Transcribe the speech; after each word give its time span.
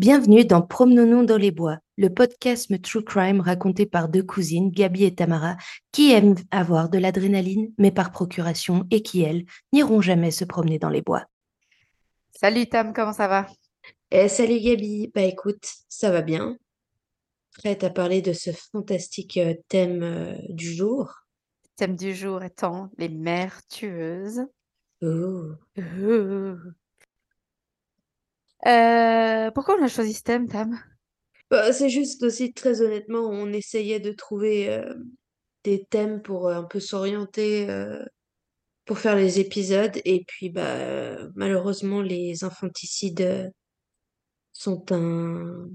Bienvenue 0.00 0.46
dans 0.46 0.62
Promenons-nous 0.62 1.26
dans 1.26 1.36
les 1.36 1.50
bois, 1.50 1.76
le 1.98 2.08
podcast 2.08 2.72
True 2.80 3.04
Crime 3.04 3.42
raconté 3.42 3.84
par 3.84 4.08
deux 4.08 4.22
cousines, 4.22 4.70
Gabi 4.70 5.04
et 5.04 5.14
Tamara, 5.14 5.58
qui 5.92 6.10
aiment 6.10 6.36
avoir 6.50 6.88
de 6.88 6.96
l'adrénaline, 6.96 7.74
mais 7.76 7.90
par 7.90 8.10
procuration, 8.10 8.86
et 8.90 9.02
qui, 9.02 9.20
elles, 9.20 9.44
n'iront 9.74 10.00
jamais 10.00 10.30
se 10.30 10.46
promener 10.46 10.78
dans 10.78 10.88
les 10.88 11.02
bois. 11.02 11.26
Salut 12.30 12.66
Tam, 12.66 12.94
comment 12.94 13.12
ça 13.12 13.28
va? 13.28 13.46
Eh, 14.10 14.30
Salut 14.30 14.60
Gabi, 14.60 15.12
bah 15.14 15.20
écoute, 15.20 15.68
ça 15.90 16.10
va 16.10 16.22
bien. 16.22 16.56
Prête 17.58 17.84
à 17.84 17.90
parler 17.90 18.22
de 18.22 18.32
ce 18.32 18.52
fantastique 18.52 19.36
euh, 19.36 19.52
thème 19.68 20.02
euh, 20.02 20.34
du 20.48 20.72
jour 20.72 21.12
Thème 21.76 21.96
du 21.96 22.14
jour 22.14 22.42
étant 22.42 22.88
les 22.96 23.10
mères 23.10 23.60
tueuses. 23.68 24.46
Oh. 25.02 25.50
oh. 25.76 26.54
Euh, 28.66 29.50
pourquoi 29.52 29.76
on 29.78 29.84
a 29.84 29.88
choisi 29.88 30.12
ce 30.12 30.22
thème, 30.22 30.48
Tam? 30.48 30.78
Bah, 31.50 31.72
C'est 31.72 31.88
juste 31.88 32.22
aussi, 32.22 32.52
très 32.52 32.82
honnêtement, 32.82 33.20
on 33.20 33.52
essayait 33.52 34.00
de 34.00 34.12
trouver 34.12 34.70
euh, 34.70 34.94
des 35.64 35.84
thèmes 35.84 36.22
pour 36.22 36.48
euh, 36.48 36.56
un 36.56 36.64
peu 36.64 36.80
s'orienter 36.80 37.66
pour 38.84 38.98
faire 38.98 39.16
les 39.16 39.40
épisodes. 39.40 39.98
Et 40.04 40.24
puis, 40.26 40.50
bah, 40.50 41.28
malheureusement, 41.36 42.02
les 42.02 42.44
infanticides 42.44 43.52
sont 44.52 44.84
un... 44.90 45.68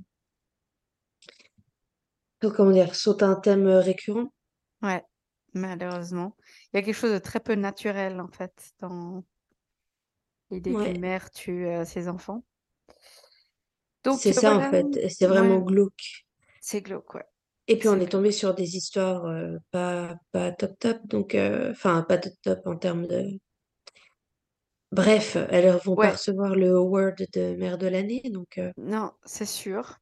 Comment 2.39 2.71
dire, 2.71 2.93
sont 2.93 3.23
un 3.23 3.35
thème 3.35 3.67
récurrent. 3.67 4.31
Ouais, 4.83 5.03
malheureusement. 5.53 6.35
Il 6.71 6.77
y 6.77 6.79
a 6.79 6.83
quelque 6.83 6.95
chose 6.95 7.13
de 7.13 7.17
très 7.17 7.39
peu 7.39 7.55
naturel, 7.55 8.19
en 8.21 8.27
fait, 8.27 8.73
dans 8.79 9.23
l'idée 10.51 10.73
qu'une 10.73 10.99
mère 10.99 11.31
tue 11.31 11.67
ses 11.85 12.07
enfants. 12.07 12.43
C'est 14.13 14.33
ça 14.33 14.55
en 14.55 14.69
fait, 14.69 15.09
c'est 15.09 15.27
vraiment 15.27 15.59
glauque. 15.59 16.25
C'est 16.61 16.81
glauque, 16.81 17.13
ouais. 17.15 17.25
Et 17.67 17.77
puis 17.77 17.89
on 17.89 17.99
est 17.99 18.11
tombé 18.11 18.31
sur 18.31 18.53
des 18.53 18.77
histoires 18.77 19.25
euh, 19.25 19.57
pas, 19.71 20.15
pas 20.31 20.51
top 20.51 20.77
top, 20.79 20.97
donc 21.05 21.33
euh, 21.33 21.71
enfin 21.71 22.03
pas 22.03 22.17
top 22.17 22.33
top 22.43 22.59
en 22.65 22.75
termes 22.75 23.07
de. 23.07 23.39
Bref, 24.91 25.35
elles 25.49 25.75
vont 25.83 25.95
pas 25.95 26.11
recevoir 26.11 26.55
le 26.55 26.75
award 26.75 27.25
de 27.33 27.55
mère 27.55 27.77
de 27.77 27.87
l'année, 27.87 28.21
donc. 28.31 28.59
Euh. 28.59 28.71
Non, 28.77 29.11
c'est 29.25 29.47
sûr. 29.47 29.97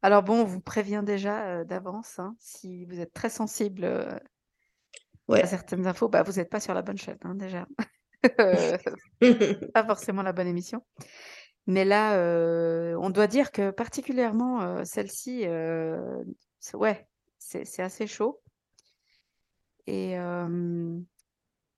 Alors 0.00 0.22
bon, 0.22 0.40
on 0.40 0.44
vous 0.44 0.60
prévient 0.60 1.02
déjà 1.04 1.64
d'avance, 1.64 2.18
hein, 2.18 2.34
si 2.38 2.86
vous 2.86 2.98
êtes 2.98 3.12
très 3.12 3.30
sensible 3.30 3.84
à 5.30 5.46
certaines 5.46 5.86
infos, 5.86 6.08
bah 6.08 6.22
vous 6.22 6.32
n'êtes 6.32 6.50
pas 6.50 6.60
sur 6.60 6.74
la 6.74 6.82
bonne 6.82 6.98
chaîne 6.98 7.18
hein, 7.22 7.34
déjà. 7.34 7.66
pas 9.74 9.84
forcément 9.84 10.22
la 10.22 10.32
bonne 10.32 10.48
émission. 10.48 10.82
Mais 11.66 11.84
là, 11.84 12.16
on 12.98 13.10
doit 13.10 13.26
dire 13.26 13.52
que 13.52 13.70
particulièrement, 13.70 14.84
celle-ci, 14.84 15.46
ouais, 16.74 17.06
c'est 17.38 17.80
assez 17.80 18.06
chaud 18.06 18.40
et 19.86 20.16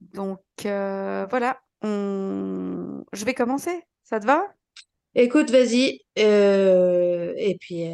donc 0.01 0.41
voilà, 0.63 1.61
je 1.83 3.25
vais 3.25 3.35
commencer, 3.35 3.83
ça 4.05 4.21
te 4.21 4.27
va? 4.27 4.47
Écoute, 5.15 5.51
vas-y, 5.51 6.01
et 6.17 7.57
puis, 7.61 7.85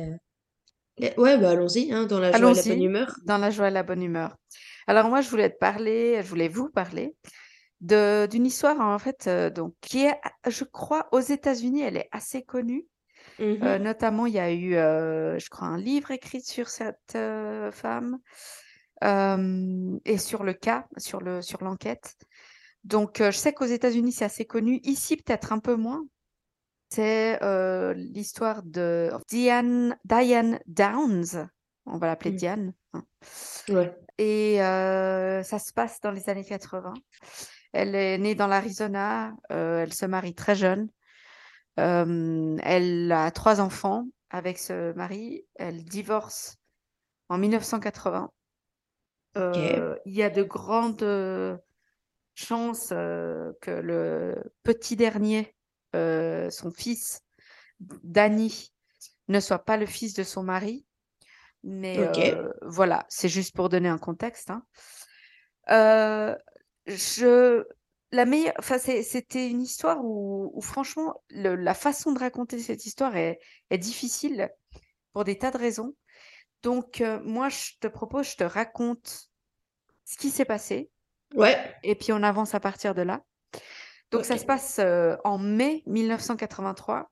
ouais, 1.17 1.39
bah, 1.39 1.51
allons-y, 1.51 1.93
hein, 1.93 2.07
dans 2.07 2.21
la 2.21 2.33
joie 2.33 2.51
et 2.51 2.55
la 2.55 2.63
bonne 2.63 2.83
humeur. 2.83 3.15
dans 3.25 3.39
la 3.39 3.51
joie 3.51 3.69
et 3.69 3.73
la 3.73 3.83
bonne 3.83 4.03
humeur. 4.03 4.37
Alors 4.87 5.09
moi, 5.09 5.21
je 5.21 5.29
voulais 5.29 5.51
te 5.51 5.59
parler 5.59 6.21
je 6.23 6.29
voulais 6.29 6.49
vous 6.49 6.69
parler 6.69 7.15
d'une 7.81 8.47
histoire 8.47 8.81
en 8.81 8.99
fait 8.99 9.27
euh, 9.27 9.51
donc 9.51 9.75
qui 9.81 10.05
est 10.05 10.21
je 10.47 10.65
crois 10.65 11.09
aux 11.13 11.21
États-Unis 11.21 11.83
elle 11.83 11.97
est 11.97 12.09
assez 12.13 12.43
connue. 12.43 12.87
Euh, 13.39 13.79
mmh 13.79 13.83
notamment 13.83 14.27
il 14.27 14.35
y 14.35 14.39
a 14.39 14.53
eu 14.53 14.75
euh, 14.75 15.39
je 15.39 15.49
crois 15.49 15.69
un 15.69 15.79
livre 15.79 16.11
écrit 16.11 16.43
sur 16.43 16.69
cette 16.69 17.17
femme 17.73 18.19
et 19.03 20.19
sur 20.19 20.45
le 20.45 20.53
cas 20.53 20.87
sur 20.99 21.21
le 21.21 21.41
sur 21.41 21.65
l'enquête. 21.65 22.17
Donc 22.85 23.19
je 23.19 23.31
sais 23.31 23.53
qu'aux 23.53 23.65
États-Unis 23.65 24.13
c'est 24.13 24.25
assez 24.27 24.45
connu. 24.45 24.81
Ici 24.83 25.17
peut-être 25.17 25.53
un 25.53 25.59
peu 25.59 25.75
moins. 25.75 26.05
C'est 26.91 27.39
l'histoire 27.95 28.63
de 28.63 29.11
Diane 29.29 29.97
Diane 30.05 30.59
Downs. 30.67 31.49
On 31.87 31.97
va 31.97 32.09
l'appeler 32.09 32.33
mmh. 32.33 32.37
Diane 32.37 32.73
hein. 32.93 33.05
et 34.19 34.57
ça 34.57 35.59
se 35.59 35.73
passe 35.73 36.01
dans 36.03 36.11
les 36.11 36.29
années 36.29 36.45
80 36.45 36.93
elle 37.73 37.95
est 37.95 38.19
née 38.19 38.35
dans 38.35 38.47
l'Arizona. 38.47 39.35
Euh, 39.53 39.83
elle 39.83 39.93
se 39.93 40.07
marie 40.07 40.35
très 40.35 40.55
jeune. 40.55 40.89
Euh, 41.79 42.57
elle 42.63 43.11
a 43.13 43.31
trois 43.31 43.61
enfants 43.61 44.07
avec 44.31 44.59
ce 44.59 44.93
mari. 44.95 45.45
Elle 45.55 45.85
divorce 45.85 46.57
en 47.29 47.39
1980. 47.39 48.31
Euh, 49.37 49.97
il 50.05 50.13
y 50.13 50.23
a 50.25 50.31
de 50.31 50.43
grandes 50.43 51.61
chances 52.35 52.89
que 52.89 53.71
le 53.71 54.53
petit 54.65 54.97
dernier, 54.97 55.55
son 55.93 56.73
fils, 56.77 57.23
Danny, 57.79 58.73
ne 59.29 59.39
soit 59.39 59.65
pas 59.65 59.77
le 59.77 59.87
fils 59.87 60.15
de 60.15 60.25
son 60.25 60.43
mari. 60.43 60.85
Mais 61.63 61.99
voilà, 62.63 63.07
c'est 63.09 63.29
juste 63.29 63.55
pour 63.55 63.69
donner 63.69 63.89
un 63.89 63.99
contexte. 63.99 64.51
Hein 64.51 64.65
je 66.87 67.65
la 68.13 68.25
meilleure 68.25 68.55
enfin 68.59 68.79
c'était 68.79 69.49
une 69.49 69.63
histoire 69.63 69.99
où, 70.03 70.61
franchement 70.63 71.23
la 71.31 71.75
façon 71.75 72.13
de 72.13 72.19
raconter 72.19 72.59
cette 72.59 72.85
histoire 72.87 73.17
est, 73.17 73.39
est 73.71 73.79
difficile 73.79 74.51
pour 75.13 75.25
des 75.25 75.39
tas 75.39 75.51
de 75.51 75.59
raisons. 75.59 75.95
Donc 76.63 77.01
euh, 77.01 77.21
moi 77.25 77.49
je 77.49 77.73
te 77.81 77.87
propose, 77.87 78.31
je 78.31 78.37
te 78.37 78.45
raconte 78.45 79.31
ce 80.05 80.17
qui 80.19 80.31
s'est 80.31 80.45
passé. 80.45 80.91
Ouais. 81.35 81.57
Et 81.83 81.95
puis 81.95 82.13
on 82.13 82.23
avance 82.23 82.55
à 82.55 82.61
partir 82.61 82.95
de 82.95 83.03
là. 83.03 83.23
Donc 84.11 84.25
ça 84.25 84.37
se 84.37 84.45
passe 84.45 84.79
euh, 84.81 85.17
en 85.25 85.39
mai 85.39 85.83
1983. 85.87 87.11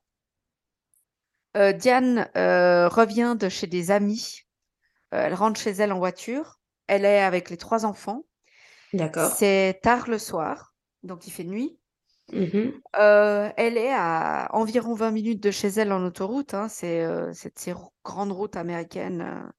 Euh, 1.57 1.71
Diane 1.71 2.29
revient 2.35 3.35
de 3.39 3.49
chez 3.49 3.67
des 3.67 3.91
amis. 3.91 4.41
elle 5.11 5.33
rentre 5.33 5.59
chez 5.59 5.71
elle 5.71 5.93
en 5.93 5.99
voiture. 5.99 6.59
Elle 6.87 7.05
est 7.05 7.21
avec 7.21 7.49
les 7.49 7.57
trois 7.57 7.85
enfants. 7.85 8.25
D'accord. 8.93 9.31
C'est 9.31 9.79
tard 9.81 10.09
le 10.09 10.17
soir, 10.17 10.73
donc 11.03 11.27
il 11.27 11.31
fait 11.31 11.43
nuit. 11.43 11.77
Mmh 12.31 12.71
euh, 12.99 13.49
elle 13.57 13.77
est 13.77 13.91
à 13.91 14.49
environ 14.53 14.93
20 14.93 15.09
minutes 15.09 15.41
de 15.41 15.49
chez 15.49 15.67
elle 15.67 15.91
en 15.91 16.05
autoroute, 16.05 16.53
hein, 16.53 16.67
c'est 16.67 17.03
euh, 17.03 17.33
ces 17.33 17.73
grandes 18.03 18.31
routes 18.31 18.55
américaines. 18.55 19.21
Euh. 19.21 19.51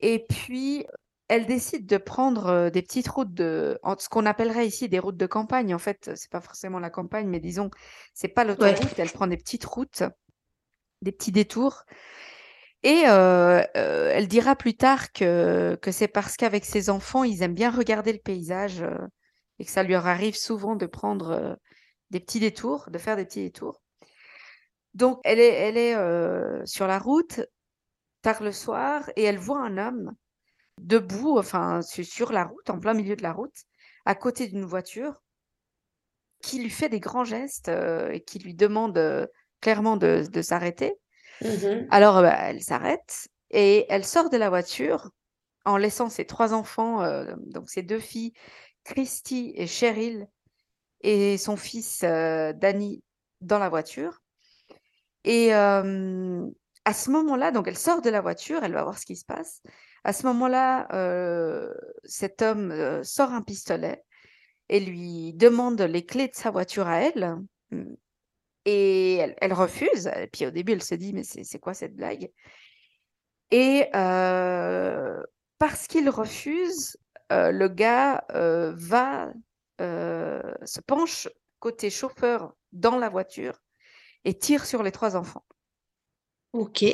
Et 0.00 0.26
puis, 0.28 0.84
elle 1.28 1.46
décide 1.46 1.86
de 1.86 1.96
prendre 1.96 2.68
des 2.68 2.82
petites 2.82 3.08
routes 3.08 3.32
de, 3.32 3.78
ce 3.98 4.08
qu'on 4.10 4.26
appellerait 4.26 4.66
ici 4.66 4.90
des 4.90 4.98
routes 4.98 5.16
de 5.16 5.26
campagne. 5.26 5.74
En 5.74 5.78
fait, 5.78 6.10
c'est 6.14 6.30
pas 6.30 6.42
forcément 6.42 6.80
la 6.80 6.90
campagne, 6.90 7.28
mais 7.28 7.40
disons, 7.40 7.70
c'est 8.12 8.28
pas 8.28 8.44
l'autoroute. 8.44 8.98
Elle 8.98 9.10
prend 9.10 9.26
des 9.26 9.38
petites 9.38 9.64
routes, 9.64 10.02
des 11.00 11.12
petits 11.12 11.32
détours. 11.32 11.84
Et 12.84 13.00
elle 13.00 14.28
dira 14.28 14.54
plus 14.56 14.76
tard 14.76 15.10
que, 15.12 15.78
c'est 15.90 16.06
parce 16.06 16.36
qu'avec 16.36 16.64
ses 16.66 16.90
enfants, 16.90 17.24
ils 17.24 17.42
aiment 17.42 17.54
bien 17.54 17.70
regarder 17.70 18.12
le 18.12 18.18
paysage 18.18 18.84
et 19.58 19.64
que 19.64 19.70
ça 19.70 19.82
lui 19.82 19.94
arrive 19.94 20.36
souvent 20.36 20.76
de 20.76 20.84
prendre 20.84 21.58
des 22.10 22.20
petits 22.20 22.40
détours, 22.40 22.90
de 22.90 22.98
faire 22.98 23.16
des 23.16 23.24
petits 23.24 23.42
détours. 23.42 23.80
Donc, 24.92 25.18
elle 25.24 25.40
est, 25.40 26.66
sur 26.66 26.86
la 26.86 26.98
route 26.98 27.40
tard 28.20 28.42
le 28.42 28.52
soir 28.52 29.10
et 29.16 29.22
elle 29.22 29.38
voit 29.38 29.60
un 29.60 29.78
homme 29.78 30.12
debout, 30.78 31.38
enfin, 31.38 31.80
sur 31.80 32.32
la 32.32 32.44
route, 32.44 32.68
en 32.68 32.78
plein 32.78 32.92
milieu 32.92 33.16
de 33.16 33.22
la 33.22 33.32
route, 33.32 33.64
à 34.04 34.14
côté 34.14 34.46
d'une 34.46 34.66
voiture, 34.66 35.22
qui 36.42 36.60
lui 36.62 36.68
fait 36.68 36.90
des 36.90 37.00
grands 37.00 37.24
gestes 37.24 37.68
et 37.68 38.22
qui 38.26 38.40
lui 38.40 38.54
demande 38.54 39.28
clairement 39.62 39.96
de 39.96 40.42
s'arrêter. 40.42 40.98
Mmh 41.40 41.86
Alors, 41.90 42.22
bah, 42.22 42.36
elle 42.42 42.62
s'arrête 42.62 43.28
et 43.50 43.86
elle 43.88 44.04
sort 44.04 44.30
de 44.30 44.36
la 44.36 44.48
voiture 44.48 45.10
en 45.64 45.76
laissant 45.76 46.08
ses 46.08 46.26
trois 46.26 46.52
enfants, 46.52 47.02
euh, 47.02 47.34
donc 47.46 47.70
ses 47.70 47.82
deux 47.82 47.98
filles, 47.98 48.32
Christy 48.84 49.54
et 49.56 49.66
Cheryl, 49.66 50.26
et 51.00 51.38
son 51.38 51.56
fils 51.56 52.02
euh, 52.04 52.52
Danny 52.52 53.02
dans 53.40 53.58
la 53.58 53.68
voiture. 53.68 54.20
Et 55.24 55.52
à 55.52 55.82
ce 56.92 57.10
moment-là, 57.10 57.50
donc 57.50 57.66
elle 57.66 57.78
sort 57.78 58.02
de 58.02 58.10
la 58.10 58.20
voiture, 58.20 58.62
elle 58.62 58.74
va 58.74 58.82
voir 58.82 58.98
ce 58.98 59.06
qui 59.06 59.16
se 59.16 59.24
passe. 59.24 59.62
À 60.04 60.12
ce 60.12 60.26
moment-là, 60.26 60.86
euh, 60.92 61.72
cet 62.04 62.42
homme 62.42 63.02
sort 63.02 63.32
un 63.32 63.40
pistolet 63.40 64.04
et 64.68 64.80
lui 64.80 65.32
demande 65.32 65.80
les 65.80 66.04
clés 66.04 66.28
de 66.28 66.34
sa 66.34 66.50
voiture 66.50 66.86
à 66.88 67.00
elle. 67.00 67.38
Et 68.64 69.16
elle, 69.16 69.52
refuse. 69.52 70.10
Et 70.16 70.26
puis 70.26 70.46
au 70.46 70.50
début, 70.50 70.72
elle 70.72 70.82
se 70.82 70.94
dit, 70.94 71.12
mais 71.12 71.22
c'est 71.24 71.58
quoi 71.58 71.74
cette 71.74 71.94
blague? 71.94 72.30
Et 73.50 73.88
parce 73.92 75.86
qu'il 75.86 76.08
refuse, 76.08 76.96
le 77.30 77.68
gars 77.68 78.24
va, 78.30 79.32
se 79.78 80.80
penche 80.86 81.28
côté 81.60 81.90
chauffeur 81.90 82.54
dans 82.72 82.98
la 82.98 83.08
voiture 83.08 83.60
et 84.24 84.34
tire 84.34 84.64
sur 84.66 84.82
les 84.82 84.92
trois 84.92 85.16
enfants. 85.16 85.44
Ok. 86.52 86.84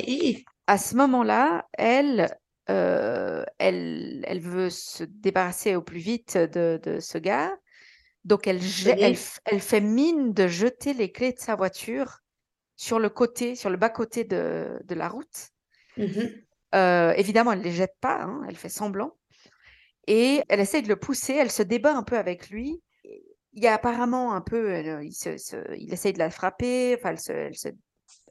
À 0.67 0.77
ce 0.77 0.95
moment-là, 0.95 1.67
elle, 1.73 2.35
euh, 2.69 3.43
elle, 3.59 4.23
elle 4.27 4.39
veut 4.39 4.69
se 4.69 5.03
débarrasser 5.03 5.75
au 5.75 5.81
plus 5.81 5.99
vite 5.99 6.37
de, 6.37 6.79
de 6.81 6.99
ce 6.99 7.17
gars. 7.17 7.55
Donc, 8.23 8.47
elle, 8.47 8.59
elle, 8.85 9.17
elle, 9.45 9.59
fait 9.59 9.81
mine 9.81 10.33
de 10.33 10.47
jeter 10.47 10.93
les 10.93 11.11
clés 11.11 11.33
de 11.33 11.39
sa 11.39 11.55
voiture 11.55 12.19
sur 12.75 12.99
le 12.99 13.09
côté, 13.09 13.55
sur 13.55 13.69
le 13.69 13.77
bas-côté 13.77 14.23
de, 14.23 14.79
de, 14.83 14.95
la 14.95 15.09
route. 15.09 15.49
Mm-hmm. 15.97 16.43
Euh, 16.75 17.13
évidemment, 17.13 17.51
elle 17.51 17.59
ne 17.59 17.63
les 17.63 17.71
jette 17.71 17.95
pas, 17.99 18.21
hein, 18.21 18.43
elle 18.47 18.55
fait 18.55 18.69
semblant. 18.69 19.17
Et 20.07 20.43
elle 20.49 20.59
essaie 20.59 20.81
de 20.81 20.87
le 20.87 20.95
pousser, 20.95 21.33
elle 21.33 21.51
se 21.51 21.63
débat 21.63 21.95
un 21.95 22.03
peu 22.03 22.17
avec 22.17 22.49
lui. 22.49 22.81
Il 23.53 23.63
y 23.63 23.67
a 23.67 23.73
apparemment 23.73 24.33
un 24.33 24.41
peu, 24.41 24.71
euh, 24.71 25.03
il, 25.03 25.13
se, 25.13 25.29
il 25.77 25.93
essaye 25.93 26.13
de 26.13 26.19
la 26.19 26.29
frapper, 26.29 26.95
enfin, 26.97 27.09
elle 27.11 27.19
se, 27.19 27.31
elle 27.31 27.57
se, 27.57 27.69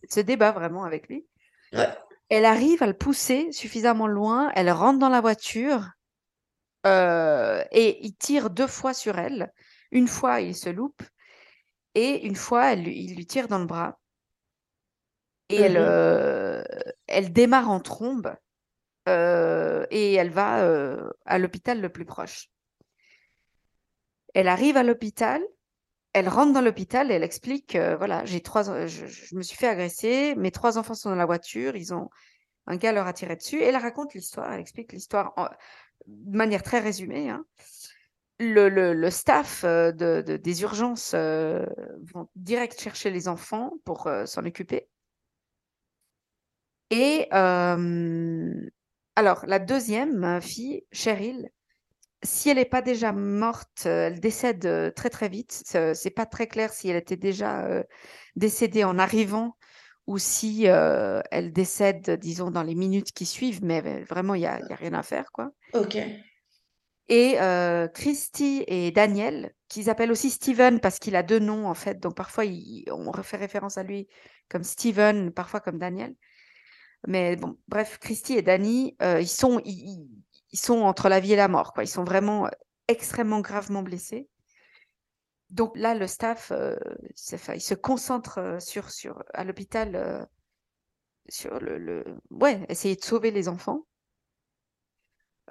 se 0.08 0.20
débat 0.20 0.52
vraiment 0.52 0.84
avec 0.84 1.08
lui. 1.08 1.26
Ouais. 1.72 1.88
Elle 2.28 2.44
arrive 2.44 2.82
à 2.82 2.86
le 2.86 2.94
pousser 2.94 3.50
suffisamment 3.52 4.06
loin, 4.06 4.52
elle 4.54 4.70
rentre 4.70 5.00
dans 5.00 5.08
la 5.08 5.20
voiture 5.20 5.90
euh, 6.86 7.62
et 7.72 8.04
il 8.04 8.14
tire 8.14 8.50
deux 8.50 8.66
fois 8.66 8.94
sur 8.94 9.18
elle. 9.18 9.52
Une 9.92 10.08
fois, 10.08 10.40
il 10.40 10.54
se 10.56 10.68
loupe 10.70 11.02
et 11.94 12.26
une 12.26 12.36
fois, 12.36 12.72
elle, 12.72 12.88
il 12.88 13.16
lui 13.16 13.26
tire 13.26 13.48
dans 13.48 13.58
le 13.60 13.66
bras. 13.66 14.00
Et 15.48 15.56
elle, 15.60 15.76
Mhm. 15.76 15.82
euh, 15.82 16.62
elle 17.06 17.32
démarre 17.32 17.70
en 17.70 17.80
trombe 17.80 18.34
euh, 19.08 19.86
et 19.90 20.14
elle 20.14 20.30
va 20.30 20.62
euh, 20.64 21.10
à 21.26 21.38
l'hôpital 21.38 21.80
le 21.80 21.90
plus 21.90 22.04
proche. 22.06 22.50
Elle 24.34 24.48
arrive 24.48 24.76
à 24.76 24.82
l'hôpital, 24.82 25.42
elle 26.14 26.28
rentre 26.28 26.52
dans 26.54 26.60
l'hôpital 26.62 27.10
et 27.10 27.14
elle 27.14 27.24
explique, 27.24 27.76
voilà, 27.76 28.24
j'ai 28.26 28.40
trois, 28.42 28.64
je, 28.86 29.06
je 29.06 29.36
me 29.36 29.42
suis 29.42 29.56
fait 29.56 29.68
agresser, 29.68 30.34
mes 30.36 30.50
trois 30.52 30.78
enfants 30.78 30.94
sont 30.94 31.10
dans 31.10 31.16
la 31.16 31.26
voiture, 31.26 31.76
ils 31.76 31.94
ont 31.94 32.10
un 32.66 32.76
gars 32.76 32.92
leur 32.92 33.06
a 33.08 33.12
tiré 33.14 33.36
dessus. 33.36 33.58
Et 33.60 33.64
elle 33.66 33.76
raconte 33.76 34.14
l'histoire, 34.14 34.52
elle 34.52 34.60
explique 34.60 34.92
l'histoire 34.92 35.34
de 36.06 36.36
manière 36.36 36.62
très 36.62 36.80
résumée. 36.80 37.30
hein. 37.30 37.44
Le, 38.40 38.68
le- 38.68 38.92
le 38.94 39.10
staff 39.10 39.62
euh, 39.62 39.92
de, 39.92 40.22
de- 40.26 40.36
des 40.36 40.62
urgences 40.62 41.12
euh, 41.14 41.64
vont 42.12 42.28
direct 42.34 42.80
chercher 42.80 43.10
les 43.10 43.28
enfants 43.28 43.74
pour 43.84 44.08
euh, 44.08 44.26
s'en 44.26 44.44
occuper. 44.44 44.88
Et 46.90 47.28
euh, 47.32 48.68
alors, 49.14 49.44
la 49.46 49.58
deuxième 49.58 50.40
fille, 50.40 50.84
Cheryl, 50.90 51.50
si 52.22 52.50
elle 52.50 52.58
n'est 52.58 52.64
pas 52.64 52.82
déjà 52.82 53.12
morte, 53.12 53.86
elle 53.86 54.20
décède 54.20 54.94
très 54.96 55.10
très 55.10 55.28
vite. 55.28 55.62
C'est 55.66 56.10
pas 56.10 56.26
très 56.26 56.46
clair 56.48 56.72
si 56.72 56.88
elle 56.88 56.96
était 56.96 57.16
déjà 57.16 57.84
décédée 58.36 58.84
en 58.84 58.98
arrivant 58.98 59.56
ou 60.06 60.18
si 60.18 60.64
elle 60.66 61.52
décède, 61.52 62.10
disons, 62.20 62.50
dans 62.50 62.62
les 62.64 62.74
minutes 62.74 63.12
qui 63.12 63.26
suivent, 63.26 63.64
mais 63.64 64.02
vraiment, 64.04 64.34
il 64.34 64.40
n'y 64.40 64.46
a, 64.46 64.60
y 64.60 64.72
a 64.72 64.76
rien 64.76 64.94
à 64.94 65.02
faire, 65.02 65.32
quoi. 65.32 65.50
Ok. 65.72 65.96
Et 67.10 67.40
euh, 67.40 67.88
Christy 67.88 68.64
et 68.68 68.92
Daniel, 68.92 69.52
qu'ils 69.68 69.90
appellent 69.90 70.12
aussi 70.12 70.30
Steven 70.30 70.78
parce 70.78 71.00
qu'il 71.00 71.16
a 71.16 71.24
deux 71.24 71.40
noms, 71.40 71.66
en 71.66 71.74
fait. 71.74 71.98
Donc, 71.98 72.14
parfois, 72.14 72.44
on 72.92 73.12
fait 73.24 73.36
référence 73.36 73.78
à 73.78 73.82
lui 73.82 74.08
comme 74.48 74.62
Steven, 74.62 75.32
parfois 75.32 75.58
comme 75.60 75.78
Daniel. 75.78 76.14
Mais 77.08 77.34
bon, 77.34 77.58
bref, 77.66 77.98
Christy 77.98 78.34
et 78.34 78.42
Danny, 78.42 78.96
euh, 79.02 79.20
ils, 79.20 79.28
sont, 79.28 79.60
entre 80.82 81.08
la 81.08 81.18
vie 81.18 81.32
et 81.32 81.36
la 81.36 81.48
mort, 81.48 81.72
quoi. 81.72 81.82
Ils 81.82 81.88
sont 81.88 82.04
vraiment 82.04 82.46
euh, 82.46 82.50
extrêmement 82.86 83.40
gravement 83.40 83.82
blessés. 83.82 84.28
Donc 85.50 85.76
là, 85.76 85.96
le 85.96 86.06
staff, 86.06 86.52
il 87.52 87.60
se 87.60 87.74
concentre 87.74 88.58
sur, 88.60 88.88
sur, 88.90 89.24
à 89.34 89.42
l'hôpital 89.42 90.28
sur 91.28 91.58
le, 91.58 91.78
le- 91.78 92.04
ouais, 92.30 92.64
essayer 92.68 92.94
de 92.94 93.02
sauver 93.04 93.32
les 93.32 93.48
enfants. 93.48 93.84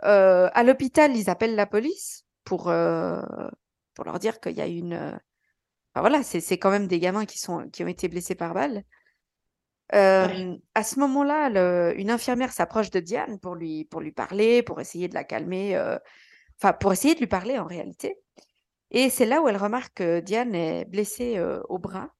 Euh, 0.06 0.50
à 0.54 0.64
l'hôpital, 0.64 1.16
ils 1.16 1.30
appellent 1.30 1.56
la 1.56 1.68
police 1.68 2.26
pour, 2.44 2.70
euh, 2.70 3.22
pour 3.96 4.06
leur 4.06 4.20
dire 4.20 4.40
qu'il 4.40 4.54
y 4.58 4.62
a 4.62 4.68
une. 4.68 4.94
euh, 4.94 5.12
enfin, 5.94 6.02
voilà, 6.02 6.24
c'est 6.24 6.58
quand 6.58 6.72
même 6.72 6.88
des 6.88 7.00
gamins 7.00 7.26
qui, 7.26 7.38
sont, 7.40 7.70
qui 7.70 7.84
ont 7.84 7.88
été 7.88 8.08
blessés 8.08 8.36
par 8.36 8.54
balle. 8.54 8.84
Euh, 9.96 10.28
Ouais. 10.28 10.62
À 10.76 10.84
ce 10.84 11.00
moment-là, 11.00 11.94
une 11.94 12.12
infirmière 12.12 12.52
s'approche 12.52 12.92
de 12.92 13.00
Diane 13.00 13.40
pour 13.40 13.56
lui, 13.56 13.86
pour 13.86 14.02
lui 14.02 14.12
parler, 14.12 14.62
pour 14.64 14.80
essayer 14.80 15.08
de 15.08 15.16
la 15.16 15.24
calmer, 15.24 15.78
enfin, 16.62 16.74
pour 16.74 16.94
essayer 16.94 17.16
de 17.16 17.20
lui 17.20 17.28
parler 17.28 17.58
en 17.58 17.66
réalité. 17.66 18.18
Et 18.92 19.10
c'est 19.10 19.26
là 19.26 19.42
où 19.42 19.48
elle 19.48 19.58
remarque 19.58 19.96
que 19.98 20.20
Diane 20.20 20.56
est 20.56 20.86
blessée 20.86 21.40
au 21.70 21.80
bras. 21.80 22.14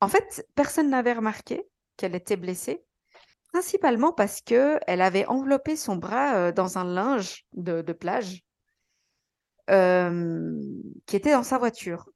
En 0.00 0.08
fait, 0.08 0.46
personne 0.54 0.90
n'avait 0.90 1.12
remarqué 1.12 1.62
qu'elle 1.96 2.14
était 2.16 2.36
blessée, 2.36 2.84
principalement 3.52 4.12
parce 4.12 4.40
que 4.40 4.78
elle 4.86 5.02
avait 5.02 5.26
enveloppé 5.26 5.76
son 5.76 5.96
bras 5.96 6.36
euh, 6.36 6.52
dans 6.52 6.78
un 6.78 6.84
linge 6.84 7.44
de, 7.52 7.82
de 7.82 7.92
plage 7.92 8.42
euh, 9.70 10.58
qui 11.06 11.16
était 11.16 11.32
dans 11.32 11.42
sa 11.42 11.58
voiture. 11.58 12.08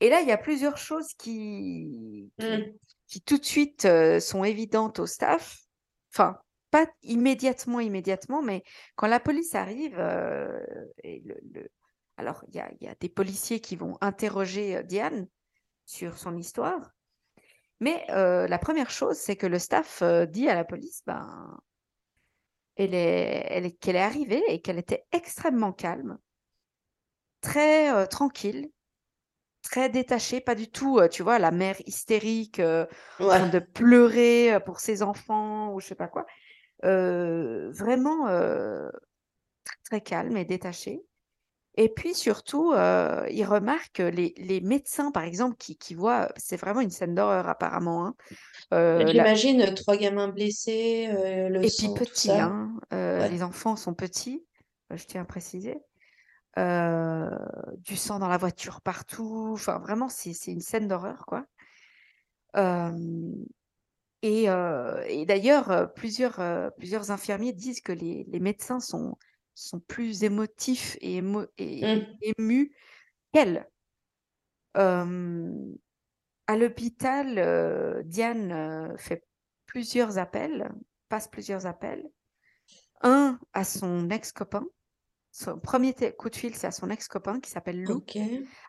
Et 0.00 0.10
là, 0.10 0.20
il 0.20 0.28
y 0.28 0.32
a 0.32 0.38
plusieurs 0.38 0.76
choses 0.76 1.14
qui, 1.14 2.30
qui, 2.38 2.46
Mm. 2.50 2.72
qui 3.08 3.20
tout 3.22 3.38
de 3.38 3.44
suite 3.44 3.84
euh, 3.86 4.20
sont 4.20 4.44
évidentes 4.44 4.98
au 4.98 5.06
staff. 5.06 5.58
Enfin, 6.12 6.38
pas 6.70 6.86
immédiatement, 7.02 7.80
immédiatement, 7.80 8.42
mais 8.42 8.62
quand 8.94 9.06
la 9.06 9.20
police 9.20 9.54
arrive, 9.54 9.98
et 11.02 11.20
le, 11.24 11.36
le- 11.52 11.70
alors 12.16 12.44
il 12.48 12.56
y 12.56 12.60
a, 12.60 12.70
il 12.80 12.86
y 12.86 12.88
a 12.88 12.94
des 13.00 13.08
policiers 13.08 13.60
qui 13.60 13.76
vont 13.76 13.96
interroger 14.00 14.82
Diane 14.84 15.28
sur 15.86 16.18
son 16.18 16.36
histoire. 16.36 16.95
Mais 17.80 18.04
euh, 18.10 18.46
la 18.48 18.58
première 18.58 18.90
chose, 18.90 19.16
c'est 19.16 19.36
que 19.36 19.46
le 19.46 19.58
staff 19.58 20.00
euh, 20.02 20.26
dit 20.26 20.48
à 20.48 20.54
la 20.54 20.64
police 20.64 21.02
ben, 21.06 21.60
elle 22.76 22.94
est, 22.94 23.46
elle 23.50 23.66
est, 23.66 23.72
qu'elle 23.72 23.96
est 23.96 24.00
arrivée 24.00 24.42
et 24.48 24.60
qu'elle 24.60 24.78
était 24.78 25.04
extrêmement 25.12 25.72
calme, 25.72 26.18
très 27.40 27.92
euh, 27.94 28.06
tranquille, 28.06 28.70
très 29.62 29.90
détachée, 29.90 30.40
pas 30.40 30.54
du 30.54 30.70
tout, 30.70 31.00
tu 31.10 31.22
vois, 31.22 31.38
la 31.38 31.50
mère 31.50 31.76
hystérique, 31.86 32.60
en 32.60 32.86
train 33.18 33.48
de 33.48 33.58
pleurer 33.58 34.58
pour 34.64 34.80
ses 34.80 35.02
enfants 35.02 35.72
ou 35.72 35.80
je 35.80 35.88
sais 35.88 35.94
pas 35.94 36.08
quoi. 36.08 36.24
Vraiment 36.82 38.26
très, 39.64 39.76
très 39.84 40.00
calme 40.00 40.36
et 40.36 40.44
détachée. 40.44 41.02
Et 41.78 41.90
puis 41.90 42.14
surtout, 42.14 42.72
euh, 42.72 43.26
il 43.30 43.44
remarque 43.44 43.98
les, 43.98 44.32
les 44.38 44.60
médecins, 44.62 45.10
par 45.12 45.24
exemple, 45.24 45.56
qui, 45.56 45.76
qui 45.76 45.94
voient, 45.94 46.28
c'est 46.36 46.56
vraiment 46.56 46.80
une 46.80 46.90
scène 46.90 47.14
d'horreur 47.14 47.48
apparemment. 47.48 48.06
hein, 48.06 48.14
euh, 48.72 49.06
J'imagine 49.06 49.60
euh, 49.62 49.74
trois 49.74 49.96
gamins 49.96 50.28
blessés, 50.28 51.08
euh, 51.10 51.48
le 51.48 51.62
Et 51.62 51.68
puis 51.68 51.86
sang, 51.86 51.94
tout 51.94 52.04
petits, 52.04 52.30
hein, 52.38 52.78
euh, 52.92 53.18
Ouais. 53.20 53.28
les 53.28 53.42
enfants 53.42 53.76
sont 53.76 53.94
petits, 53.94 54.46
euh, 54.92 54.96
je 54.96 55.04
tiens 55.06 55.22
à 55.22 55.24
préciser. 55.24 55.78
Euh, 56.58 57.30
du 57.78 57.96
sang 57.96 58.18
dans 58.18 58.28
la 58.28 58.38
voiture 58.38 58.80
partout, 58.80 59.50
enfin 59.54 59.78
vraiment, 59.78 60.08
c'est 60.08 60.32
une 60.46 60.60
scène 60.60 60.88
d'horreur, 60.88 61.26
quoi. 61.26 61.46
Euh, 62.56 63.32
et 64.22 64.48
euh, 64.50 65.02
et 65.08 65.26
d'ailleurs, 65.26 65.70
euh, 65.70 65.86
plusieurs, 65.86 66.40
euh, 66.40 66.70
plusieurs 66.78 67.10
infirmiers 67.10 67.52
disent 67.52 67.80
que 67.80 67.92
les, 67.92 68.24
les 68.28 68.40
médecins 68.40 68.80
sont, 68.80 69.16
sont 69.56 69.80
plus 69.80 70.22
émotifs 70.22 70.96
et, 71.00 71.20
émo- 71.20 71.48
et 71.58 71.96
Mm. 71.96 72.16
émus 72.38 72.72
qu'elle. 73.32 73.66
Euh, 74.76 75.72
à 76.46 76.56
l'hôpital, 76.56 77.38
euh, 77.38 78.02
Diane 78.04 78.52
euh, 78.52 78.96
fait 78.98 79.24
plusieurs 79.64 80.18
appels, 80.18 80.70
passe 81.08 81.28
plusieurs 81.28 81.66
appels. 81.66 82.04
Un 83.00 83.38
à 83.52 83.64
son 83.64 84.10
ex-copain. 84.10 84.64
Son 85.32 85.58
premier 85.58 85.94
coup 86.16 86.30
de 86.30 86.36
fil, 86.36 86.54
c'est 86.54 86.66
à 86.66 86.70
son 86.72 86.88
ex-copain 86.90 87.40
qui 87.40 87.50
s'appelle 87.50 87.82
Lou. 87.82 88.00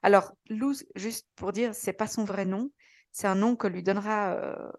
Alors, 0.04 0.34
Lou, 0.50 0.74
juste 0.96 1.28
pour 1.36 1.52
dire, 1.54 1.74
c'est 1.76 1.94
pas 1.94 2.08
son 2.08 2.24
vrai 2.26 2.46
nom. 2.46 2.72
C'est 3.12 3.28
un 3.28 3.36
nom 3.36 3.56
que 3.56 3.68
lui 3.68 3.84
donnera, 3.84 4.34
euh, 4.36 4.72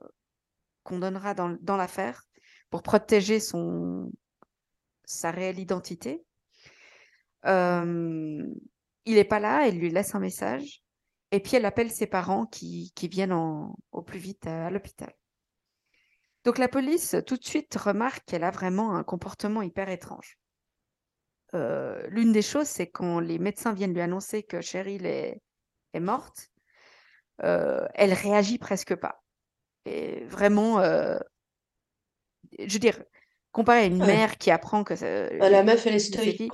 qu'on 0.83 0.99
donnera 0.99 1.35
dans, 1.35 1.57
dans 1.61 1.77
l'affaire 1.77 2.25
pour 2.71 2.83
protéger 2.83 3.41
son, 3.41 4.11
sa 5.09 5.31
réelle 5.31 5.59
identité. 5.59 6.25
Euh, 7.47 8.45
il 9.07 9.15
n'est 9.15 9.25
pas 9.25 9.41
là, 9.41 9.67
elle 9.67 9.79
lui 9.79 9.91
laisse 9.91 10.15
un 10.15 10.21
message. 10.21 10.83
Et 11.31 11.41
puis, 11.41 11.57
elle 11.57 11.65
appelle 11.67 11.91
ses 11.91 12.07
parents 12.07 12.47
qui, 12.47 12.93
qui 12.95 13.09
viennent 13.09 13.33
en- 13.33 13.77
au 13.93 14.03
plus 14.03 14.19
vite 14.19 14.47
à, 14.47 14.67
à 14.67 14.71
l'hôpital. 14.71 15.13
Donc, 16.45 16.59
la 16.59 16.69
police, 16.69 17.17
tout 17.27 17.37
de 17.37 17.45
suite, 17.45 17.75
remarque 17.75 18.25
qu'elle 18.27 18.45
a 18.45 18.51
vraiment 18.51 18.95
un 18.95 19.05
comportement 19.05 19.63
hyper 19.63 19.89
étrange. 19.89 20.39
Euh, 21.55 22.07
L'une 22.09 22.33
des 22.33 22.43
choses, 22.43 22.67
c'est 22.67 22.91
quand 22.91 23.21
les 23.21 23.39
médecins 23.39 23.73
viennent 23.73 23.95
lui 23.95 24.01
annoncer 24.03 24.43
que 24.43 24.61
Cheryl 24.61 25.07
est, 25.07 25.41
est 25.95 26.01
morte, 26.01 26.49
euh, 27.45 27.87
elle 27.95 28.13
réagit 28.13 28.59
presque 28.59 28.95
pas. 28.97 29.23
Et 29.85 30.25
vraiment, 30.27 30.81
euh, 30.81 31.19
je 32.59 32.73
veux 32.73 32.79
dire, 32.79 33.03
comparé 33.59 33.81
à 33.81 33.85
une 33.87 34.01
Ouais. 34.01 34.07
mère 34.07 34.39
qui 34.39 34.53
apprend 34.53 34.85
que 34.85 34.95
ça- 34.95 35.07
Euh, 35.07 35.49
La 35.49 35.65
meuf, 35.65 35.85
elle 35.85 35.97
est 35.97 35.99
stoïque, 35.99 36.53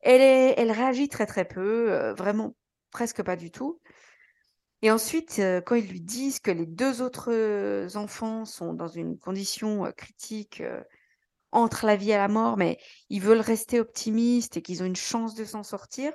elle, 0.00 0.20
est, 0.20 0.54
elle 0.58 0.70
réagit 0.70 1.08
très 1.08 1.24
très 1.24 1.46
peu, 1.46 1.90
euh, 1.90 2.12
vraiment 2.12 2.54
presque 2.90 3.22
pas 3.22 3.36
du 3.36 3.50
tout. 3.50 3.80
Et 4.82 4.90
ensuite, 4.90 5.40
quand 5.64 5.76
ils 5.76 5.88
lui 5.88 6.02
disent 6.02 6.40
que 6.40 6.50
les 6.50 6.66
deux 6.66 7.00
autres 7.00 7.96
enfants 7.96 8.44
sont 8.44 8.74
dans 8.74 8.88
une 8.88 9.18
condition 9.18 9.90
critique 9.96 10.62
entre 11.52 11.86
la 11.86 11.96
vie 11.96 12.10
et 12.10 12.16
la 12.18 12.28
mort, 12.28 12.58
mais 12.58 12.78
ils 13.08 13.22
veulent 13.22 13.40
rester 13.40 13.80
optimistes 13.80 14.58
et 14.58 14.62
qu'ils 14.62 14.82
ont 14.82 14.86
une 14.86 14.96
chance 14.96 15.34
de 15.34 15.44
s'en 15.46 15.62
sortir, 15.62 16.12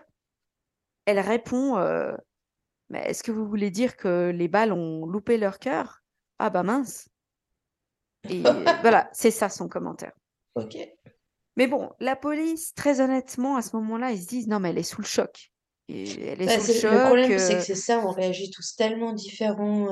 elle 1.05 1.19
répond 1.19 1.77
Mais 2.89 2.99
est-ce 3.09 3.23
que 3.23 3.31
vous 3.31 3.47
voulez 3.47 3.71
dire 3.71 3.95
que 3.97 4.31
les 4.33 4.47
balles 4.47 4.73
ont 4.73 5.05
loupé 5.07 5.37
leur 5.37 5.57
cœur? 5.59 6.03
Ah 6.37 6.49
bah 6.49 6.63
mince 6.63 7.09
Et 8.29 8.43
voilà, 8.81 9.09
c'est 9.13 9.31
ça 9.31 9.49
son 9.49 9.67
commentaire. 9.69 10.13
Ok. 10.57 10.77
Mais 11.55 11.67
bon, 11.67 11.91
la 11.99 12.15
police, 12.15 12.73
très 12.75 13.01
honnêtement, 13.01 13.55
à 13.55 13.61
ce 13.61 13.75
moment-là, 13.77 14.11
ils 14.11 14.21
se 14.21 14.27
disent 14.27 14.47
Non, 14.47 14.59
mais 14.59 14.69
elle 14.69 14.77
est 14.77 14.83
sous 14.83 15.01
le 15.01 15.07
choc. 15.07 15.51
Et 15.89 16.03
elle 16.23 16.41
est 16.41 16.45
bah, 16.45 16.59
sous 16.59 16.67
le 16.67 16.79
choc. 16.79 16.91
Le 16.91 17.05
problème, 17.05 17.39
c'est 17.39 17.55
que 17.55 17.61
c'est 17.61 17.75
ça, 17.75 17.99
on 18.05 18.11
réagit 18.11 18.51
tous 18.51 18.75
tellement 18.75 19.13
différents. 19.13 19.87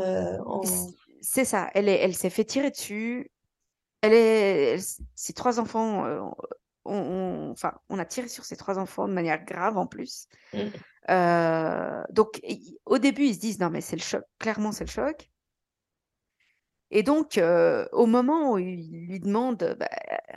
C'est 1.22 1.46
ça, 1.46 1.72
elle, 1.74 1.90
est, 1.90 2.00
elle 2.00 2.16
s'est 2.16 2.30
fait 2.30 2.46
tirer 2.46 2.70
dessus. 2.70 3.32
Elle 4.02 4.14
est, 4.14 5.00
ses 5.16 5.34
trois 5.34 5.60
enfants, 5.60 6.06
euh, 6.06 6.20
on, 6.86 7.50
enfin, 7.52 7.74
on 7.90 7.98
a 7.98 8.06
tiré 8.06 8.28
sur 8.28 8.46
ses 8.46 8.56
trois 8.56 8.78
enfants 8.78 9.08
de 9.08 9.14
manière 9.14 9.44
grave 9.44 9.78
en 9.78 9.88
plus. 9.88 10.28
Mmh. 10.54 10.60
Euh, 11.10 12.04
donc, 12.12 12.40
au 12.86 13.00
début, 13.00 13.26
ils 13.26 13.34
se 13.34 13.40
disent 13.40 13.60
non, 13.60 13.72
mais 13.72 13.82
c'est 13.82 13.96
le 13.96 14.04
choc, 14.04 14.24
clairement, 14.38 14.72
c'est 14.72 14.86
le 14.86 14.92
choc. 14.92 15.30
Et 16.92 17.04
donc, 17.04 17.38
euh, 17.38 17.88
au 17.92 18.06
moment 18.06 18.54
où 18.54 18.58
il 18.58 19.08
lui 19.08 19.20
demande 19.20 19.76
bah, 19.80 19.90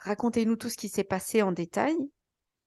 racontez-nous 0.02 0.56
tout 0.56 0.68
ce 0.68 0.76
qui 0.76 0.88
s'est 0.88 1.04
passé 1.04 1.42
en 1.42 1.52
détail, 1.52 1.96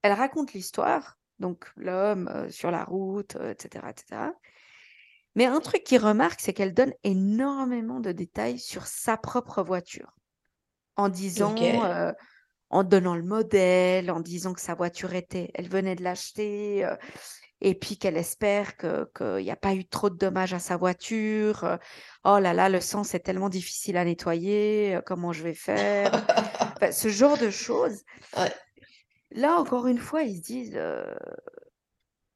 elle 0.03 0.13
raconte 0.13 0.53
l'histoire, 0.53 1.17
donc 1.39 1.71
l'homme 1.75 2.47
sur 2.50 2.71
la 2.71 2.83
route, 2.83 3.35
etc., 3.35 3.85
etc. 3.89 4.21
Mais 5.35 5.45
un 5.45 5.59
truc 5.59 5.83
qu'il 5.83 6.00
remarque, 6.00 6.41
c'est 6.41 6.53
qu'elle 6.53 6.73
donne 6.73 6.93
énormément 7.03 8.00
de 8.00 8.11
détails 8.11 8.59
sur 8.59 8.85
sa 8.85 9.17
propre 9.17 9.63
voiture 9.63 10.13
en 10.97 11.09
disant, 11.09 11.55
en 12.69 12.83
donnant 12.83 13.15
le 13.15 13.23
modèle, 13.23 14.11
en 14.11 14.19
disant 14.19 14.53
que 14.53 14.61
sa 14.61 14.75
voiture 14.75 15.13
était, 15.13 15.51
elle 15.53 15.69
venait 15.69 15.95
de 15.95 16.03
l'acheter, 16.03 16.85
et 17.61 17.75
puis 17.75 17.97
qu'elle 17.97 18.17
espère 18.17 18.75
qu'il 18.77 19.37
n'y 19.37 19.51
a 19.51 19.55
pas 19.55 19.73
eu 19.73 19.85
trop 19.85 20.09
de 20.09 20.17
dommages 20.17 20.53
à 20.53 20.59
sa 20.59 20.77
voiture. 20.77 21.77
oh 22.25 22.39
là 22.39 22.53
là, 22.53 22.69
le 22.69 22.81
sang 22.81 23.03
c'est 23.03 23.19
tellement 23.19 23.49
difficile 23.49 23.97
à 23.97 24.05
nettoyer, 24.05 24.99
comment 25.05 25.31
je 25.31 25.43
vais 25.43 25.53
faire 25.53 26.11
Ce 26.91 27.09
genre 27.09 27.37
de 27.37 27.49
choses. 27.49 28.03
Là, 29.31 29.57
encore 29.57 29.87
une 29.87 29.99
fois, 29.99 30.23
ils 30.23 30.37
se 30.37 30.41
disent, 30.41 30.81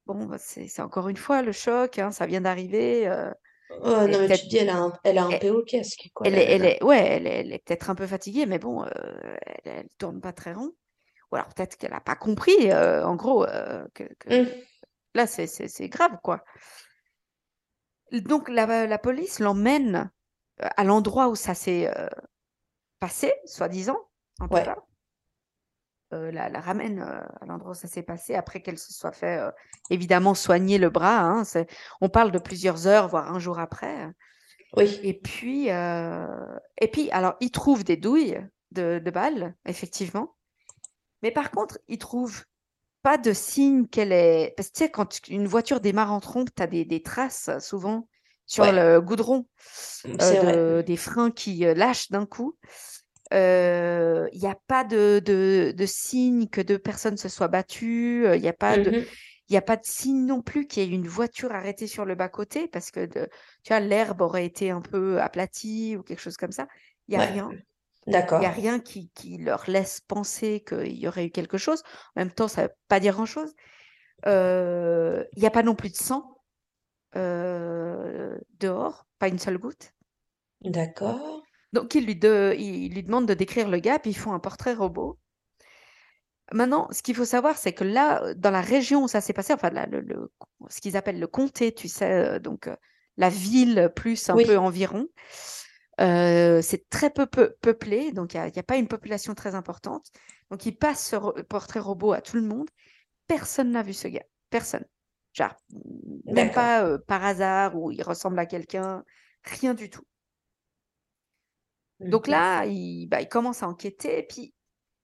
bon, 0.06 0.26
bah, 0.26 0.38
c'est 0.38 0.82
encore 0.82 1.10
une 1.10 1.18
fois 1.18 1.42
le 1.42 1.52
choc, 1.52 2.00
hein, 2.00 2.12
ça 2.12 2.26
vient 2.26 2.42
d'arriver. 2.42 3.10
Oh, 3.82 4.08
non, 4.08 4.28
mais 4.28 4.38
tu 4.38 4.48
dis, 4.48 4.58
elle 4.58 4.70
a 4.70 4.78
un, 4.78 4.94
elle 5.04 5.18
a 5.18 5.26
un 5.26 5.40
peu 5.40 5.50
au 5.50 5.64
casque, 5.64 6.10
quoi. 6.14 6.28
Elle, 6.28 6.36
est, 6.36 6.52
elle 6.52 6.66
est, 6.66 6.84
ouais, 6.84 7.04
elle 7.04 7.28
est, 7.28 7.40
elle 7.40 7.54
est 7.54 7.60
peut-être 7.60 7.90
un 7.90 7.96
peu 7.96 8.06
fatiguée, 8.06 8.46
mais 8.46 8.60
bon, 8.60 8.84
euh, 8.84 8.90
elle, 9.64 9.84
ne 9.84 9.90
tourne 9.98 10.22
pas 10.22 10.34
très 10.34 10.54
rond. 10.54 10.72
Ou 11.32 11.36
alors 11.36 11.48
peut-être 11.48 11.76
qu'elle 11.78 11.92
n'a 11.92 12.00
pas 12.00 12.16
compris, 12.16 12.72
euh, 12.72 13.06
en 13.06 13.16
gros, 13.16 13.46
euh, 13.46 13.86
que, 13.94 14.04
mmh. 14.04 14.48
Là, 15.16 15.26
c'est 15.28 15.90
grave, 15.90 16.18
quoi. 16.24 16.44
Donc, 18.12 18.50
la, 18.50 18.86
la 18.86 18.98
police 19.00 19.40
l'emmène 19.40 20.12
à 20.60 20.84
l'endroit 20.84 21.28
où 21.28 21.36
ça 21.36 21.56
s'est 21.56 21.92
passé, 23.00 23.34
soi-disant, 23.46 24.00
en 24.40 24.48
tout 24.48 24.56
cas. 24.56 24.78
Euh, 26.14 26.32
la, 26.32 26.62
ramène 26.62 27.00
euh, 27.00 27.22
à 27.42 27.46
l'endroit 27.48 27.72
où 27.72 27.76
ça 27.76 27.88
s'est 27.88 28.04
passé 28.04 28.36
après 28.36 28.62
qu'elle 28.62 28.78
se 28.78 28.94
soit 28.94 29.12
fait 29.12 29.40
euh, 29.40 29.50
évidemment 29.90 30.36
soigner 30.36 30.78
le 30.78 30.90
bras. 30.90 31.20
Hein, 31.20 31.44
on 32.00 32.10
parle 32.10 32.32
de 32.32 32.38
plusieurs 32.38 32.86
heures, 32.86 33.08
voire 33.08 33.34
un 33.34 33.40
jour 33.40 33.60
après. 33.60 34.12
Oui. 34.78 35.00
Et 35.04 35.14
puis, 35.14 35.68
et 35.68 36.88
puis 36.92 37.10
alors, 37.12 37.36
il 37.40 37.50
trouve 37.50 37.84
des 37.84 37.98
douilles 37.98 38.40
de, 38.72 39.00
balles, 39.12 39.56
effectivement. 39.66 40.36
Mais 41.24 41.32
par 41.32 41.50
contre, 41.50 41.80
il 41.88 41.98
trouve 41.98 42.44
pas 43.06 43.20
de 43.20 43.34
signe 43.34 43.86
qu'elle 43.86 44.12
est. 44.12 44.56
Parce 44.58 44.70
que 44.70 44.74
tu 44.74 44.84
sais, 44.84 44.90
quand 44.90 45.28
une 45.30 45.46
voiture 45.46 45.80
démarre 45.80 46.12
en 46.12 46.20
trompe, 46.20 46.50
tu 46.56 46.64
as 46.64 46.66
des, 46.66 47.04
traces 47.04 47.52
souvent 47.60 48.08
sur 48.48 48.66
le 48.66 49.00
goudron 49.00 49.46
des 50.06 50.98
freins 50.98 51.30
qui 51.30 51.60
lâchent 51.76 52.10
d'un 52.10 52.26
coup. 52.26 52.58
Il 53.32 54.30
n'y 54.34 54.48
a 54.48 54.58
pas 54.66 54.84
de, 54.84 55.22
de, 55.24 55.72
de, 55.78 55.86
signe 55.86 56.48
que 56.48 56.62
deux 56.62 56.80
personnes 56.80 57.18
se 57.18 57.30
soient 57.30 57.48
battues. 57.48 58.26
Il 58.34 58.42
n'y 58.42 58.48
a 58.48 58.54
pas 58.54 58.76
de. 58.80 59.06
Il 59.48 59.54
n'y 59.54 59.58
a 59.58 59.62
pas 59.62 59.78
de 59.78 59.86
signe 59.86 60.26
non 60.26 60.42
plus 60.42 60.66
qu'il 60.66 60.82
y 60.82 60.88
ait 60.88 60.96
une 60.96 61.08
voiture 61.08 61.52
arrêtée 61.52 61.86
sur 61.86 62.04
le 62.04 62.16
bas-côté 62.16 62.68
parce 62.68 62.90
que 62.90 63.06
tu 63.06 63.20
vois, 63.68 63.80
l'herbe 63.80 64.22
aurait 64.22 64.48
été 64.48 64.72
un 64.72 64.82
peu 64.82 65.22
aplatie 65.22 65.96
ou 65.96 66.02
quelque 66.02 66.22
chose 66.22 66.38
comme 66.38 66.52
ça. 66.52 66.68
Il 67.08 67.16
n'y 67.16 67.24
a 67.24 67.28
rien. 67.28 67.52
D'accord. 68.08 68.40
Il 68.40 68.42
n'y 68.42 68.48
a 68.48 68.52
rien 68.52 68.80
qui, 68.80 69.10
qui, 69.16 69.38
leur 69.38 69.64
laisse 69.68 70.02
penser 70.02 70.64
qu'il 70.68 70.98
y 70.98 71.08
aurait 71.08 71.26
eu 71.26 71.32
quelque 71.32 71.58
chose. 71.58 71.82
En 72.16 72.22
même 72.22 72.32
temps, 72.32 72.48
ça 72.48 72.64
ne 72.64 72.68
veut 72.68 72.74
pas 72.88 73.00
dire 73.00 73.14
grand-chose. 73.14 73.54
Il 74.26 75.40
n'y 75.42 75.48
a 75.48 75.52
pas 75.52 75.64
non 75.64 75.76
plus 75.76 75.90
de 75.90 75.96
sang 75.96 76.32
dehors, 77.14 79.08
pas 79.20 79.28
une 79.28 79.40
seule 79.40 79.58
goutte. 79.58 79.94
D'accord. 80.62 81.44
Donc, 81.74 81.94
il 81.96 82.06
lui, 82.06 82.16
de, 82.16 82.56
il 82.58 82.94
lui 82.94 83.04
demande 83.04 83.28
de 83.28 83.34
décrire 83.34 83.70
le 83.70 83.80
gars, 83.80 84.00
puis 84.00 84.12
ils 84.12 84.18
font 84.18 84.34
un 84.34 84.40
portrait 84.40 84.74
robot. 84.74 85.20
Maintenant, 86.52 86.88
ce 86.92 87.02
qu'il 87.02 87.16
faut 87.16 87.26
savoir, 87.26 87.58
c'est 87.58 87.74
que 87.74 87.84
là, 87.84 88.34
dans 88.36 88.52
la 88.52 88.62
région 88.62 89.04
où 89.04 89.08
ça 89.08 89.20
s'est 89.20 89.34
passé, 89.34 89.54
enfin, 89.54 89.72
le, 89.72 90.32
ce 90.70 90.80
qu'ils 90.80 90.96
appellent 90.96 91.20
le 91.20 91.28
comté, 91.28 91.74
tu 91.74 91.88
sais, 91.88 92.12
euh, 92.12 92.40
donc 92.40 92.68
euh, 92.68 92.76
la 93.18 93.30
ville 93.30 93.92
plus 93.96 94.30
un 94.30 94.36
peu 94.36 94.58
environ, 94.58 95.08
euh, 96.02 96.62
c'est 96.62 96.90
très 96.90 97.10
peu, 97.10 97.26
peuplé, 97.26 98.12
donc 98.12 98.34
il 98.34 98.42
n'y 98.42 98.60
a, 98.60 98.64
pas 98.64 98.78
une 98.78 98.88
population 98.88 99.34
très 99.34 99.56
importante. 99.56 100.08
Donc, 100.52 100.66
il 100.66 100.74
passe 100.78 101.10
ce 101.10 101.42
portrait 101.44 101.80
robot 101.80 102.14
à 102.14 102.22
tout 102.22 102.36
le 102.36 102.44
monde. 102.44 102.70
Personne 103.28 103.72
n'a 103.72 103.84
vu 103.84 103.94
ce 103.94 104.08
gars. 104.08 104.26
Personne. 104.50 104.86
Genre, 105.34 105.56
même 106.26 106.52
pas 106.52 106.98
par 107.00 107.24
hasard 107.26 107.76
ou 107.76 107.92
il 107.92 108.02
ressemble 108.04 108.40
à 108.40 108.46
quelqu'un. 108.46 109.04
Rien 109.44 109.74
du 109.74 109.90
tout. 109.90 110.06
Donc 112.00 112.28
là, 112.28 112.66
il, 112.66 113.08
bah, 113.08 113.24
commence 113.26 113.64
à 113.64 113.68
enquêter, 113.68 114.20
et 114.20 114.24
puis 114.24 114.54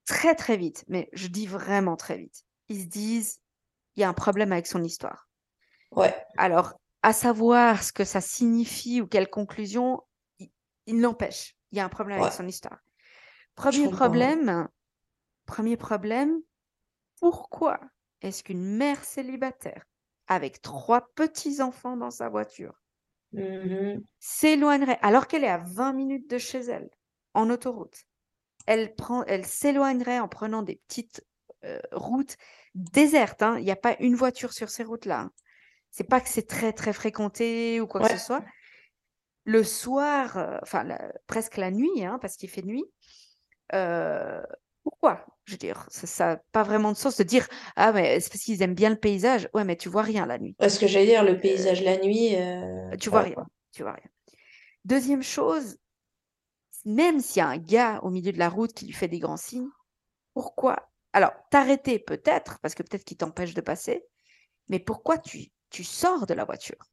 très 0.06 0.34
très 0.34 0.56
vite, 0.56 0.84
mais 0.88 1.08
je 1.12 1.28
dis 1.28 1.46
vraiment 1.46 1.96
très 1.96 2.18
vite, 2.18 2.44
ils 2.68 2.82
se 2.82 2.86
disent, 2.86 3.40
il 3.96 4.00
y 4.00 4.04
a 4.04 4.08
un 4.08 4.14
problème 4.14 4.52
avec 4.52 4.66
son 4.66 4.82
histoire. 4.82 5.28
Ouais. 5.90 6.14
Alors, 6.36 6.74
à 7.02 7.12
savoir 7.12 7.82
ce 7.82 7.92
que 7.92 8.04
ça 8.04 8.20
signifie 8.20 9.00
ou 9.00 9.06
quelle 9.06 9.28
conclusion, 9.28 10.02
il, 10.86 11.00
n'empêche, 11.00 11.56
il 11.70 11.78
y 11.78 11.80
a 11.80 11.84
un 11.84 11.88
problème 11.88 12.20
avec 12.20 12.32
son 12.32 12.46
histoire. 12.46 12.78
Premier 13.54 13.88
problème, 13.88 14.68
premier 15.46 15.76
problème, 15.76 16.40
pourquoi 17.20 17.80
est-ce 18.20 18.42
qu'une 18.42 18.64
mère 18.64 19.04
célibataire 19.04 19.84
avec 20.26 20.62
trois 20.62 21.08
petits-enfants 21.14 21.96
dans 21.96 22.10
sa 22.10 22.28
voiture 22.28 22.80
Mmh 23.32 24.00
s'éloignerait, 24.18 24.98
alors 25.00 25.26
qu'elle 25.26 25.42
est 25.42 25.48
à 25.48 25.58
20 25.58 25.94
minutes 25.94 26.28
de 26.28 26.36
chez 26.36 26.60
elle, 26.60 26.90
en 27.32 27.48
autoroute. 27.48 28.04
Elle, 28.66 28.94
prend, 28.94 29.24
elle 29.24 29.46
s'éloignerait 29.46 30.20
en 30.20 30.28
prenant 30.28 30.62
des 30.62 30.76
petites 30.86 31.24
routes 31.92 32.36
désertes. 32.74 33.42
Hein. 33.42 33.58
Il 33.58 33.64
n'y 33.64 33.70
a 33.70 33.76
pas 33.76 33.96
une 34.00 34.14
voiture 34.14 34.52
sur 34.52 34.68
ces 34.68 34.84
routes-là. 34.84 35.20
Hein. 35.20 35.32
C'est 35.90 36.04
pas 36.04 36.20
que 36.20 36.28
c'est 36.28 36.46
très 36.46 36.72
très 36.72 36.92
fréquenté 36.92 37.80
ou 37.80 37.86
quoi 37.86 38.00
que 38.00 38.10
ce 38.10 38.24
soit. 38.24 38.44
Le 39.44 39.64
soir, 39.64 40.58
enfin 40.62 40.86
presque 41.26 41.56
la 41.56 41.70
nuit, 41.70 42.04
hein, 42.04 42.18
parce 42.20 42.36
qu'il 42.36 42.48
fait 42.48 42.62
nuit. 42.62 42.84
pourquoi? 44.82 45.26
Je 45.44 45.52
veux 45.52 45.58
dire, 45.58 45.86
ça 45.88 46.26
n'a 46.26 46.36
pas 46.52 46.62
vraiment 46.62 46.92
de 46.92 46.96
sens 46.96 47.16
de 47.16 47.24
dire 47.24 47.48
ah 47.76 47.92
mais 47.92 48.20
c'est 48.20 48.30
parce 48.30 48.44
qu'ils 48.44 48.62
aiment 48.62 48.74
bien 48.74 48.90
le 48.90 48.96
paysage. 48.96 49.48
Ouais, 49.54 49.64
mais 49.64 49.76
tu 49.76 49.88
vois 49.88 50.02
rien 50.02 50.26
la 50.26 50.38
nuit. 50.38 50.54
Parce 50.58 50.78
que 50.78 50.86
j'allais 50.86 51.06
dire 51.06 51.24
le 51.24 51.38
paysage 51.38 51.82
la 51.82 51.98
nuit. 51.98 52.36
Tu 53.00 53.10
vois 53.10 53.22
rien. 53.22 53.46
Tu 53.72 53.82
vois 53.82 53.92
rien. 53.92 54.10
Deuxième 54.84 55.22
chose, 55.22 55.76
même 56.84 57.20
s'il 57.20 57.38
y 57.38 57.42
a 57.42 57.48
un 57.48 57.58
gars 57.58 58.00
au 58.02 58.10
milieu 58.10 58.32
de 58.32 58.38
la 58.38 58.48
route 58.48 58.72
qui 58.72 58.86
lui 58.86 58.92
fait 58.92 59.08
des 59.08 59.18
grands 59.18 59.36
signes, 59.36 59.68
pourquoi? 60.34 60.88
Alors, 61.12 61.32
t'arrêter 61.50 61.98
peut-être, 61.98 62.58
parce 62.60 62.74
que 62.74 62.82
peut-être 62.82 63.04
qu'il 63.04 63.16
t'empêche 63.16 63.54
de 63.54 63.60
passer, 63.60 64.04
mais 64.68 64.78
pourquoi 64.78 65.18
tu, 65.18 65.50
tu 65.70 65.84
sors 65.84 66.26
de 66.26 66.34
la 66.34 66.44
voiture? 66.44 66.91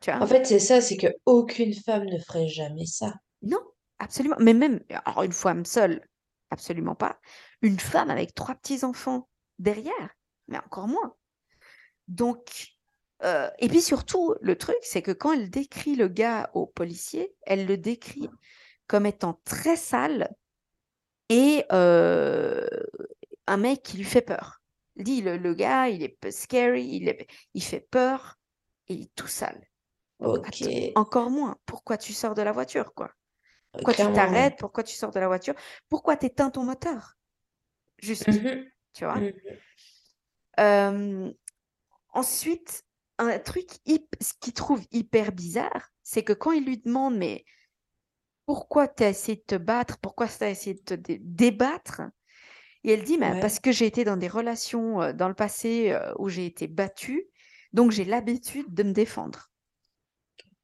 Tu 0.00 0.10
vois? 0.10 0.22
En 0.22 0.26
fait, 0.26 0.46
c'est 0.46 0.58
ça, 0.58 0.80
c'est 0.80 0.96
qu'aucune 0.96 1.74
femme 1.74 2.04
ne 2.04 2.18
ferait 2.18 2.48
jamais 2.48 2.86
ça. 2.86 3.14
Non, 3.42 3.60
absolument. 3.98 4.36
Mais 4.40 4.54
même, 4.54 4.80
alors 5.04 5.22
une 5.22 5.32
femme 5.32 5.64
seule, 5.64 6.06
absolument 6.50 6.94
pas. 6.94 7.18
Une 7.62 7.78
femme 7.78 8.10
avec 8.10 8.34
trois 8.34 8.54
petits-enfants 8.54 9.28
derrière, 9.58 10.16
mais 10.48 10.58
encore 10.58 10.88
moins. 10.88 11.14
Donc, 12.08 12.72
euh, 13.24 13.48
et 13.58 13.68
puis 13.68 13.80
surtout, 13.80 14.34
le 14.40 14.56
truc, 14.56 14.76
c'est 14.82 15.02
que 15.02 15.12
quand 15.12 15.32
elle 15.32 15.50
décrit 15.50 15.94
le 15.94 16.08
gars 16.08 16.50
au 16.54 16.66
policier, 16.66 17.34
elle 17.42 17.66
le 17.66 17.76
décrit 17.76 18.28
comme 18.86 19.06
étant 19.06 19.40
très 19.44 19.76
sale 19.76 20.34
et 21.28 21.64
euh, 21.72 22.66
un 23.46 23.56
mec 23.56 23.82
qui 23.82 23.96
lui 23.96 24.04
fait 24.04 24.22
peur. 24.22 24.60
dit 24.96 25.22
le, 25.22 25.54
gars, 25.54 25.88
il 25.88 26.02
est 26.02 26.30
scary, 26.30 26.84
il, 26.84 27.16
il 27.54 27.62
fait 27.62 27.86
peur 27.90 28.38
et 28.88 28.94
il 28.94 29.02
est 29.04 29.14
tout 29.14 29.28
sale. 29.28 29.60
Encore 30.94 31.30
moins? 31.30 31.56
Pourquoi 31.66 31.98
tu 31.98 32.12
sors 32.12 32.34
de 32.34 32.42
la 32.42 32.52
voiture, 32.52 32.94
quoi? 32.94 33.12
Pourquoi 33.72 33.94
tu 33.94 34.12
t'arrêtes? 34.12 34.58
Pourquoi 34.58 34.82
tu 34.84 34.94
sors 34.94 35.10
de 35.10 35.20
la 35.20 35.28
voiture? 35.28 35.54
Pourquoi 35.88 36.16
tu 36.16 36.26
éteins 36.26 36.50
ton 36.50 36.64
moteur? 36.64 37.14
Juste, 37.98 38.28
mmh 38.28 38.64
tu 38.92 39.04
vois? 39.04 39.20
Mmh 40.58 41.30
Ensuite, 42.14 42.84
un 43.18 43.38
truc 43.38 43.70
ce 44.20 44.32
qu'il 44.40 44.52
trouve 44.52 44.82
hyper 44.90 45.32
bizarre, 45.32 45.88
c'est 46.02 46.24
que 46.24 46.32
quand 46.34 46.52
il 46.52 46.64
lui 46.64 46.78
demande, 46.78 47.16
mais 47.16 47.44
pourquoi 48.46 48.88
tu 48.88 49.04
as 49.04 49.10
essayé 49.10 49.36
de 49.36 49.42
te 49.46 49.54
battre? 49.54 49.98
Pourquoi 49.98 50.28
tu 50.28 50.44
as 50.44 50.50
essayé 50.50 50.74
de 50.74 50.80
te 50.82 50.94
débattre? 50.94 52.02
Et 52.84 52.92
elle 52.92 53.04
dit, 53.04 53.18
parce 53.40 53.60
que 53.60 53.72
j'ai 53.72 53.86
été 53.86 54.04
dans 54.04 54.16
des 54.16 54.28
relations 54.28 55.12
dans 55.12 55.28
le 55.28 55.34
passé 55.34 55.96
où 56.18 56.28
j'ai 56.28 56.46
été 56.46 56.66
battue, 56.66 57.28
donc 57.72 57.92
j'ai 57.92 58.04
l'habitude 58.04 58.74
de 58.74 58.82
me 58.82 58.92
défendre. 58.92 59.51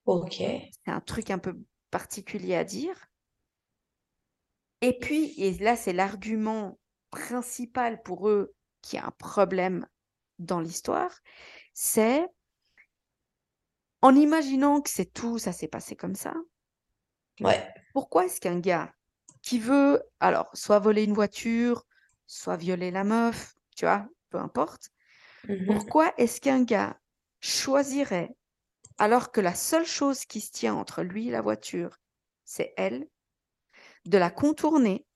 Ok. 0.09 0.37
C'est 0.37 0.73
un 0.87 1.03
truc 1.03 1.31
un 1.31 1.39
peu 1.39 1.55
particulier 1.91 2.55
à 2.55 2.65
dire. 2.65 2.97
Et 4.81 4.99
puis, 4.99 5.35
et 5.37 5.53
là, 5.59 5.77
c'est 5.77 5.93
l'argument 5.93 6.79
principal 7.11 8.03
pour 8.03 8.31
eux 8.31 8.55
qui 8.81 8.97
a 8.97 9.05
un 9.05 9.11
problème 9.11 9.87
dans 10.39 10.61
l'histoire, 10.61 11.15
c'est 11.75 12.27
en 14.01 14.15
imaginant 14.15 14.81
que 14.81 14.89
c'est 14.89 15.13
tout, 15.13 15.39
ça 15.39 15.53
s'est 15.53 15.69
passé 15.69 15.95
comme 15.95 16.15
ça. 16.15 16.33
Ouais. 17.41 17.69
Pourquoi 17.93 18.25
est-ce 18.25 18.41
qu'un 18.41 18.61
gars 18.61 18.95
qui 19.43 19.59
veut, 19.59 20.03
alors, 20.21 20.49
soit 20.55 20.79
voler 20.79 21.05
une 21.05 21.13
voiture, 21.13 21.85
soit 22.27 22.57
violer 22.57 22.91
la 22.91 23.05
meuf, 23.05 23.57
tu 23.77 23.85
vois, 23.85 24.09
peu 24.31 24.39
importe, 24.39 24.91
mmh 25.47 25.67
pourquoi 25.67 26.15
est-ce 26.17 26.41
qu'un 26.41 26.63
gars 26.63 26.99
choisirait, 27.41 28.35
alors 28.99 29.33
que 29.33 29.41
la 29.41 29.55
seule 29.55 29.87
chose 29.87 30.25
qui 30.25 30.41
se 30.41 30.51
tient 30.51 30.75
entre 30.75 31.03
lui 31.03 31.29
et 31.29 31.31
la 31.31 31.41
voiture, 31.41 31.99
c'est 32.45 32.75
elle, 32.77 33.09
de 34.05 34.19
la 34.19 34.31
contourner, 34.31 35.07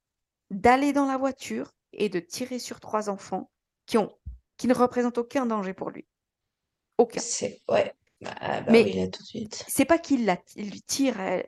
d'aller 0.51 0.93
dans 0.93 1.07
la 1.07 1.17
voiture 1.17 1.73
et 1.93 2.09
de 2.09 2.21
tirer 2.21 2.59
sur 2.59 2.81
trois 2.81 3.09
enfants 3.09 3.51
qui, 3.87 3.99
ont, 3.99 4.17
qui 4.57 4.69
ne 4.69 4.75
représentent 4.75 5.19
aucun 5.19 5.47
danger 5.47 5.75
pour 5.75 5.91
lui. 5.91 6.07
Aucun. 6.99 7.21
C'est 7.21 7.61
ouais. 7.69 7.95
Bah, 8.21 8.35
bah 8.41 8.62
Mais 8.69 8.85
oui, 8.85 8.93
là, 8.93 9.09
tout 9.09 9.23
de 9.23 9.27
suite. 9.27 9.65
c'est 9.67 9.85
pas 9.85 9.99
qu'il 9.99 10.25
la, 10.27 10.39
il 10.55 10.71
lui 10.71 10.83
tire, 10.83 11.21
euh, 11.21 11.43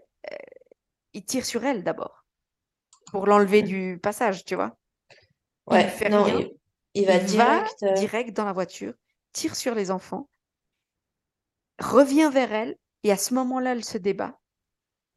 il 1.13 1.25
tire 1.25 1.45
sur 1.45 1.65
elle 1.65 1.85
d'abord 1.85 2.25
pour 3.13 3.27
l'enlever 3.27 3.63
mmh. 3.63 3.67
du 3.67 4.01
passage, 4.03 4.45
tu 4.45 4.57
vois. 4.57 4.77
Ouais, 5.67 5.89
il 6.01 6.11
non, 6.11 6.27
Il, 6.95 7.07
va, 7.07 7.19
direct, 7.19 7.83
euh 7.85 7.93
direct 7.95 8.37
dans 8.37 8.45
la 8.45 8.53
voiture, 8.53 8.93
tire 9.33 9.55
sur 9.55 9.75
les 9.75 9.91
enfants, 9.91 10.29
revient 11.79 12.31
vers 12.33 12.53
elle 12.53 12.77
et 13.03 13.13
à 13.13 13.17
ce 13.17 13.35
moment-là, 13.35 13.73
elle 13.73 13.85
se 13.85 13.99
débat. 13.99 14.39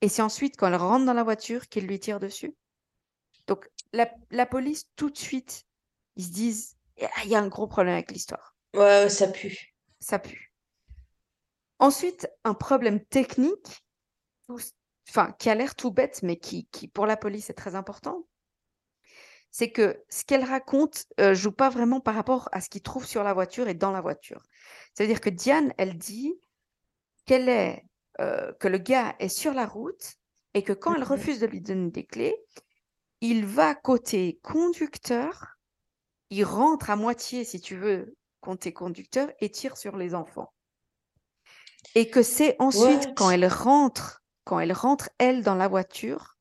Et 0.02 0.10
c'est 0.10 0.22
ensuite 0.22 0.58
quand 0.58 0.68
elle 0.68 0.76
rentre 0.76 1.06
dans 1.06 1.14
la 1.14 1.24
voiture 1.24 1.68
qu'il 1.68 1.88
lui 1.88 2.00
tire 2.00 2.20
dessus. 2.20 2.56
Donc 3.48 3.70
la, 3.94 4.46
police, 4.46 4.86
tout 4.96 5.10
de 5.10 5.18
suite, 5.18 5.66
ils 6.16 6.26
se 6.26 6.32
disent, 6.32 6.78
il 6.98 7.30
y 7.30 7.36
a 7.36 7.40
un 7.40 7.48
gros 7.48 7.68
problème 7.68 7.94
avec 7.94 8.12
l'histoire. 8.12 8.56
Ouais, 8.76 9.10
ça 9.10 9.28
pue. 9.28 9.74
Ça 10.00 10.20
pue. 10.20 10.54
Ensuite, 11.80 12.28
un 12.44 12.54
problème 12.54 13.04
technique, 13.06 13.86
enfin, 15.10 15.32
qui 15.40 15.50
a 15.50 15.56
l'air 15.56 15.76
tout 15.76 15.92
bête, 15.92 16.22
mais 16.24 16.38
qui, 16.38 16.68
qui, 16.72 16.88
pour 16.88 17.06
la 17.06 17.18
police, 17.18 17.50
est 17.50 17.54
très 17.56 17.76
important. 17.76 18.28
C'est 19.50 19.72
que 19.72 20.04
ce 20.10 20.26
qu'elle 20.26 20.44
raconte 20.44 21.06
ne 21.18 21.24
euh, 21.24 21.34
joue 21.34 21.52
pas 21.52 21.70
vraiment 21.70 22.02
par 22.02 22.16
rapport 22.16 22.50
à 22.52 22.62
ce 22.62 22.70
qu'il 22.70 22.82
trouve 22.82 23.06
sur 23.06 23.24
la 23.24 23.34
voiture 23.34 23.68
et 23.68 23.74
dans 23.74 23.92
la 23.92 24.02
voiture. 24.02 24.44
C'est-à-dire 24.94 25.22
que 25.22 25.30
Diane, 25.30 25.74
elle 25.78 25.98
dit 25.98 26.34
qu'elle 27.27 27.50
est, 27.50 27.86
euh, 28.19 28.51
que 28.53 28.67
le 28.67 28.79
gars 28.79 29.15
est 29.19 29.29
sur 29.29 29.53
la 29.53 29.67
route 29.67 30.15
et 30.55 30.63
que 30.63 30.74
quand 30.74 30.96
elle 30.96 31.03
refuse 31.03 31.39
de 31.39 31.46
lui 31.46 31.62
donner 31.62 31.91
des 31.91 32.05
clés, 32.05 32.36
il 33.22 33.46
va 33.46 33.75
côté 33.75 34.39
conducteur, 34.41 35.57
il 36.31 36.44
rentre 36.44 36.90
à 36.90 36.96
moitié, 36.96 37.44
si 37.44 37.61
tu 37.61 37.77
veux, 37.77 38.16
côté 38.42 38.74
conducteur 38.74 39.29
et 39.40 39.51
tire 39.51 39.77
sur 39.77 39.98
les 39.98 40.16
enfants. 40.16 40.51
Et 41.94 42.09
que 42.09 42.24
c'est 42.24 42.55
ensuite 42.59 43.13
quand 43.16 43.29
elle 43.29 43.48
rentre, 43.48 44.24
quand 44.44 44.59
elle 44.59 44.74
rentre, 44.74 45.09
elle, 45.20 45.44
dans 45.44 45.55
la 45.55 45.68
voiture, 45.68 46.37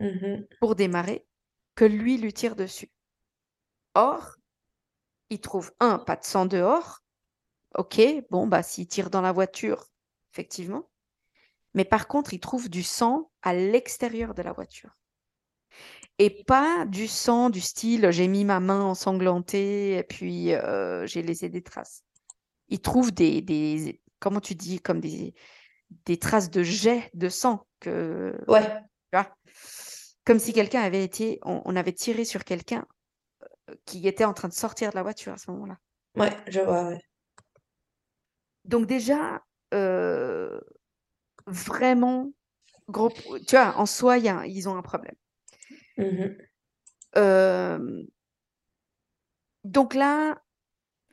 mmh 0.00 0.46
pour 0.60 0.74
démarrer, 0.74 1.26
que 1.76 1.84
lui 1.84 2.18
lui 2.18 2.32
tire 2.32 2.56
dessus. 2.56 2.90
Or, 3.94 4.36
il 5.30 5.40
trouve, 5.40 5.72
un, 5.78 5.98
pas 5.98 6.16
de 6.16 6.24
sang 6.24 6.46
dehors. 6.46 7.00
Ok, 7.76 8.00
bon, 8.30 8.46
bah, 8.46 8.62
s'il 8.62 8.88
tire 8.88 9.10
dans 9.10 9.20
la 9.20 9.32
voiture, 9.32 9.91
effectivement. 10.32 10.88
Mais 11.74 11.84
par 11.84 12.08
contre, 12.08 12.34
il 12.34 12.40
trouve 12.40 12.68
du 12.68 12.82
sang 12.82 13.30
à 13.42 13.54
l'extérieur 13.54 14.34
de 14.34 14.42
la 14.42 14.52
voiture 14.52 14.96
et 16.18 16.44
pas 16.44 16.84
du 16.86 17.08
sang 17.08 17.48
du 17.48 17.62
style 17.62 18.10
j'ai 18.10 18.28
mis 18.28 18.44
ma 18.44 18.60
main 18.60 18.82
ensanglantée 18.82 19.96
et 19.96 20.02
puis 20.02 20.52
euh, 20.52 21.06
j'ai 21.06 21.22
laissé 21.22 21.48
des 21.48 21.62
traces. 21.62 22.04
Il 22.68 22.80
trouve 22.80 23.12
des, 23.12 23.40
des, 23.40 24.00
comment 24.18 24.40
tu 24.40 24.54
dis, 24.54 24.80
comme 24.80 25.00
des, 25.00 25.34
des 26.06 26.18
traces 26.18 26.50
de 26.50 26.62
jet 26.62 27.10
de 27.14 27.28
sang 27.28 27.66
que. 27.80 28.36
Ouais. 28.48 28.62
Tu 28.62 29.18
vois 29.18 29.34
comme 30.24 30.38
si 30.38 30.52
quelqu'un 30.52 30.82
avait 30.82 31.02
été, 31.02 31.40
on, 31.42 31.74
avait 31.74 31.92
tiré 31.92 32.24
sur 32.24 32.44
quelqu'un 32.44 32.86
euh, 33.42 33.74
qui 33.86 34.06
était 34.06 34.24
en 34.24 34.32
train 34.32 34.48
de 34.48 34.52
sortir 34.52 34.90
de 34.90 34.94
la 34.94 35.02
voiture 35.02 35.32
à 35.32 35.36
ce 35.36 35.50
moment-là. 35.50 35.78
Ouais, 36.16 36.36
je 36.46 36.60
vois, 36.60 36.88
ouais. 36.88 37.02
Donc 38.64 38.86
déjà, 38.86 39.42
euh, 39.72 40.60
vraiment, 41.46 42.32
gros, 42.88 43.10
tu 43.10 43.56
vois, 43.56 43.76
en 43.76 43.86
soi, 43.86 44.18
y 44.18 44.28
a, 44.28 44.46
ils 44.46 44.68
ont 44.68 44.76
un 44.76 44.82
problème. 44.82 45.16
Mmh 45.98 46.26
donc 49.64 49.94
là, 49.94 50.42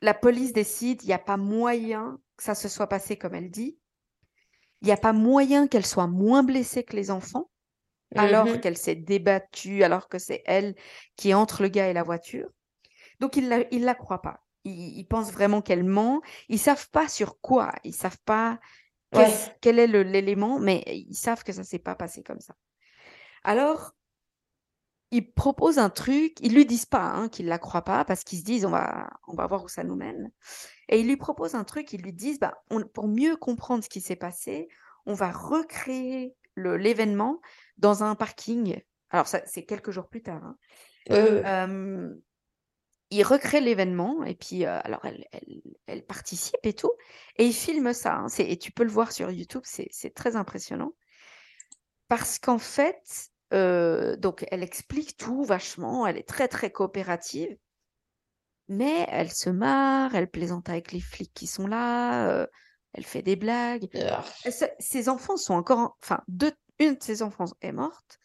la 0.00 0.14
police 0.14 0.52
décide, 0.52 1.02
il 1.02 1.06
n'y 1.06 1.12
a 1.12 1.18
pas 1.18 1.36
moyen 1.36 2.18
que 2.36 2.42
ça 2.42 2.54
se 2.54 2.68
soit 2.68 2.88
passé 2.88 3.16
comme 3.16 3.34
elle 3.34 3.50
dit. 3.50 3.78
Il 4.82 4.86
n'y 4.86 4.92
a 4.92 4.96
pas 4.96 5.12
moyen 5.12 5.68
qu'elle 5.68 5.86
soit 5.86 6.06
moins 6.06 6.42
blessée 6.42 6.82
que 6.82 6.96
les 6.96 7.10
enfants, 7.10 7.50
alors 8.16 8.46
mmh 8.46 8.60
qu'elle 8.60 8.78
s'est 8.78 8.94
débattue, 8.94 9.84
alors 9.84 10.08
que 10.08 10.18
c'est 10.18 10.42
elle 10.46 10.74
qui 11.16 11.30
est 11.30 11.34
entre 11.34 11.62
le 11.62 11.68
gars 11.68 11.88
et 11.88 11.92
la 11.92 12.02
voiture. 12.02 12.48
Donc 13.20 13.36
ils 13.36 13.48
ne 13.48 13.84
la, 13.84 13.94
croient 13.94 14.22
pas. 14.22 14.40
Ils, 14.64 15.06
pensent 15.06 15.32
vraiment 15.32 15.62
qu'elle 15.62 15.84
ment. 15.84 16.20
Ils 16.48 16.58
savent 16.58 16.88
pas 16.90 17.08
sur 17.08 17.40
quoi. 17.40 17.72
Ils 17.84 17.94
savent 17.94 18.20
pas 18.24 18.60
quel 19.60 19.78
est 19.78 19.86
l'élément, 19.86 20.58
mais 20.58 20.84
ils 20.86 21.14
savent 21.14 21.42
que 21.42 21.52
ça 21.52 21.64
s'est 21.64 21.78
pas 21.78 21.94
passé 21.94 22.22
comme 22.22 22.40
ça. 22.40 22.54
Alors, 23.42 23.94
ils 25.10 25.32
proposent 25.32 25.78
un 25.78 25.90
truc, 25.90 26.38
ils 26.40 26.54
lui 26.54 26.66
disent 26.66 26.86
pas 26.86 27.04
hein, 27.04 27.28
qu'ils 27.28 27.46
la 27.46 27.58
croient 27.58 27.82
pas 27.82 28.04
parce 28.04 28.22
qu'ils 28.22 28.38
se 28.38 28.44
disent 28.44 28.64
on 28.64 28.70
va, 28.70 29.10
on 29.26 29.34
va 29.34 29.46
voir 29.46 29.64
où 29.64 29.68
ça 29.68 29.82
nous 29.82 29.96
mène. 29.96 30.30
Et 30.88 31.00
ils 31.00 31.06
lui 31.06 31.16
proposent 31.16 31.54
un 31.54 31.64
truc, 31.64 31.92
ils 31.92 32.02
lui 32.02 32.12
disent 32.12 32.38
bah, 32.38 32.54
pour 32.94 33.08
mieux 33.08 33.36
comprendre 33.36 33.82
ce 33.82 33.88
qui 33.88 34.00
s'est 34.00 34.16
passé, 34.16 34.68
on 35.06 35.14
va 35.14 35.32
recréer 35.32 36.34
l'événement 36.56 37.40
dans 37.78 38.04
un 38.04 38.14
parking. 38.14 38.80
Alors 39.10 39.26
ça, 39.26 39.40
c'est 39.46 39.64
quelques 39.64 39.90
jours 39.90 40.08
plus 40.08 40.22
tard. 40.22 40.42
Hein. 40.44 40.56
Ils 43.10 43.24
recréent 43.24 43.60
l'événement 43.60 44.24
et 44.24 44.34
puis 44.34 44.64
euh, 44.64 44.78
alors 44.84 45.04
elle, 45.04 45.26
elle, 45.86 46.04
participe 46.04 46.60
et 46.64 46.72
tout 46.72 46.92
et 47.36 47.44
ils 47.44 47.52
filment 47.52 47.92
ça. 47.92 48.14
Hein, 48.14 48.26
et 48.38 48.56
tu 48.56 48.72
peux 48.72 48.84
le 48.84 48.90
voir 48.90 49.12
sur 49.12 49.30
YouTube, 49.30 49.62
c'est 49.64 50.14
très 50.14 50.36
impressionnant 50.36 50.92
parce 52.08 52.38
qu'en 52.38 52.58
fait 52.58 53.30
donc 53.52 54.46
elle 54.52 54.62
explique 54.62 55.16
tout 55.16 55.42
vachement, 55.42 56.06
elle 56.06 56.16
est 56.16 56.28
très 56.28 56.46
très 56.46 56.70
coopérative, 56.70 57.56
mais 58.68 59.06
elle 59.08 59.32
se 59.32 59.50
marre, 59.50 60.14
elle 60.14 60.30
plaisante 60.30 60.68
avec 60.68 60.92
les 60.92 61.00
flics 61.00 61.34
qui 61.34 61.48
sont 61.48 61.66
là, 61.66 62.46
elle 62.92 63.04
fait 63.04 63.22
des 63.22 63.34
blagues. 63.34 63.88
ses 64.78 65.08
enfants 65.08 65.36
sont 65.36 65.54
encore, 65.54 65.96
enfin 66.00 66.22
deux, 66.28 66.52
une 66.78 66.94
de 66.94 67.02
ses 67.02 67.22
enfants 67.22 67.46
est 67.60 67.72
morte 67.72 68.20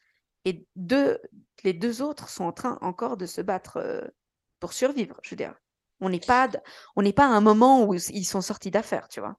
et 0.45 0.67
deux, 0.75 1.19
les 1.63 1.73
deux 1.73 2.03
autres 2.03 2.29
sont 2.29 2.43
en 2.43 2.53
train 2.53 2.77
encore 2.81 3.17
de 3.17 3.25
se 3.25 3.41
battre 3.41 4.11
pour 4.59 4.73
survivre. 4.73 5.19
Je 5.23 5.31
veux 5.31 5.35
dire, 5.35 5.53
on 6.01 6.09
n'est 6.09 6.19
pas, 6.19 6.49
on 6.95 7.01
n'est 7.01 7.13
pas 7.13 7.25
à 7.25 7.29
un 7.29 7.41
moment 7.41 7.85
où 7.85 7.93
ils 7.93 8.25
sont 8.25 8.41
sortis 8.41 8.71
d'affaires, 8.71 9.07
tu 9.07 9.19
vois. 9.19 9.37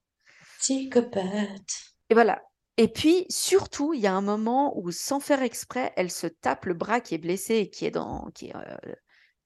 Psychopathe. 0.59 1.95
Et 2.11 2.15
voilà. 2.15 2.43
Et 2.79 2.89
puis, 2.89 3.27
surtout, 3.31 3.95
il 3.95 4.01
y 4.01 4.07
a 4.07 4.15
un 4.15 4.21
moment 4.21 4.79
où, 4.79 4.91
sans 4.91 5.21
faire 5.21 5.43
exprès, 5.43 5.93
elle 5.97 6.11
se 6.11 6.27
tape 6.27 6.67
le 6.67 6.75
bras 6.75 7.01
qui 7.01 7.15
est 7.15 7.19
blessé 7.19 7.57
et 7.57 7.71
qui 7.71 7.87
est 7.87 7.91
dans, 7.91 8.31
qui 8.35 8.49
est, 8.49 8.57
euh, 8.57 8.95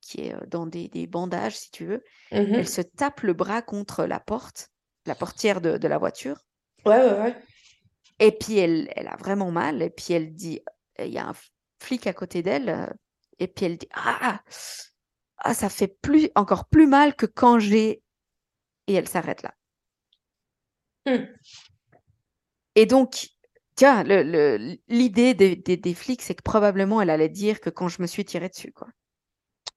qui 0.01 0.23
est 0.23 0.35
euh, 0.35 0.41
dans 0.49 0.67
des, 0.67 0.89
des, 0.89 1.07
bandages, 1.07 1.57
si 1.57 1.71
tu 1.71 1.87
veux. 1.87 2.03
Elle 2.31 2.61
mmh 2.61 2.65
se 2.65 2.81
tape 2.81 3.21
le 3.21 3.33
bras 3.33 3.63
contre 3.63 4.05
la 4.05 4.19
porte, 4.19 4.71
la 5.07 5.15
portière 5.15 5.61
de, 5.61 5.79
de 5.79 5.89
la 5.89 5.99
voiture. 5.99 6.41
Ouais, 6.85 6.99
ouais, 6.99 7.21
ouais. 7.21 7.37
Et 8.19 8.33
puis, 8.33 8.59
elle, 8.59 8.93
elle 8.97 9.09
a 9.09 9.17
vraiment 9.17 9.53
mal. 9.53 9.81
Et 9.81 9.91
puis, 9.91 10.13
elle 10.13 10.35
dit, 10.35 10.61
il 10.99 11.13
y 11.13 11.19
a 11.19 11.29
un 11.29 11.35
flic 11.81 12.07
à 12.09 12.13
côté 12.13 12.43
d'elle. 12.43 12.93
Et 13.39 13.47
puis, 13.47 13.67
elle 13.67 13.79
dit, 13.79 13.89
ah, 13.95 14.41
ah 15.41 15.55
ça 15.55 15.69
fait 15.69 15.89
plus, 15.89 16.31
encore 16.35 16.67
plus 16.69 16.87
mal 16.87 17.15
que 17.15 17.27
quand 17.27 17.59
j'ai... 17.59 18.03
Et 18.87 18.95
elle 18.95 19.09
s'arrête 19.09 19.43
là. 19.43 19.55
Mmh. 21.07 21.25
Et 22.75 22.87
donc, 22.87 23.29
tiens, 23.75 24.03
l'idée 24.89 25.35
des, 25.35 25.57
des, 25.57 25.95
flics, 25.95 26.23
c'est 26.23 26.35
que 26.35 26.43
probablement 26.43 27.01
elle 27.01 27.11
allait 27.11 27.29
dire 27.29 27.61
que 27.61 27.71
quand 27.71 27.89
je 27.89 28.03
me 28.03 28.07
suis 28.07 28.25
tirée 28.25 28.49
dessus, 28.49 28.73
quoi. 28.73 28.89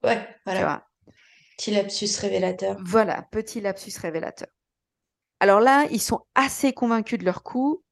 Ouais, 0.03 0.27
voilà. 0.45 0.87
Petit 1.57 1.71
lapsus 1.71 2.19
révélateur. 2.19 2.77
Voilà, 2.83 3.21
petit 3.31 3.61
lapsus 3.61 3.93
révélateur. 3.99 4.49
Alors 5.39 5.59
là, 5.59 5.87
ils 5.91 6.01
sont 6.01 6.21
assez 6.35 6.73
convaincus 6.73 7.19
de 7.19 7.25
leur 7.25 7.43
coup, 7.43 7.83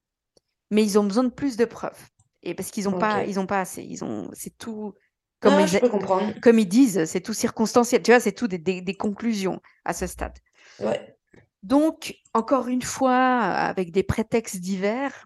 mais 0.70 0.84
ils 0.84 0.98
ont 0.98 1.04
besoin 1.04 1.24
de 1.24 1.30
plus 1.30 1.58
de 1.58 1.66
preuves. 1.66 2.10
Et 2.44 2.56
parce 2.56 2.72
qu'ils 2.72 2.86
n'ont 2.86 2.98
pas, 2.98 3.24
ils 3.26 3.40
ont 3.40 3.46
pas 3.46 3.62
assez. 3.62 3.84
Ils 3.84 4.04
ont, 4.04 4.30
c'est 4.34 4.58
tout. 4.58 4.94
Comme, 5.42 5.54
ah, 5.54 5.66
je 5.66 5.80
peux 5.80 5.90
comprendre. 5.90 6.40
comme 6.40 6.60
ils 6.60 6.68
disent, 6.68 7.06
c'est 7.06 7.20
tout 7.20 7.34
circonstanciel. 7.34 8.04
Tu 8.04 8.12
vois, 8.12 8.20
c'est 8.20 8.32
tout 8.32 8.48
des, 8.48 8.60
des, 8.60 8.94
conclusions 8.94 9.60
à 9.86 9.94
ce 9.94 10.06
stade. 10.06 10.38
Ouais. 10.80 11.18
Donc, 11.64 12.16
encore 12.34 12.68
une 12.68 12.84
fois, 12.84 13.18
avec 13.18 13.92
des 13.92 14.04
prétextes 14.04 14.58
divers, 14.58 15.26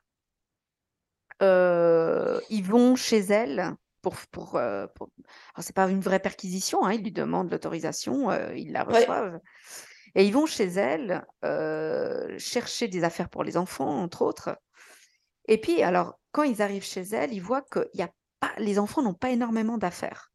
euh, 1.41 2.39
ils 2.49 2.63
vont 2.63 2.95
chez 2.95 3.19
elle 3.19 3.75
pour. 4.01 4.15
pour, 4.31 4.55
euh, 4.55 4.87
c'est 5.59 5.75
pas 5.75 5.89
une 5.89 5.99
vraie 5.99 6.19
perquisition, 6.19 6.85
hein, 6.85 6.93
ils 6.93 7.03
lui 7.03 7.11
demandent 7.11 7.51
l'autorisation, 7.51 8.31
euh, 8.31 8.55
ils 8.55 8.71
la 8.71 8.83
reçoivent. 8.83 9.39
Et 10.15 10.25
ils 10.25 10.31
vont 10.31 10.45
chez 10.45 10.67
elle 10.67 11.25
chercher 12.37 12.87
des 12.87 13.03
affaires 13.03 13.29
pour 13.29 13.43
les 13.43 13.57
enfants, 13.57 14.01
entre 14.01 14.21
autres. 14.21 14.57
Et 15.49 15.59
puis, 15.59 15.83
alors, 15.83 16.17
quand 16.31 16.43
ils 16.43 16.61
arrivent 16.61 16.85
chez 16.85 17.01
elle, 17.01 17.33
ils 17.33 17.41
voient 17.41 17.63
que 17.63 17.89
y 17.93 18.01
a 18.01 18.09
pas, 18.47 18.61
les 18.61 18.79
enfants 18.79 19.01
n'ont 19.01 19.13
pas 19.13 19.31
énormément 19.31 19.77
d'affaires. 19.77 20.31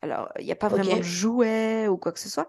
Alors, 0.00 0.30
il 0.38 0.44
n'y 0.44 0.52
a 0.52 0.56
pas 0.56 0.68
vraiment 0.68 0.96
de 0.96 1.02
jouets 1.02 1.88
ou 1.88 1.96
quoi 1.96 2.12
que 2.12 2.20
ce 2.20 2.28
soit. 2.28 2.48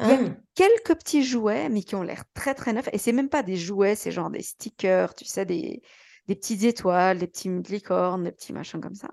Il 0.00 0.08
y 0.08 0.12
a 0.12 0.18
ah. 0.20 0.36
quelques 0.54 0.98
petits 0.98 1.22
jouets, 1.22 1.68
mais 1.68 1.82
qui 1.82 1.94
ont 1.94 2.02
l'air 2.02 2.24
très 2.34 2.54
très 2.54 2.72
neufs. 2.72 2.88
Et 2.92 2.98
c'est 2.98 3.12
même 3.12 3.28
pas 3.28 3.42
des 3.42 3.56
jouets, 3.56 3.94
c'est 3.94 4.10
genre 4.10 4.30
des 4.30 4.42
stickers, 4.42 5.14
tu 5.14 5.24
sais, 5.24 5.46
des, 5.46 5.82
des 6.26 6.34
petites 6.34 6.64
étoiles, 6.64 7.18
des 7.18 7.28
petits 7.28 7.48
licornes, 7.48 8.24
des 8.24 8.32
petits 8.32 8.52
machins 8.52 8.80
comme 8.80 8.94
ça, 8.94 9.10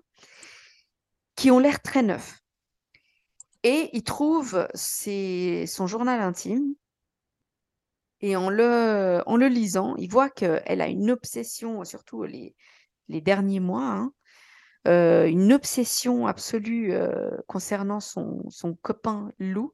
qui 1.36 1.52
ont 1.52 1.60
l'air 1.60 1.82
très 1.82 2.02
neufs. 2.02 2.40
Et 3.64 3.90
il 3.94 4.04
trouve 4.04 4.68
son 4.74 5.88
journal 5.88 6.22
intime. 6.22 6.74
Et 8.22 8.36
en 8.36 8.50
le, 8.50 9.22
en 9.28 9.38
le 9.38 9.48
lisant, 9.48 9.96
il 9.98 10.10
voit 10.10 10.30
qu'elle 10.30 10.82
a 10.82 10.88
une 10.88 11.12
obsession, 11.12 11.84
surtout 11.86 12.24
les, 12.24 12.56
les 13.08 13.22
derniers 13.22 13.62
mois, 13.62 13.86
hein, 13.86 14.14
euh, 14.88 15.28
une 15.28 15.52
obsession 15.52 16.26
absolue 16.28 16.94
euh, 16.94 17.32
concernant 17.48 18.00
son, 18.00 18.44
son 18.50 18.76
copain 18.76 19.32
Lou. 19.38 19.74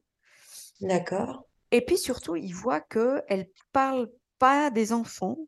D'accord. 0.80 1.46
Et 1.70 1.80
puis 1.80 1.96
surtout, 1.96 2.36
il 2.36 2.52
voit 2.52 2.80
qu'elle 2.80 3.24
ne 3.30 3.44
parle 3.72 4.10
pas 4.38 4.70
des 4.70 4.92
enfants 4.92 5.38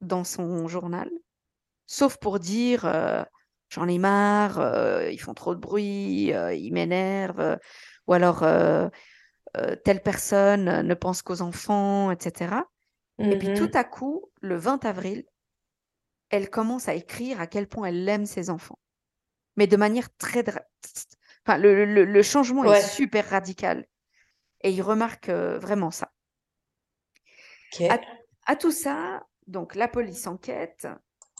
dans 0.00 0.24
son 0.24 0.68
journal, 0.68 1.10
sauf 1.86 2.16
pour 2.18 2.38
dire 2.38 2.84
euh, 2.84 3.22
j'en 3.68 3.88
ai 3.88 3.98
marre, 3.98 4.60
ils 5.10 5.20
font 5.20 5.34
trop 5.34 5.54
de 5.54 5.60
bruit, 5.60 6.30
ils 6.30 6.72
m'énervent, 6.72 7.58
ou 8.06 8.12
alors 8.12 8.44
telle 9.84 10.02
personne 10.02 10.82
ne 10.82 10.94
pense 10.94 11.22
qu'aux 11.22 11.42
enfants, 11.42 12.10
etc. 12.10 12.56
Et 13.18 13.38
puis 13.38 13.54
tout 13.54 13.70
mmh 13.72 13.76
à 13.76 13.84
coup, 13.84 14.30
le 14.40 14.56
20 14.56 14.84
avril, 14.84 15.24
elle 16.30 16.50
commence 16.50 16.88
à 16.88 16.94
écrire 16.94 17.40
à 17.40 17.46
quel 17.46 17.68
point 17.68 17.88
elle 17.88 18.08
aime 18.08 18.26
ses 18.26 18.50
enfants. 18.50 18.78
Mais 19.56 19.66
de 19.66 19.76
manière 19.76 20.14
très... 20.16 20.44
Enfin, 21.46 21.58
le, 21.58 22.22
changement 22.22 22.64
est 22.72 22.82
super 22.82 23.28
radical. 23.30 23.86
Et 24.62 24.70
il 24.70 24.82
remarque 24.82 25.28
vraiment 25.28 25.90
ça. 25.90 26.12
À, 28.46 28.56
tout 28.56 28.70
ça, 28.70 29.26
donc 29.46 29.74
la 29.74 29.88
police 29.88 30.26
enquête, 30.26 30.88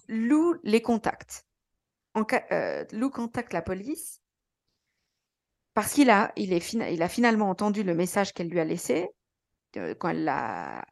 Lou 0.09 0.57
les 0.63 0.83
contacte. 0.83 1.47
Euh, 2.53 2.85
Lou 2.93 3.11
contacte 3.11 3.53
la 3.53 3.63
police 3.63 4.21
parce 5.75 5.93
qu'il 5.93 6.09
a, 6.09 6.33
il 6.37 6.55
est 6.55 6.73
il 6.73 7.03
a 7.03 7.09
finalement 7.09 7.51
entendu 7.51 7.83
le 7.83 7.95
message 7.95 8.33
qu'elle 8.33 8.49
lui 8.49 8.61
a 8.61 8.65
laissé 8.65 9.11
euh, 9.77 9.95
quand 9.95 10.09
elle 10.09 10.25
l'a. 10.25 10.85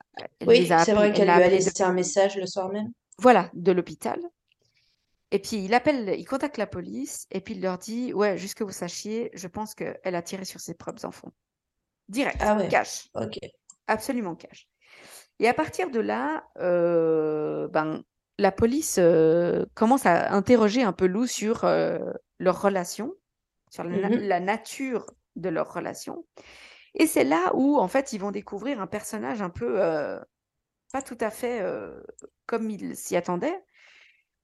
Oui, 0.46 0.66
c'est 0.66 0.92
vrai 0.92 1.12
qu'elle 1.12 1.24
lui 1.24 1.42
a 1.42 1.48
laissé 1.48 1.82
un 1.82 1.92
message 1.94 2.36
le 2.36 2.46
soir 2.46 2.68
même. 2.70 2.92
Voilà, 3.18 3.50
de 3.54 3.72
l'hôpital. 3.72 4.20
Et 5.30 5.38
puis 5.38 5.64
il 5.64 5.74
appelle, 5.74 6.14
il 6.18 6.24
contacte 6.24 6.58
la 6.58 6.66
police 6.66 7.26
et 7.30 7.40
puis 7.40 7.54
il 7.54 7.60
leur 7.60 7.78
dit 7.78 8.12
Ouais, 8.12 8.38
juste 8.38 8.54
que 8.54 8.64
vous 8.64 8.72
sachiez, 8.72 9.30
je 9.34 9.48
pense 9.48 9.74
qu'elle 9.74 10.14
a 10.14 10.22
tiré 10.22 10.44
sur 10.44 10.60
ses 10.60 10.74
propres 10.74 11.04
enfants. 11.04 11.32
Direct, 12.08 12.36
ah 12.40 12.58
cash. 12.68 13.08
Ok. 13.14 13.38
Absolument 13.86 14.34
cash. 14.34 14.68
Et 15.40 15.48
à 15.48 15.54
partir 15.54 15.90
de 15.90 16.00
là, 16.00 16.44
euh, 16.60 17.66
ben, 17.68 18.02
la 18.38 18.52
police 18.52 18.96
euh, 19.00 19.64
commence 19.74 20.06
à 20.06 20.32
interroger 20.32 20.82
un 20.82 20.92
peu 20.92 21.06
Lou 21.06 21.26
sur 21.26 21.64
euh, 21.64 21.98
leur 22.38 22.60
relation, 22.60 23.12
sur 23.70 23.84
la, 23.84 24.08
mmh 24.08 24.14
la, 24.20 24.40
nature 24.40 25.06
de 25.36 25.48
leur 25.48 25.72
relation. 25.72 26.24
Et 26.94 27.06
c'est 27.06 27.24
là 27.24 27.50
où, 27.54 27.76
en 27.78 27.88
fait, 27.88 28.12
ils 28.12 28.20
vont 28.20 28.30
découvrir 28.30 28.80
un 28.80 28.86
personnage 28.86 29.42
un 29.42 29.50
peu 29.50 29.80
pas 30.94 31.02
tout 31.02 31.18
à 31.18 31.30
fait 31.30 31.60
comme 32.46 32.70
il 32.70 32.94
s'y 32.94 33.16
attendait. 33.16 33.60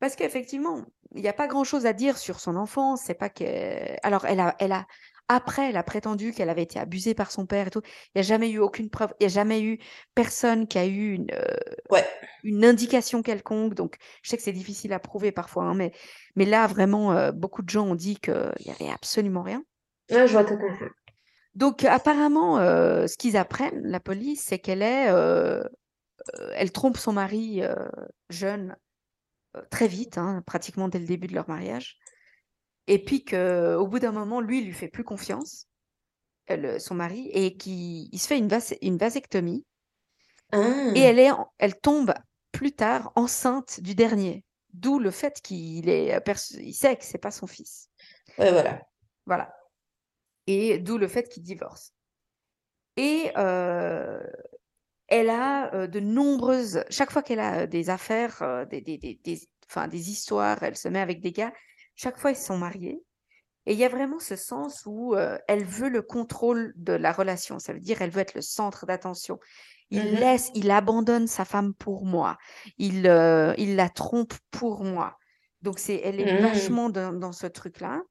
Parce 0.00 0.16
qu'effectivement, 0.16 0.84
il 1.14 1.22
n'y 1.22 1.28
a 1.28 1.32
pas 1.32 1.46
grand-chose 1.46 1.86
à 1.86 1.92
dire 1.92 2.18
sur 2.18 2.40
son 2.40 2.56
enfance. 2.56 3.02
C'est 3.04 3.14
pas 3.14 3.28
que. 3.28 3.44
Alors, 4.04 4.24
elle 4.24 4.40
a, 4.40 4.56
elle 4.58 4.72
a, 4.72 4.84
après, 5.28 5.68
elle 5.68 5.76
a 5.76 5.84
prétendu 5.84 6.32
qu'elle 6.32 6.50
avait 6.50 6.64
été 6.64 6.80
abusée 6.80 7.14
par 7.14 7.30
son 7.30 7.46
père 7.46 7.68
et 7.68 7.70
tout. 7.70 7.82
Il 7.84 8.10
n'y 8.16 8.20
a 8.22 8.24
jamais 8.24 8.50
eu 8.50 8.58
aucune 8.58 8.90
preuve. 8.90 9.12
Il 9.20 9.26
n'y 9.26 9.32
a 9.32 9.34
jamais 9.34 9.62
eu 9.62 9.78
personne 10.16 10.66
qui 10.66 10.78
a 10.78 10.86
eu 10.86 11.12
une, 11.12 11.30
ouais. 11.90 12.04
une 12.42 12.64
indication 12.64 13.22
quelconque. 13.22 13.74
Donc, 13.74 13.98
je 14.22 14.30
sais 14.30 14.36
que 14.36 14.42
c'est 14.42 14.50
difficile 14.50 14.92
à 14.92 14.98
prouver 14.98 15.30
parfois, 15.30 15.62
hein, 15.62 15.74
mais, 15.74 15.92
mais 16.34 16.46
là, 16.46 16.66
vraiment, 16.66 17.30
beaucoup 17.30 17.62
de 17.62 17.70
gens 17.70 17.86
ont 17.86 17.94
dit 17.94 18.16
qu'il 18.16 18.52
n'y 18.66 18.72
avait 18.72 18.90
absolument 18.92 19.42
rien. 19.42 19.62
Ouais, 20.10 20.26
je 20.26 20.32
vois 20.32 20.42
tout 20.42 20.54
à 20.54 20.74
fait. 20.74 20.90
Donc, 21.54 21.84
apparemment, 21.84 22.56
ce 22.56 23.16
qu'ils 23.16 23.36
apprennent, 23.36 23.82
la 23.84 24.00
police, 24.00 24.42
c'est 24.46 24.58
qu'elle 24.58 24.82
est, 24.82 25.10
elle 26.54 26.72
trompe 26.72 26.96
son 26.96 27.12
mari 27.12 27.62
euh, 27.62 27.74
jeune 28.28 28.76
euh, 29.56 29.62
très 29.70 29.88
vite, 29.88 30.18
hein, 30.18 30.42
pratiquement 30.46 30.88
dès 30.88 30.98
le 30.98 31.06
début 31.06 31.26
de 31.26 31.34
leur 31.34 31.48
mariage. 31.48 31.98
Et 32.86 33.02
puis 33.02 33.24
qu'au 33.24 33.86
bout 33.86 33.98
d'un 33.98 34.12
moment, 34.12 34.40
lui, 34.40 34.58
il 34.60 34.66
lui 34.66 34.72
fait 34.72 34.88
plus 34.88 35.04
confiance, 35.04 35.68
son 36.78 36.94
mari, 36.94 37.30
et 37.32 37.56
qu'il 37.56 38.18
se 38.18 38.26
fait 38.26 38.38
une, 38.38 38.50
une 38.82 38.96
vasectomie. 38.96 39.64
Ah. 40.50 40.90
Et 40.96 41.00
elle, 41.00 41.20
est, 41.20 41.30
elle 41.58 41.78
tombe 41.78 42.12
plus 42.50 42.72
tard 42.72 43.12
enceinte 43.14 43.80
du 43.80 43.94
dernier. 43.94 44.44
D'où 44.72 44.98
le 44.98 45.10
fait 45.10 45.40
qu'il 45.40 45.88
est 45.88 46.20
il 46.58 46.74
sait 46.74 46.96
que 46.96 47.04
c'est 47.04 47.18
pas 47.18 47.30
son 47.30 47.46
fils. 47.46 47.88
Ouais, 48.38 48.50
voilà. 48.50 48.82
Voilà. 49.26 49.54
Et 50.46 50.78
d'où 50.78 50.98
le 50.98 51.06
fait 51.06 51.28
qu'il 51.28 51.44
divorce. 51.44 51.92
Et 52.96 53.30
elle 55.10 55.30
a 55.30 55.86
de 55.86 56.00
nombreuses. 56.00 56.84
Chaque 56.88 57.10
fois 57.10 57.22
qu'elle 57.22 57.40
a 57.40 57.66
des 57.66 57.90
affaires, 57.90 58.66
des, 58.70 58.80
des, 58.80 58.96
des, 58.98 59.20
des, 59.22 60.10
histoires, 60.10 60.62
elle 60.62 60.76
se 60.76 60.88
met 60.88 61.00
avec 61.00 61.20
des 61.20 61.32
gars. 61.32 61.52
Chaque 61.94 62.16
fois, 62.16 62.30
ils 62.30 62.36
sont 62.36 62.56
mariés. 62.56 63.02
Et 63.66 63.74
il 63.74 63.78
y 63.78 63.84
a 63.84 63.88
vraiment 63.88 64.18
ce 64.18 64.36
sens 64.36 64.84
où 64.86 65.14
elle 65.48 65.64
veut 65.64 65.90
le 65.90 66.02
contrôle 66.02 66.72
de 66.76 66.92
la 66.92 67.12
relation. 67.12 67.58
Ça 67.58 67.72
veut 67.72 67.80
dire 67.80 68.00
elle 68.00 68.10
veut 68.10 68.20
être 68.20 68.34
le 68.34 68.40
centre 68.40 68.86
d'attention. 68.86 69.38
Il 69.90 70.04
mmh 70.04 70.16
laisse, 70.20 70.50
il 70.54 70.70
abandonne 70.70 71.26
sa 71.26 71.44
femme 71.44 71.74
pour 71.74 72.06
moi. 72.06 72.38
Il, 72.78 73.06
il 73.58 73.76
la 73.76 73.88
trompe 73.88 74.34
pour 74.50 74.84
moi. 74.84 75.18
Donc 75.62 75.78
c'est, 75.78 76.00
elle 76.02 76.20
est 76.20 76.40
mmh. 76.40 76.42
vachement 76.42 76.90
dans, 76.90 77.32
ce 77.32 77.46
truc-là. 77.46 78.02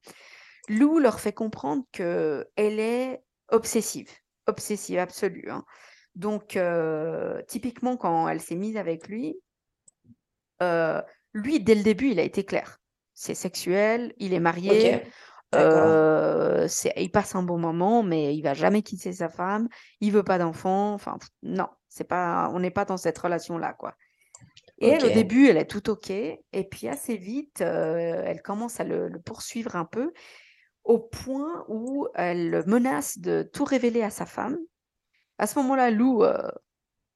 Lou 0.68 0.98
leur 0.98 1.20
fait 1.20 1.32
comprendre 1.32 1.84
que 1.92 2.46
elle 2.56 2.78
est 2.78 3.22
obsessive, 3.48 4.10
obsessive 4.46 4.98
absolue. 4.98 5.50
Hein. 5.50 5.64
Donc, 6.20 6.58
typiquement, 7.46 7.96
quand 7.96 8.28
elle 8.28 8.42
s'est 8.42 8.54
mise 8.54 8.76
avec 8.76 9.08
lui, 9.08 9.40
lui, 10.60 11.60
dès 11.60 11.74
le 11.74 11.82
début, 11.82 12.10
il 12.10 12.20
a 12.20 12.24
été 12.24 12.44
clair. 12.44 12.78
C'est 13.14 13.34
sexuel, 13.34 14.12
il 14.18 14.34
est 14.34 14.40
marié, 14.40 15.02
il 15.54 17.10
passe 17.10 17.34
un 17.34 17.42
bon 17.42 17.56
moment, 17.56 18.02
mais 18.02 18.36
il 18.36 18.42
va 18.42 18.52
jamais 18.52 18.82
quitter 18.82 19.14
sa 19.14 19.30
femme, 19.30 19.68
il 20.00 20.12
veut 20.12 20.22
pas 20.22 20.36
d'enfant. 20.36 20.92
Enfin, 20.92 21.16
non, 21.42 21.68
c'est 21.88 22.04
pas, 22.04 22.50
on 22.52 22.60
n'est 22.60 22.70
pas 22.70 22.84
dans 22.84 22.98
cette 22.98 23.18
relation-là, 23.18 23.72
quoi. 23.72 23.94
Et 24.78 24.88
elle, 24.88 25.04
au 25.06 25.10
début, 25.10 25.48
elle 25.48 25.56
est 25.56 25.70
tout 25.70 25.88
OK. 25.88 26.10
Et 26.10 26.64
puis, 26.70 26.86
assez 26.86 27.16
vite, 27.16 27.62
elle 27.62 28.42
commence 28.42 28.78
à 28.78 28.84
le, 28.84 29.10
poursuivre 29.24 29.74
un 29.74 29.86
peu, 29.86 30.12
au 30.84 30.98
point 30.98 31.64
où 31.68 32.08
elle 32.14 32.62
menace 32.66 33.18
de 33.18 33.42
tout 33.42 33.64
révéler 33.64 34.02
à 34.02 34.10
sa 34.10 34.26
femme 34.26 34.58
à 35.40 35.46
ce 35.46 35.58
moment-là, 35.60 35.90
Lou 35.90 36.22
euh, 36.22 36.50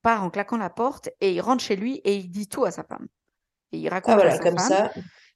part 0.03 0.25
en 0.25 0.31
claquant 0.31 0.57
la 0.57 0.71
porte 0.71 1.11
et 1.21 1.35
il 1.35 1.41
rentre 1.43 1.63
chez 1.63 1.77
lui 1.77 1.97
et 2.05 2.17
il 2.17 2.31
dit 2.31 2.49
tout 2.49 2.65
à 2.65 2.71
sa 2.71 2.83
femme. 2.83 3.07
Et 3.73 3.79
il 3.79 3.89
raconte 3.91 4.19
ah, 4.23 4.27
à 4.27 4.31
sa 4.31 4.39
comme 4.39 4.59
femme 4.59 4.69
ça. 4.69 4.91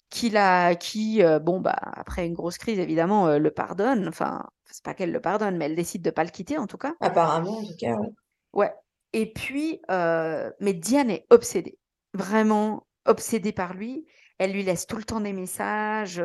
qu'il 0.08 0.38
a, 0.38 0.74
qui, 0.74 1.22
euh, 1.22 1.38
bon, 1.38 1.60
bah, 1.60 1.76
après 1.78 2.26
une 2.26 2.32
grosse 2.32 2.56
crise, 2.56 2.78
évidemment, 2.78 3.28
euh, 3.28 3.38
le 3.38 3.50
pardonne. 3.50 4.08
Enfin, 4.08 4.48
c'est 4.64 4.82
pas 4.82 4.94
qu'elle 4.94 5.12
le 5.12 5.20
pardonne, 5.20 5.58
mais 5.58 5.66
elle 5.66 5.76
décide 5.76 6.00
de 6.00 6.10
pas 6.10 6.24
le 6.24 6.30
quitter, 6.30 6.56
en 6.56 6.66
tout 6.66 6.78
cas. 6.78 6.94
Apparemment, 7.00 7.58
en 7.58 7.62
tout 7.62 7.76
cas, 7.78 7.94
ouais. 7.94 8.08
Ouais. 8.54 8.74
Et 9.12 9.30
puis, 9.34 9.82
mais 9.88 10.72
Diane 10.72 11.10
est 11.10 11.26
obsédée. 11.28 11.78
vraiment 12.14 12.86
obsédée 13.04 13.52
par 13.52 13.74
lui. 13.74 14.06
Elle 14.38 14.52
lui 14.52 14.62
laisse 14.62 14.86
tout 14.86 14.96
le 14.96 15.04
temps 15.04 15.20
des 15.20 15.34
messages. 15.34 16.22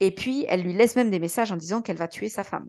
et 0.00 0.10
puis, 0.10 0.44
elle 0.48 0.62
lui 0.62 0.72
laisse 0.72 0.96
même 0.96 1.10
des 1.10 1.20
messages 1.20 1.52
en 1.52 1.56
disant 1.56 1.82
qu'elle 1.82 1.96
va 1.96 2.08
tuer 2.08 2.28
sa 2.28 2.42
femme. 2.42 2.68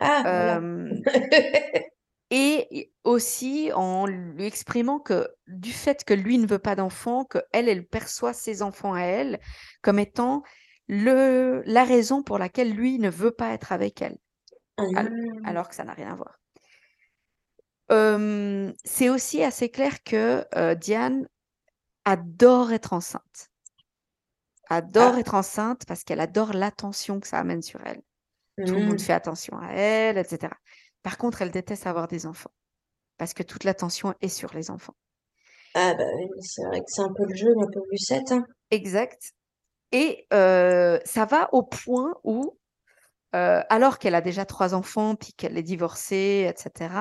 Ah, 0.00 0.60
et 2.30 2.92
aussi 3.04 3.72
en 3.72 4.06
lui 4.06 4.44
exprimant 4.44 4.98
que 5.00 5.28
du 5.46 5.72
fait 5.72 6.04
que 6.04 6.14
lui 6.14 6.38
ne 6.38 6.46
veut 6.46 6.58
pas 6.58 6.76
d'enfants, 6.76 7.24
que 7.24 7.38
elle, 7.52 7.86
perçoit 7.86 8.32
ses 8.32 8.62
enfants 8.62 8.94
à 8.94 9.00
elle 9.00 9.40
comme 9.82 9.98
étant 9.98 10.42
le, 10.88 11.62
la 11.66 11.84
raison 11.84 12.22
pour 12.22 12.38
laquelle 12.38 12.72
lui 12.72 12.98
ne 12.98 13.10
veut 13.10 13.30
pas 13.30 13.52
être 13.52 13.72
avec 13.72 14.02
elle, 14.02 14.18
ah. 14.76 15.04
alors, 15.44 15.68
que 15.68 15.74
ça 15.74 15.84
n'a 15.84 15.94
rien 15.94 16.12
à 16.12 16.16
voir. 16.16 16.38
c'est 18.84 19.08
aussi 19.08 19.42
assez 19.42 19.70
clair 19.70 20.02
que 20.04 20.46
Diane 20.74 21.26
adore 22.04 22.72
être 22.72 22.92
enceinte. 22.92 23.50
Adore 24.70 25.14
ah. 25.16 25.20
être 25.20 25.34
enceinte 25.34 25.84
parce 25.86 26.04
qu'elle 26.04 26.20
adore 26.20 26.52
l'attention 26.52 27.20
que 27.20 27.26
ça 27.26 27.38
amène 27.38 27.62
sur 27.62 27.80
elle. 27.84 28.02
Tout 28.66 28.74
le 28.74 28.84
monde 28.84 28.94
mmh. 28.94 28.98
fait 28.98 29.12
attention 29.12 29.58
à 29.58 29.72
elle, 29.72 30.18
etc. 30.18 30.52
Par 31.02 31.18
contre, 31.18 31.42
elle 31.42 31.50
déteste 31.50 31.86
avoir 31.86 32.08
des 32.08 32.26
enfants 32.26 32.50
parce 33.18 33.34
que 33.34 33.42
toute 33.42 33.64
l'attention 33.64 34.14
est 34.22 34.28
sur 34.28 34.54
les 34.54 34.70
enfants. 34.70 34.94
Ah 35.74 35.94
bah 35.94 36.04
oui, 36.16 36.28
c'est 36.40 36.64
vrai 36.64 36.78
que 36.80 36.86
c'est 36.86 37.02
un 37.02 37.12
peu 37.12 37.24
le 37.28 37.34
jeu, 37.34 37.52
un 37.60 37.66
peu 37.70 37.80
Lucette. 37.90 38.32
Hein. 38.32 38.46
Exact. 38.70 39.32
Et 39.92 40.26
euh, 40.32 40.98
ça 41.04 41.24
va 41.24 41.48
au 41.52 41.62
point 41.62 42.14
où, 42.24 42.58
euh, 43.34 43.60
alors 43.68 43.98
qu'elle 43.98 44.14
a 44.14 44.20
déjà 44.20 44.46
trois 44.46 44.74
enfants, 44.74 45.14
puis 45.14 45.32
qu'elle 45.34 45.58
est 45.58 45.62
divorcée, 45.62 46.48
etc., 46.48 46.94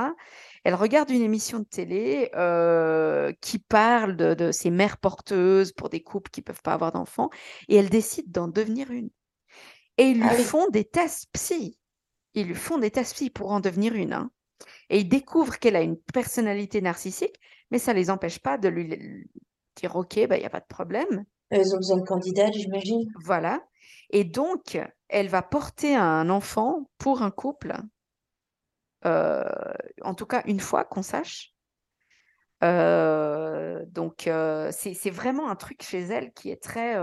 elle 0.63 0.75
regarde 0.75 1.09
une 1.09 1.21
émission 1.21 1.59
de 1.59 1.65
télé 1.65 2.29
euh, 2.35 3.31
qui 3.41 3.59
parle 3.59 4.17
de, 4.17 4.33
de, 4.33 4.51
ces 4.51 4.69
mères 4.69 4.97
porteuses 4.97 5.71
pour 5.71 5.89
des 5.89 6.01
couples 6.01 6.29
qui 6.29 6.41
ne 6.41 6.45
peuvent 6.45 6.61
pas 6.61 6.73
avoir 6.73 6.91
d'enfants, 6.91 7.29
et 7.69 7.77
elle 7.77 7.89
décide 7.89 8.31
d'en 8.31 8.47
devenir 8.47 8.91
une. 8.91 9.09
Et 9.97 10.03
ils 10.03 10.19
lui 10.19 10.29
ah 10.29 10.35
font 10.35 10.67
des 10.69 10.85
tests 10.85 11.27
psy. 11.33 11.77
Ils 12.33 12.47
lui 12.47 12.55
font 12.55 12.77
des 12.77 12.91
tests 12.91 13.15
psy 13.15 13.29
pour 13.29 13.51
en 13.51 13.59
devenir 13.59 13.93
une. 13.93 14.13
Hein. 14.13 14.31
Et 14.89 14.99
ils 14.99 15.09
découvrent 15.09 15.59
qu'elle 15.59 15.75
a 15.75 15.81
une 15.81 15.97
personnalité 15.97 16.81
narcissique, 16.81 17.39
mais 17.71 17.79
ça 17.79 17.93
ne 17.93 17.99
les 17.99 18.09
empêche 18.09 18.39
pas 18.39 18.57
de 18.57 18.69
lui 18.69 19.27
dire 19.75 19.95
OK, 19.95 20.15
bah, 20.15 20.21
il 20.21 20.27
bah, 20.27 20.37
n'y 20.37 20.45
a 20.45 20.49
pas 20.49 20.59
de 20.59 20.67
problème. 20.67 21.25
Elles 21.49 21.73
ont 21.73 21.77
besoin 21.77 21.97
de 21.97 22.05
candidats, 22.05 22.51
j'imagine. 22.51 23.11
Voilà. 23.23 23.63
Et 24.09 24.23
donc, 24.23 24.79
elle 25.09 25.27
va 25.27 25.41
porter 25.41 25.95
un 25.95 26.29
enfant 26.29 26.89
pour 26.97 27.21
un 27.21 27.31
couple, 27.31 27.75
euh, 29.05 29.43
en 30.01 30.13
tout 30.13 30.25
cas 30.25 30.43
une 30.45 30.59
fois 30.59 30.83
qu'on 30.83 31.01
sache. 31.01 31.53
Euh, 32.63 33.83
donc, 33.87 34.27
euh, 34.27 34.71
c'est 34.71 35.09
vraiment 35.09 35.49
un 35.49 35.55
truc 35.55 35.83
chez 35.83 36.01
elle 36.01 36.31
qui 36.33 36.49
est 36.49 36.61
très 36.61 36.95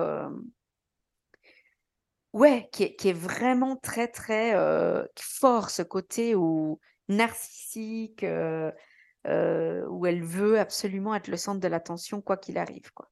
Ouais, 2.34 2.68
qui 2.72 2.82
est, 2.82 3.12
vraiment 3.12 3.76
très, 3.76 4.08
très 4.08 4.54
fort, 5.16 5.70
ce 5.70 5.82
côté 5.82 6.34
où 6.34 6.80
narcissique, 7.08 8.24
où 8.24 10.06
elle 10.06 10.24
veut 10.24 10.58
absolument 10.58 11.14
être 11.14 11.28
le 11.28 11.36
centre 11.36 11.60
de 11.60 11.68
l'attention, 11.68 12.20
quoi 12.20 12.36
qu'il 12.36 12.58
arrive. 12.58 12.90
Quoi. 12.92 13.08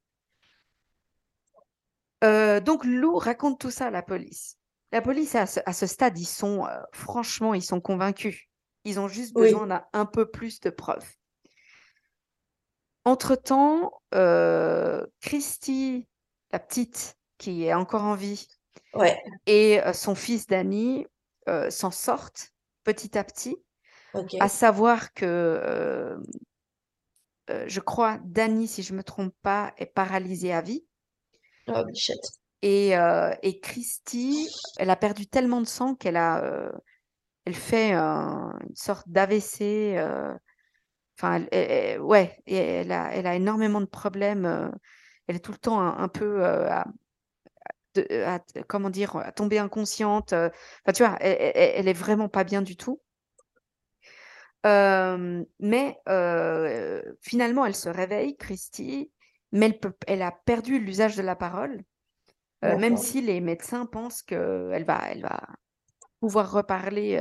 donc, 2.59 2.83
Lou 2.83 3.15
raconte 3.15 3.61
tout 3.61 3.71
ça 3.71 3.87
à 3.87 3.91
la 3.91 4.03
police. 4.03 4.57
La 4.91 5.01
police, 5.01 5.35
à 5.35 5.45
ce, 5.45 5.87
stade, 5.87 6.19
ils 6.19 6.25
sont, 6.25 6.67
franchement, 6.91 7.53
ils 7.53 7.63
sont 7.63 7.79
convaincus. 7.79 8.49
Ils 8.83 8.99
ont 8.99 9.07
juste 9.07 9.33
besoin 9.33 9.67
d'un 9.67 9.85
un 9.93 10.05
peu 10.05 10.29
plus 10.29 10.59
de 10.59 10.69
preuves. 10.69 11.09
Entre-temps, 13.05 13.93
Christy, 15.21 16.09
la 16.51 16.59
petite, 16.59 17.17
qui 17.37 17.63
est 17.63 17.73
encore 17.73 18.03
en 18.03 18.15
vie, 18.15 18.49
et 19.45 19.79
son 19.93 20.15
fils 20.15 20.47
Danny 20.47 21.05
s'en 21.69 21.91
sortent 21.91 22.53
petit 22.83 23.17
à 23.17 23.23
petit. 23.23 23.57
À 24.39 24.47
savoir 24.47 25.13
que, 25.13 26.17
je 27.47 27.79
crois, 27.79 28.19
Danny, 28.23 28.67
si 28.67 28.83
je 28.83 28.93
ne 28.93 28.97
me 28.99 29.03
trompe 29.03 29.33
pas, 29.41 29.73
est 29.77 29.87
paralysée 29.87 30.53
à 30.53 30.61
vie. 30.61 30.85
Oh, 31.67 31.83
et, 32.61 32.91
et 33.41 33.59
Christy, 33.59 34.47
elle 34.77 34.89
a 34.89 34.95
perdu 34.95 35.27
tellement 35.27 35.61
de 35.61 35.67
sang 35.67 35.95
qu'elle 35.95 36.17
a, 36.17 36.71
elle 37.45 37.55
fait 37.55 37.93
une 37.93 38.75
sorte 38.75 39.09
d'AVC. 39.09 39.97
Enfin, 41.17 41.45
ouais, 41.99 42.37
et 42.45 42.55
elle 42.55 42.91
a, 42.91 43.13
elle 43.13 43.27
a 43.27 43.35
énormément 43.35 43.81
de 43.81 43.85
problèmes. 43.85 44.71
elle 45.27 45.35
est 45.35 45.39
tout 45.39 45.51
le 45.51 45.57
temps 45.57 45.81
un, 45.81 46.07
peu 46.07 46.45
à, 46.45 46.85
comment 48.67 48.89
dire, 48.89 49.15
à 49.17 49.31
tomber 49.31 49.59
inconsciente. 49.59 50.33
Enfin, 50.33 50.93
tu 50.93 51.03
vois, 51.03 51.17
elle, 51.19 51.87
est 51.87 51.93
vraiment 51.93 52.29
pas 52.29 52.43
bien 52.43 52.61
du 52.61 52.75
tout. 52.75 53.01
mais 54.63 55.97
finalement, 57.21 57.65
elle 57.65 57.75
se 57.75 57.89
réveille, 57.89 58.37
Christy, 58.37 59.11
mais 59.51 59.67
elle, 59.67 59.79
peut, 59.79 59.93
elle 60.07 60.21
a 60.21 60.31
perdu 60.31 60.79
l'usage 60.79 61.15
de 61.15 61.23
la 61.23 61.35
parole, 61.35 61.83
même 62.61 62.97
si 62.97 63.21
les 63.21 63.41
médecins 63.41 63.85
pensent 63.85 64.23
qu'elle 64.23 64.85
va, 64.85 65.01
elle 65.09 65.21
va 65.21 65.41
pouvoir 66.19 66.51
reparler 66.51 67.19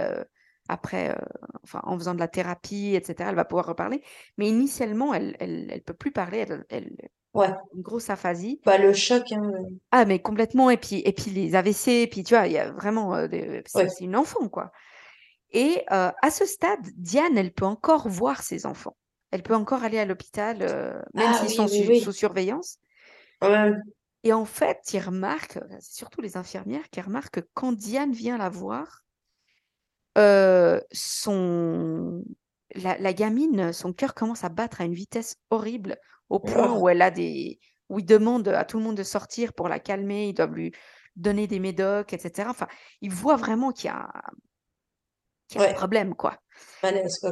après, 0.69 1.17
enfin, 1.65 1.81
en 1.85 1.99
faisant 1.99 2.15
de 2.15 2.21
la 2.21 2.29
thérapie, 2.29 2.95
etc. 2.95 3.31
Elle 3.31 3.37
va 3.37 3.45
pouvoir 3.45 3.67
reparler. 3.67 4.03
Mais 4.39 4.49
initialement, 4.49 5.15
elle 5.15 5.37
ne 5.41 5.73
elle, 5.73 5.83
peut 5.83 5.95
plus 5.95 6.13
parler. 6.13 6.47
Elle, 6.69 6.97
Ouais. 7.35 7.49
Une 7.75 7.83
grosse 7.83 8.11
aphasie. 8.11 8.61
Bah, 8.65 8.79
le 8.79 8.93
choc. 8.93 9.33
Hein, 9.33 9.53
ah, 9.91 10.05
mais 10.05 10.19
complètement. 10.19 10.71
Et 10.71 10.77
puis, 10.77 11.01
et 11.05 11.13
puis 11.13 11.31
les 11.31 11.55
AVC, 11.55 11.89
et 11.89 12.07
puis 12.07 12.25
tu 12.25 12.35
vois, 12.35 12.47
il 12.47 12.53
y 12.53 12.59
a 12.59 12.71
vraiment. 12.73 13.15
Euh, 13.15 13.29
c'est 13.67 14.01
une 14.01 14.17
enfant, 14.17 14.49
quoi. 14.49 14.73
Et 15.51 15.85
euh, 15.93 16.11
à 16.21 16.31
ce 16.31 16.45
stade, 16.45 16.81
Diane, 16.97 17.39
elle 17.39 17.53
peut 17.53 17.65
encore 17.65 18.09
voir 18.09 18.43
ses 18.43 18.67
enfants. 18.67 18.97
Elle 19.31 19.43
peut 19.43 19.55
encore 19.55 19.83
aller 19.83 19.99
à 19.99 20.05
l'hôpital, 20.05 20.59
euh, 20.61 21.01
même 21.15 21.31
ah 21.31 21.35
s'ils 21.35 21.51
sont 21.51 21.69
sous 21.69 22.13
surveillance. 22.13 22.79
Et 24.25 24.33
en 24.33 24.45
fait, 24.45 24.79
ils 24.93 25.01
remarquent, 25.01 25.59
c'est 25.81 25.95
surtout 25.95 26.21
les 26.21 26.37
infirmières 26.37 26.89
qui 26.91 27.01
remarquent 27.01 27.41
que 27.41 27.49
quand 27.55 27.73
Diane 27.73 28.13
vient 28.13 28.39
la 28.39 28.51
voir, 28.51 29.05
son... 30.93 32.23
la, 32.75 32.99
la 32.99 33.13
gamine, 33.13 33.73
son 33.73 33.93
cœur 33.93 34.15
commence 34.15 34.45
à 34.45 34.49
battre 34.49 34.81
à 34.81 34.85
une 34.85 34.95
vitesse 34.95 35.37
horrible 35.51 35.99
au 36.33 36.41
point 36.41 36.73
où 36.73 36.89
elle 36.89 37.03
a 37.03 37.11
des 37.11 37.61
où 37.91 37.99
il 37.99 38.07
demande 38.07 38.49
à 38.49 38.65
tout 38.65 38.79
le 38.79 38.85
monde 38.85 38.97
de 38.97 39.03
sortir 39.03 39.53
pour 39.53 39.69
la 39.69 39.79
calmer, 39.79 40.29
ils 40.29 40.33
doivent 40.33 40.55
lui 40.55 40.73
donner 41.15 41.47
des 41.47 41.59
médocs, 41.59 42.15
etc. 42.15 42.49
Enfin, 42.49 42.67
il 43.03 43.13
voit 43.13 43.37
vraiment 43.37 43.71
qu'il 43.71 43.89
y 43.89 43.93
a, 43.93 44.11
un 45.57 45.75
problème, 45.75 46.15
quoi. 46.15 46.39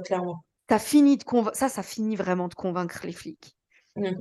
clairement. 0.05 0.45
Ça, 0.69 0.79
finit 0.79 1.17
de 1.17 1.25
ça, 1.55 1.71
ça 1.71 1.83
finit 1.83 2.15
vraiment 2.15 2.49
de 2.49 2.55
convaincre 2.55 3.01
les 3.05 3.15
flics. 3.15 3.57
Mmh. 3.97 4.13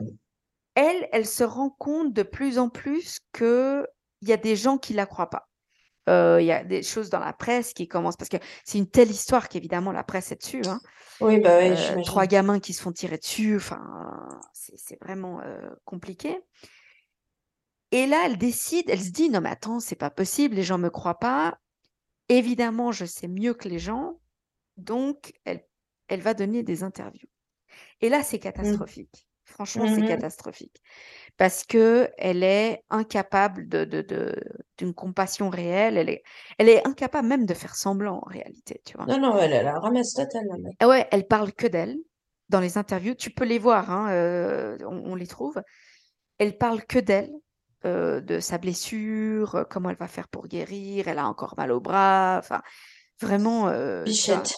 Elle, 0.75 1.09
elle 1.11 1.25
se 1.25 1.43
rend 1.43 1.71
compte 1.71 2.13
de 2.13 2.23
plus 2.23 2.57
en 2.57 2.69
plus 2.69 3.19
qu'il 3.33 3.85
y 4.21 4.31
a 4.31 4.37
des 4.37 4.55
gens 4.55 4.77
qui 4.77 4.93
la 4.93 5.05
croient 5.05 5.29
pas. 5.29 5.49
Euh, 6.07 6.37
il 6.39 6.45
y 6.45 6.53
a 6.53 6.63
des 6.63 6.83
choses 6.83 7.09
dans 7.09 7.19
la 7.19 7.33
presse 7.33 7.73
qui 7.73 7.89
commencent, 7.89 8.15
parce 8.15 8.29
que 8.29 8.37
c'est 8.63 8.77
une 8.77 8.89
telle 8.89 9.11
histoire 9.11 9.49
qu'évidemment 9.49 9.91
la 9.91 10.05
presse 10.05 10.31
est 10.31 10.41
dessus. 10.41 10.61
Hein. 10.65 10.79
Oui, 11.21 11.39
bah 11.39 11.59
oui, 11.59 11.71
euh, 11.71 12.01
trois 12.03 12.27
gamins 12.27 12.59
qui 12.59 12.73
se 12.73 12.81
font 12.81 12.91
tirer 12.91 13.17
dessus, 13.17 13.57
enfin, 13.57 14.29
c'est 14.53 15.01
vraiment 15.01 15.41
euh, 15.41 15.69
compliqué. 15.85 16.39
Et 17.91 18.05
là, 18.05 18.23
elle 18.25 18.37
décide, 18.37 18.89
elle 18.89 19.01
se 19.01 19.09
dit, 19.09 19.29
non 19.29 19.41
mais 19.41 19.49
attends, 19.49 19.79
c'est 19.79 19.95
pas 19.95 20.09
possible, 20.11 20.55
les 20.55 20.63
gens 20.63 20.77
me 20.77 20.89
croient 20.89 21.19
pas. 21.19 21.59
Évidemment, 22.29 22.91
je 22.91 23.05
sais 23.05 23.27
mieux 23.27 23.53
que 23.53 23.67
les 23.67 23.79
gens, 23.79 24.19
donc 24.77 25.33
elle, 25.45 25.65
elle 26.07 26.21
va 26.21 26.33
donner 26.33 26.63
des 26.63 26.83
interviews. 26.83 27.29
Et 28.01 28.09
là, 28.09 28.23
c'est 28.23 28.37
mmh. 28.37 28.41
catastrophique. 28.41 29.28
Franchement, 29.49 29.85
c'est 29.87 30.01
mmh 30.01 30.07
catastrophique 30.07 30.81
parce 31.39 31.63
que 31.63 32.09
elle 32.17 32.43
est 32.43 32.83
incapable 32.89 33.69
de, 33.69 33.85
d'une 34.77 34.93
compassion 34.93 35.49
réelle. 35.49 35.97
Elle 35.97 36.09
est, 36.09 36.23
elle 36.57 36.67
est 36.67 36.85
incapable 36.85 37.29
même 37.29 37.45
de 37.45 37.53
faire 37.53 37.75
semblant 37.75 38.17
en 38.17 38.29
réalité, 38.29 38.81
tu 38.85 38.97
vois. 38.97 39.05
Non, 39.05 39.17
non, 39.17 39.39
elle, 39.39 39.63
la 39.63 39.79
ramasse 39.79 40.13
totale. 40.13 40.43
Ouais, 40.83 41.07
elle 41.11 41.25
parle 41.25 41.53
que 41.53 41.65
d'elle 41.65 41.97
dans 42.49 42.59
les 42.59 42.77
interviews. 42.77 43.15
Tu 43.15 43.29
peux 43.29 43.45
les 43.45 43.57
voir, 43.57 43.89
hein, 43.89 44.11
euh, 44.11 44.77
on, 44.85 45.15
les 45.15 45.27
trouve. 45.27 45.61
Elle 46.39 46.57
parle 46.57 46.83
que 46.83 46.99
d'elle, 46.99 47.31
euh, 47.85 48.19
de 48.19 48.41
sa 48.41 48.57
blessure, 48.57 49.55
euh, 49.55 49.63
comment 49.63 49.91
elle 49.91 49.95
va 49.95 50.09
faire 50.09 50.27
pour 50.27 50.45
guérir. 50.49 51.07
Elle 51.07 51.19
a 51.19 51.25
encore 51.25 51.53
mal 51.57 51.71
au 51.71 51.79
bras. 51.79 52.35
Enfin, 52.39 52.61
vraiment. 53.21 53.71
Bichette. 54.03 54.53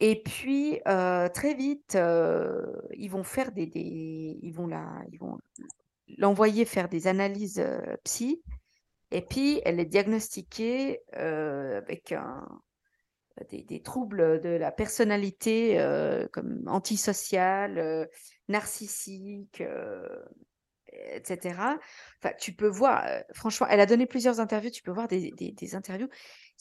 Et 0.00 0.22
puis, 0.22 0.80
très 0.84 1.54
vite, 1.54 1.94
ils 1.94 3.10
vont 3.10 3.22
faire 3.22 3.52
des, 3.52 3.70
ils 3.74 4.52
vont 4.52 4.68
l'envoyer 6.18 6.64
faire 6.64 6.88
des 6.88 7.06
analyses 7.06 7.60
euh, 7.60 7.96
psy. 8.04 8.42
Et 9.10 9.22
puis, 9.22 9.60
elle 9.64 9.78
est 9.80 9.84
diagnostiquée 9.84 11.00
avec 11.12 12.14
des, 13.50 13.62
des, 13.64 13.82
troubles 13.82 14.40
de 14.40 14.50
la 14.50 14.70
personnalité 14.70 15.76
comme 16.32 16.62
antisociale, 16.66 18.08
narcissique, 18.48 19.62
etc. 20.92 21.78
Enfin, 22.22 22.34
tu 22.38 22.52
peux 22.52 22.68
voir, 22.68 23.04
franchement, 23.32 23.66
elle 23.68 23.80
a 23.80 23.86
donné 23.86 24.06
plusieurs 24.06 24.38
interviews, 24.40 24.70
tu 24.70 24.82
peux 24.82 24.92
voir 24.92 25.08
des, 25.08 25.74
interviews. 25.74 26.08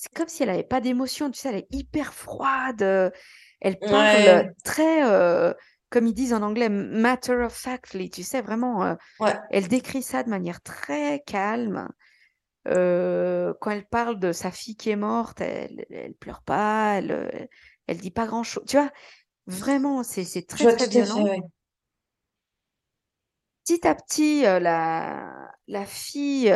C'est 0.02 0.14
comme 0.14 0.30
si 0.30 0.44
elle 0.44 0.50
n'avait 0.50 0.64
pas 0.64 0.80
d'émotion, 0.80 1.30
tu 1.30 1.38
sais, 1.38 1.50
elle 1.50 1.56
est 1.56 1.68
hyper 1.72 2.14
froide. 2.14 2.82
Elle 3.60 3.78
parle 3.80 4.54
très, 4.64 5.02
comme 5.90 6.08
ils 6.08 6.14
disent 6.14 6.32
en 6.32 6.42
anglais, 6.42 6.70
matter 6.70 7.34
of 7.34 7.54
factly, 7.54 8.10
tu 8.10 8.24
sais, 8.24 8.42
vraiment. 8.42 8.96
Elle 9.50 9.68
décrit 9.68 10.02
ça 10.02 10.24
de 10.24 10.30
manière 10.30 10.62
très 10.62 11.22
calme. 11.26 11.90
quand 12.64 13.72
elle 13.72 13.86
parle 13.92 14.20
de 14.20 14.32
sa 14.32 14.52
fille 14.52 14.78
qui 14.78 14.90
est 14.90 14.96
morte, 14.96 15.42
elle, 15.42 15.86
elle 15.90 16.14
pleure 16.14 16.44
pas, 16.44 17.00
elle, 17.00 17.50
elle 17.88 17.98
dit 17.98 18.12
pas 18.12 18.26
grand 18.26 18.44
chose. 18.44 18.64
Tu 18.70 18.78
vois, 18.78 18.92
vraiment, 19.48 20.04
c'est 20.04 20.48
très, 20.48 20.78
très 20.78 20.88
violent 20.88 21.26
petit 23.66 23.86
à 23.86 23.96
petit, 23.96 24.44
la, 24.44 25.52
la 25.68 25.86
fille 25.86 26.56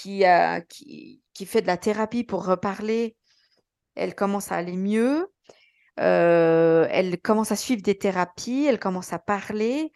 qui, 0.00 0.24
a, 0.24 0.60
qui, 0.60 1.22
fait 1.46 1.62
de 1.62 1.66
la 1.66 1.76
thérapie 1.76 2.24
pour 2.24 2.44
reparler, 2.44 3.16
elle 3.94 4.14
commence 4.14 4.52
à 4.52 4.56
aller 4.56 4.76
mieux. 4.76 5.28
elle 5.96 7.20
commence 7.22 7.52
à 7.52 7.56
suivre 7.56 7.82
des 7.82 7.98
thérapies, 7.98 8.66
elle 8.68 8.78
commence 8.78 9.12
à 9.12 9.18
parler. 9.18 9.92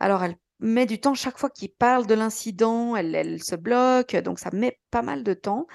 Alors, 0.00 0.22
elle 0.24 0.36
met 0.60 0.86
du 0.86 1.00
temps 1.00 1.14
chaque 1.14 1.38
fois 1.38 1.50
qu'il 1.50 1.72
parle 1.72 2.06
de 2.06 2.14
l'incident, 2.14 2.96
elle, 2.96 3.42
se 3.42 3.56
bloque, 3.56 4.16
donc 4.16 4.38
ça 4.38 4.50
met 4.52 4.78
pas 4.90 5.02
mal 5.02 5.22
de 5.22 5.34
temps. 5.34 5.66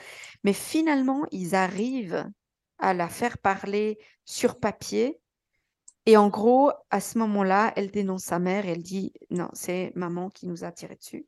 Mais 0.44 0.54
finalement, 0.54 1.26
ils 1.32 1.56
arrivent 1.56 2.28
à 2.80 2.94
la 2.94 3.10
faire 3.10 3.38
parler 3.38 4.00
sur 4.26 4.60
papier 4.60 5.20
et 6.06 6.17
en 6.17 6.30
gros, 6.30 6.72
à 6.89 7.00
ce 7.00 7.17
moment-là, 7.20 7.74
elle 7.76 7.91
dénonce 7.91 8.24
sa 8.24 8.39
mère 8.39 8.65
elle 8.65 8.82
dit 8.82 9.13
non, 9.30 9.50
c'est 9.54 9.91
maman 9.96 10.30
qui 10.30 10.48
nous 10.48 10.63
a 10.63 10.72
tiré 10.72 10.96
dessus. 10.96 11.28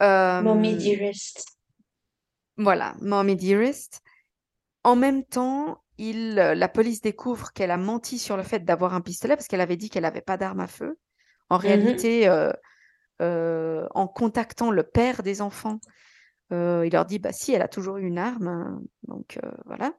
Mommy 0.00 0.76
dearest. 0.76 1.44
Voilà, 2.56 2.94
mommy 3.00 3.36
dearest. 3.36 4.00
En 4.84 4.96
même 4.96 5.24
temps, 5.24 5.82
il, 5.98 6.34
la 6.34 6.68
police 6.68 7.00
découvre 7.00 7.52
qu'elle 7.52 7.70
a 7.70 7.76
menti 7.76 8.18
sur 8.18 8.36
le 8.36 8.42
fait 8.42 8.64
d'avoir 8.64 8.94
un 8.94 9.00
pistolet 9.00 9.36
parce 9.36 9.48
qu'elle 9.48 9.60
avait 9.60 9.76
dit 9.76 9.90
qu'elle 9.90 10.02
n'avait 10.02 10.20
pas 10.20 10.36
d'arme 10.36 10.60
à 10.60 10.66
feu. 10.66 10.98
En 11.50 11.56
mmh 11.56 11.60
réalité, 11.60 12.28
euh, 12.28 12.52
euh, 13.22 13.86
en 13.94 14.08
contactant 14.08 14.70
le 14.70 14.82
père 14.82 15.22
des 15.22 15.40
enfants, 15.40 15.78
euh, 16.52 16.84
il 16.86 16.92
leur 16.92 17.06
dit 17.06 17.18
bah 17.18 17.32
si, 17.32 17.52
elle 17.52 17.62
a 17.62 17.68
toujours 17.68 17.98
eu 17.98 18.06
une 18.06 18.18
arme. 18.18 18.48
Hein, 18.48 18.82
donc 19.08 19.38
voilà. 19.66 19.92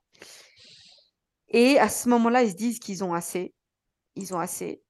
Et 1.49 1.79
à 1.79 1.89
ce 1.89 2.09
moment-là, 2.09 2.43
ils 2.43 2.51
se 2.51 2.55
disent 2.55 2.79
qu'ils 2.79 3.03
ont 3.03 3.13
assez. 3.13 3.53
Ils 4.15 4.33
ont 4.33 4.39
assez. 4.39 4.81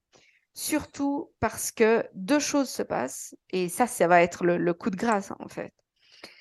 Surtout 0.58 1.30
parce 1.38 1.70
que 1.70 2.08
deux 2.14 2.38
choses 2.38 2.70
se 2.70 2.82
passent. 2.82 3.36
Et 3.50 3.68
ça, 3.68 3.86
ça 3.86 4.06
va 4.08 4.22
être 4.22 4.46
le, 4.46 4.72
coup 4.72 4.88
de 4.88 4.96
grâce, 4.96 5.30
en 5.38 5.48
fait. 5.48 5.74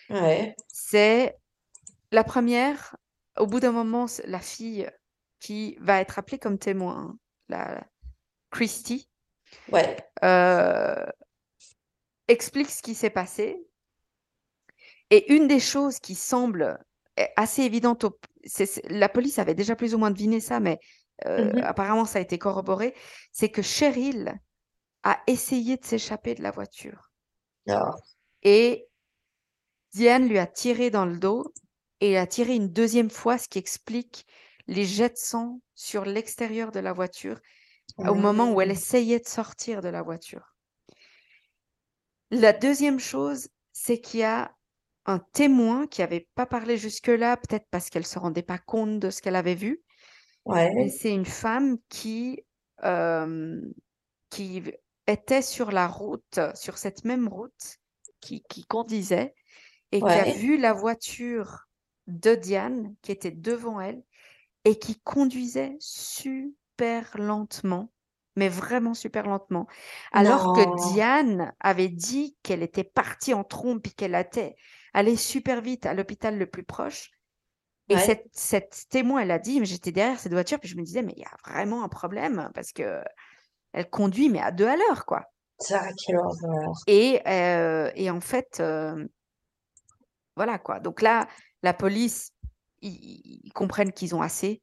Ouais. 0.10 0.56
C'est 0.70 1.38
la 2.14 2.24
première, 2.24 2.96
au 3.38 3.46
bout 3.46 3.60
d'un 3.60 3.74
moment, 3.74 4.06
la 4.24 4.40
fille 4.40 4.90
qui 5.42 5.78
va 5.82 6.00
être 6.00 6.18
appelée 6.18 6.40
comme 6.40 6.58
témoin, 6.58 6.98
hein, 6.98 7.20
la 7.50 7.86
Christy, 8.52 9.10
ouais. 9.74 9.98
Euh, 10.24 11.06
explique 12.30 12.70
ce 12.70 12.82
qui 12.82 12.96
s'est 12.96 13.10
passé. 13.10 13.68
Et 15.10 15.34
une 15.34 15.50
des 15.50 15.60
choses 15.60 16.00
qui 16.00 16.16
semble 16.16 16.80
assez 17.36 17.64
évidente 17.64 18.06
au, 18.06 18.18
la 18.86 19.10
police 19.10 19.40
avait 19.40 19.56
déjà 19.56 19.76
plus 19.76 19.94
ou 19.94 19.98
moins 19.98 20.12
deviné 20.12 20.40
ça, 20.40 20.62
mais 20.62 20.80
euh, 21.26 21.54
mmh 21.54 21.64
apparemment 21.64 22.06
ça 22.06 22.20
a 22.20 22.22
été 22.22 22.38
corroboré, 22.38 22.94
c'est 23.32 23.50
que 23.50 23.62
Cheryl 23.62 24.34
a 25.04 25.22
essayé 25.28 25.78
de 25.78 25.86
s'échapper 25.86 26.36
de 26.36 26.44
la 26.44 26.52
voiture. 26.52 27.12
Ah. 27.70 27.96
Et 28.44 28.88
Diane 29.94 30.28
lui 30.28 30.40
a 30.40 30.48
tiré 30.48 30.90
dans 30.90 31.06
le 31.06 31.18
dos 31.18 31.54
et 32.02 32.18
a 32.18 32.28
tiré 32.28 32.56
une 32.56 32.72
deuxième 32.72 33.10
fois, 33.10 33.38
ce 33.38 33.48
qui 33.48 33.60
explique 33.60 34.26
les 34.68 34.84
jets 34.84 35.10
de 35.10 35.18
sang 35.18 35.62
sur 35.74 36.06
l'extérieur 36.06 36.72
de 36.72 36.80
la 36.80 36.92
voiture 36.92 37.40
au 37.98 38.16
moment 38.16 38.52
où 38.52 38.60
elle 38.62 38.72
ah. 38.72 38.74
essayait 38.74 39.20
de 39.20 39.28
sortir 39.28 39.82
de 39.82 39.90
la 39.90 40.02
voiture. 40.02 40.56
La 42.32 42.52
deuxième 42.52 43.00
chose, 43.00 43.48
c'est 43.72 44.02
qu'il 44.02 44.22
y 44.22 44.24
a 44.24 44.54
un 45.06 45.20
témoin 45.20 45.86
qui 45.88 46.02
n'avait 46.02 46.28
pas 46.36 46.46
parlé 46.48 46.78
jusque-là, 46.78 47.38
peut-être 47.38 47.68
parce 47.70 47.90
qu'elle 47.90 48.02
ne 48.02 48.08
se 48.08 48.20
rendait 48.20 48.42
pas 48.42 48.58
compte 48.58 49.00
de 49.00 49.10
ce 49.12 49.22
qu'elle 49.22 49.36
avait 49.36 49.56
vu. 49.56 49.85
Ouais. 50.46 50.90
c'est 50.90 51.12
une 51.12 51.26
femme 51.26 51.78
qui, 51.90 52.44
qui 54.30 54.64
était 55.08 55.42
sur 55.42 55.72
la 55.72 55.88
route, 55.88 56.40
sur 56.56 56.78
cette 56.78 57.04
même 57.06 57.28
route, 57.28 57.78
qui, 58.22 58.44
qui 58.50 58.66
conduisait 58.66 59.34
et 59.92 60.00
qui 60.00 60.08
a 60.08 60.24
vu 60.26 60.58
la 60.58 60.74
voiture 60.74 61.68
de 62.08 62.36
Diane 62.36 62.96
qui 63.02 63.12
était 63.12 63.32
devant 63.32 63.80
elle 63.80 64.04
et 64.64 64.78
qui 64.78 65.00
conduisait 65.02 65.76
super 65.80 67.18
lentement, 67.18 67.92
mais 68.36 68.50
vraiment 68.50 68.94
super 68.94 69.28
lentement. 69.28 69.68
Alors 70.12 70.54
que 70.54 70.92
Diane 70.92 71.54
avait 71.60 71.90
dit 71.90 72.36
qu'elle 72.44 72.64
était 72.64 72.84
partie 72.84 73.34
en 73.34 73.44
trompe 73.44 73.88
et 73.88 73.92
qu'elle 73.92 74.16
était 74.16 74.56
aller 74.94 75.16
super 75.18 75.62
vite 75.62 75.86
à 75.86 75.94
l'hôpital 75.94 76.38
le 76.38 76.46
plus 76.48 76.64
proche. 76.64 77.12
Et 77.90 77.98
cette, 78.32 78.88
témoin, 78.90 79.22
elle 79.22 79.32
a 79.32 79.40
dit, 79.40 79.60
mais 79.60 79.66
j'étais 79.66 79.92
derrière 79.92 80.20
cette 80.20 80.34
voiture, 80.34 80.60
puis 80.60 80.70
je 80.70 80.76
me 80.76 80.84
disais, 80.84 81.04
mais 81.04 81.14
il 81.16 81.22
y 81.22 81.26
a 81.26 81.52
vraiment 81.52 81.84
un 81.84 81.90
problème 81.90 82.50
parce 82.54 82.72
que 82.72 83.02
elle 83.74 83.90
conduit, 83.90 84.30
mais 84.30 84.40
à 84.40 84.52
deux 84.52 84.68
à 84.68 84.76
l'heure, 84.76 85.06
quoi. 85.06 85.26
Ça, 85.60 85.88
quelle 86.06 86.18
horreur. 86.18 86.72
Et, 86.88 87.22
euh, 87.28 87.92
et 87.96 88.10
en 88.10 88.22
fait, 88.22 88.60
euh, 88.60 89.06
voilà, 90.36 90.58
quoi. 90.58 90.80
Donc 90.80 91.02
là, 91.02 91.28
la 91.62 91.74
police, 91.74 92.32
ils, 92.82 93.52
comprennent 93.54 93.92
qu'ils 93.92 94.16
ont 94.16 94.22
assez. 94.22 94.62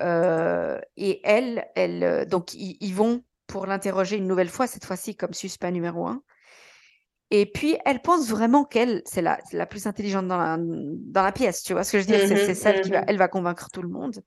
Euh, 0.00 0.80
et 0.96 1.20
elle, 1.24 1.68
elle 1.76 2.26
donc 2.26 2.54
ils 2.54 2.92
vont 2.92 3.22
pour 3.46 3.66
l'interroger 3.66 4.16
une 4.16 4.26
nouvelle 4.26 4.48
fois, 4.48 4.66
cette 4.66 4.84
fois-ci 4.84 5.14
comme 5.14 5.34
suspect 5.34 5.70
numéro 5.70 6.06
un. 6.06 6.22
Et 7.34 7.46
puis, 7.46 7.78
elle 7.86 8.02
pense 8.02 8.28
vraiment 8.28 8.62
qu'elle, 8.66 9.00
c'est 9.06 9.22
la, 9.22 9.38
la, 9.52 9.64
plus 9.64 9.86
intelligente 9.86 10.28
dans 10.28 10.36
la, 10.36 10.58
dans 10.60 11.22
la 11.22 11.32
pièce, 11.32 11.62
tu 11.62 11.72
vois 11.72 11.82
ce 11.82 11.92
que 11.92 11.98
je 11.98 12.04
veux 12.04 12.14
dire? 12.14 12.28
C'est 12.28 12.52
mmh 12.52 12.54
celle 12.54 12.80
qui 12.82 12.90
va, 12.90 13.00
mmh 13.00 13.04
elle 13.08 13.16
va 13.16 13.28
convaincre 13.28 13.70
tout 13.72 13.80
le 13.80 13.88
monde. 13.88 14.22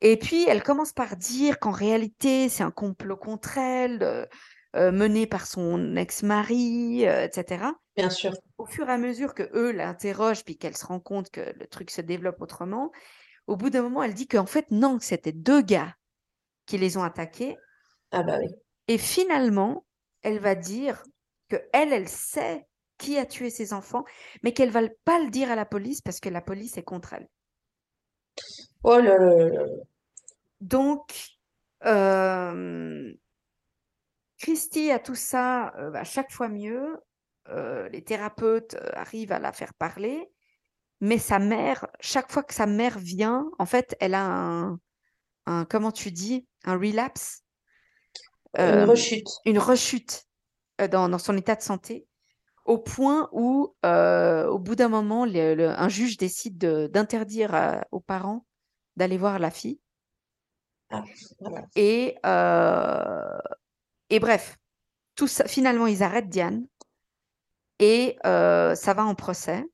Et 0.00 0.16
puis, 0.16 0.44
elle 0.46 0.62
commence 0.62 0.92
par 0.92 1.16
dire 1.16 1.58
qu'en 1.58 1.72
réalité, 1.72 2.48
c'est 2.48 2.62
un 2.62 2.70
complot 2.70 3.16
contre 3.16 3.58
elle, 3.58 4.04
euh, 4.04 4.26
euh, 4.76 4.92
mené 4.92 5.26
par 5.26 5.44
son 5.44 5.96
ex-mari, 5.96 7.04
euh, 7.04 7.24
etc. 7.24 7.64
Bien 7.96 8.10
sûr. 8.10 8.32
Au 8.58 8.66
fur 8.66 8.88
et 8.88 8.92
à 8.92 8.98
mesure 8.98 9.34
que 9.34 9.50
eux 9.52 9.72
l'interrogent, 9.72 10.44
puis 10.44 10.56
qu'elle 10.56 10.76
se 10.76 10.86
rend 10.86 11.00
compte 11.00 11.30
que 11.30 11.40
le 11.40 11.66
truc 11.66 11.90
se 11.90 12.00
développe 12.00 12.40
autrement, 12.40 12.92
au 13.48 13.56
bout 13.56 13.70
d'un 13.70 13.82
moment, 13.82 14.04
elle 14.04 14.14
dit 14.14 14.28
qu'en 14.28 14.46
fait, 14.46 14.70
non, 14.70 14.98
que 14.98 15.04
c'était 15.04 15.32
deux 15.32 15.62
gars 15.62 15.96
qui 16.66 16.78
les 16.78 16.96
ont 16.96 17.02
attaqués. 17.02 17.56
Ah 18.12 18.22
bah 18.22 18.38
oui. 18.40 18.54
Et 18.86 18.98
finalement, 18.98 19.84
elle 20.22 20.38
va 20.38 20.54
dire 20.54 21.02
que 21.48 21.56
elle, 21.72 21.92
elle 21.92 22.08
sait 22.08 22.66
qui 22.98 23.18
a 23.18 23.26
tué 23.26 23.50
ses 23.50 23.72
enfants, 23.72 24.04
mais 24.42 24.52
qu'elle 24.52 24.70
va 24.70 24.82
pas 25.04 25.18
le 25.18 25.30
dire 25.30 25.50
à 25.50 25.56
la 25.56 25.66
police 25.66 26.00
parce 26.00 26.20
que 26.20 26.28
la 26.28 26.40
police 26.40 26.76
est 26.76 26.82
contre 26.82 27.14
elle. 27.14 27.28
Oh 28.82 28.98
là 28.98 29.18
là. 29.18 29.64
Donc, 30.60 31.34
euh, 31.84 33.12
Christy 34.38 34.90
a 34.90 34.98
tout 34.98 35.14
ça 35.14 35.66
à 35.66 35.80
euh, 35.80 36.04
chaque 36.04 36.32
fois 36.32 36.48
mieux. 36.48 36.96
Euh, 37.48 37.88
les 37.90 38.02
thérapeutes 38.02 38.76
arrivent 38.94 39.32
à 39.32 39.38
la 39.38 39.52
faire 39.52 39.74
parler, 39.74 40.30
mais 41.00 41.18
sa 41.18 41.38
mère, 41.38 41.86
chaque 42.00 42.32
fois 42.32 42.42
que 42.42 42.54
sa 42.54 42.66
mère 42.66 42.98
vient, 42.98 43.50
en 43.58 43.66
fait, 43.66 43.94
elle 44.00 44.14
a 44.14 44.24
un, 44.24 44.78
un 45.46 45.64
comment 45.66 45.92
tu 45.92 46.10
dis, 46.10 46.46
un 46.64 46.78
relapse. 46.78 47.42
Une 48.56 48.84
rechute. 48.84 49.28
Une 49.44 49.58
rechute. 49.58 50.24
Euh, 50.80 50.88
dans, 50.88 51.18
son 51.18 51.36
état 51.36 51.54
de 51.54 51.62
santé, 51.62 52.06
au 52.64 52.78
point 52.78 53.28
où, 53.32 53.76
euh, 53.84 54.46
au 54.48 54.58
bout 54.58 54.74
d'un 54.74 54.88
moment, 54.88 55.24
un 55.24 55.88
juge 55.88 56.16
décide 56.16 56.58
d'interdire 56.58 57.84
aux 57.92 58.00
parents 58.00 58.44
d'aller 58.96 59.18
voir 59.18 59.38
la 59.38 59.50
fille. 59.50 59.80
Ah, 60.90 61.04
et, 61.76 62.16
euh, 62.26 63.38
et 64.10 64.18
bref, 64.18 64.56
tout 65.14 65.28
ça, 65.28 65.46
finalement, 65.46 65.86
ils 65.86 66.02
arrêtent 66.02 66.28
Diane 66.28 66.66
et 67.78 68.16
ça 68.24 68.94
va 68.94 69.04
en 69.04 69.14
procès. 69.14 69.64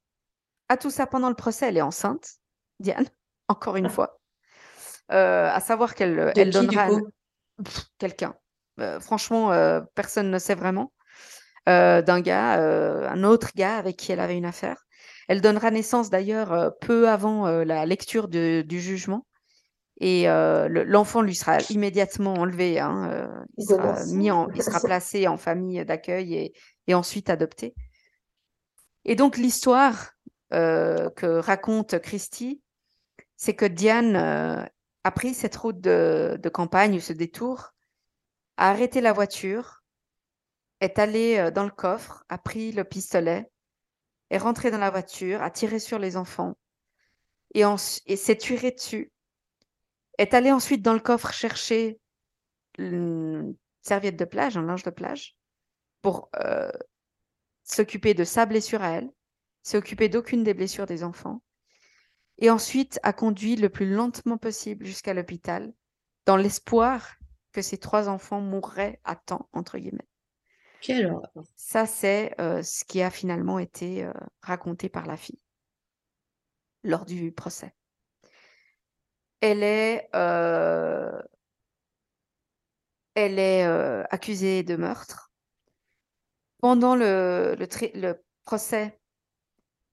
À 0.68 0.76
tout 0.76 0.90
ça, 0.90 1.06
pendant 1.06 1.30
le 1.30 1.34
procès, 1.34 1.68
elle 1.68 1.78
est 1.78 1.82
enceinte, 1.82 2.34
Diane, 2.78 3.06
encore 3.48 3.76
une 3.76 3.86
ah. 3.86 3.90
fois. 3.90 4.20
à 5.08 5.60
savoir 5.60 5.94
qu'elle 5.94 6.32
elle 6.36 6.50
donnera 6.50 6.88
quelqu'un. 7.98 8.34
Euh, 8.80 9.00
franchement, 9.00 9.52
euh, 9.52 9.80
personne 9.94 10.30
ne 10.30 10.38
sait 10.38 10.54
vraiment. 10.54 10.92
Euh, 11.68 12.00
d'un 12.02 12.20
gars, 12.20 12.54
un 13.10 13.22
autre 13.22 13.50
gars 13.54 13.76
avec 13.76 13.96
qui 13.96 14.12
elle 14.12 14.20
avait 14.20 14.36
une 14.36 14.46
affaire. 14.46 14.86
Elle 15.28 15.40
donnera 15.40 15.70
naissance 15.70 16.10
d'ailleurs 16.10 16.72
peu 16.80 17.08
avant 17.08 17.46
la 17.46 17.86
lecture 17.86 18.28
du 18.28 18.80
jugement. 18.80 19.26
Et 20.00 20.26
l'enfant 20.26 21.20
lui 21.20 21.34
sera 21.34 21.58
immédiatement 21.68 22.34
enlevé. 22.34 22.80
Hein, 22.80 23.30
il, 23.58 23.66
sera 23.66 24.04
mis 24.06 24.30
en, 24.30 24.48
il 24.54 24.62
sera 24.62 24.80
placé 24.80 25.28
en 25.28 25.36
famille 25.36 25.84
d'accueil 25.84 26.34
et, 26.34 26.52
et, 26.88 26.94
ensuite 26.94 27.30
adopté. 27.30 27.74
Et 29.04 29.14
donc 29.14 29.36
l'histoire 29.36 30.12
que 30.50 31.38
raconte 31.38 32.00
Christie, 32.00 32.62
c'est 33.36 33.54
que 33.54 33.66
Diane 33.66 34.16
a 34.16 35.10
pris 35.12 35.34
cette 35.34 35.54
route 35.54 35.80
de, 35.80 36.40
de 36.42 36.48
campagne, 36.48 36.98
ce 36.98 37.12
détour, 37.12 37.72
a 38.60 38.68
arrêté 38.68 39.00
la 39.00 39.14
voiture, 39.14 39.82
est 40.80 40.98
allée 40.98 41.50
dans 41.50 41.64
le 41.64 41.70
coffre, 41.70 42.24
a 42.28 42.36
pris 42.36 42.72
le 42.72 42.84
pistolet, 42.84 43.50
est 44.28 44.38
rentrée 44.38 44.70
dans 44.70 44.78
la 44.78 44.90
voiture, 44.90 45.42
a 45.42 45.50
tiré 45.50 45.78
sur 45.78 45.98
les 45.98 46.18
enfants 46.18 46.58
et, 47.54 47.64
s'est 48.16 48.36
tuée 48.36 48.70
dessus 48.70 49.10
est 50.18 50.34
allée 50.34 50.52
ensuite 50.52 50.82
dans 50.82 50.92
le 50.92 51.00
coffre 51.00 51.32
chercher 51.32 51.98
une 52.76 53.56
serviette 53.80 54.18
de 54.18 54.26
plage, 54.26 54.58
un 54.58 54.62
linge 54.62 54.82
de 54.82 54.90
plage, 54.90 55.34
pour 56.02 56.28
euh, 56.44 56.70
s'occuper 57.64 58.12
de 58.12 58.24
sa 58.24 58.44
blessure 58.44 58.82
à 58.82 58.90
elle, 58.90 59.10
s'occuper 59.62 60.10
d'aucune 60.10 60.44
des 60.44 60.52
blessures 60.52 60.84
des 60.84 61.02
enfants, 61.04 61.42
et 62.36 62.50
ensuite 62.50 63.00
a 63.02 63.14
conduit 63.14 63.56
le 63.56 63.70
plus 63.70 63.90
lentement 63.90 64.36
possible 64.36 64.84
jusqu'à 64.84 65.14
l'hôpital, 65.14 65.72
dans 66.26 66.36
l'espoir 66.36 67.14
que 67.52 67.62
ses 67.62 67.78
trois 67.78 68.08
enfants 68.08 68.40
mourraient 68.40 69.00
à 69.04 69.16
temps, 69.16 69.48
entre 69.52 69.78
guillemets. 69.78 70.08
Quelle 70.80 71.06
horreur. 71.06 71.30
Ça, 71.56 71.86
c'est 71.86 72.34
euh, 72.40 72.62
ce 72.62 72.84
qui 72.84 73.02
a 73.02 73.10
finalement 73.10 73.58
été 73.58 74.04
euh, 74.04 74.12
raconté 74.42 74.88
par 74.88 75.06
la 75.06 75.16
fille 75.16 75.40
lors 76.82 77.04
du 77.04 77.32
procès 77.32 77.74
elle 79.42 79.62
est, 79.62 80.08
euh, 80.14 81.18
elle 83.14 83.38
est 83.38 83.64
accusée 84.10 84.62
de 84.62 84.76
meurtre. 84.76 85.32
Pendant 86.58 86.94
le, 86.94 87.56
le, 87.58 88.22
procès, 88.44 89.00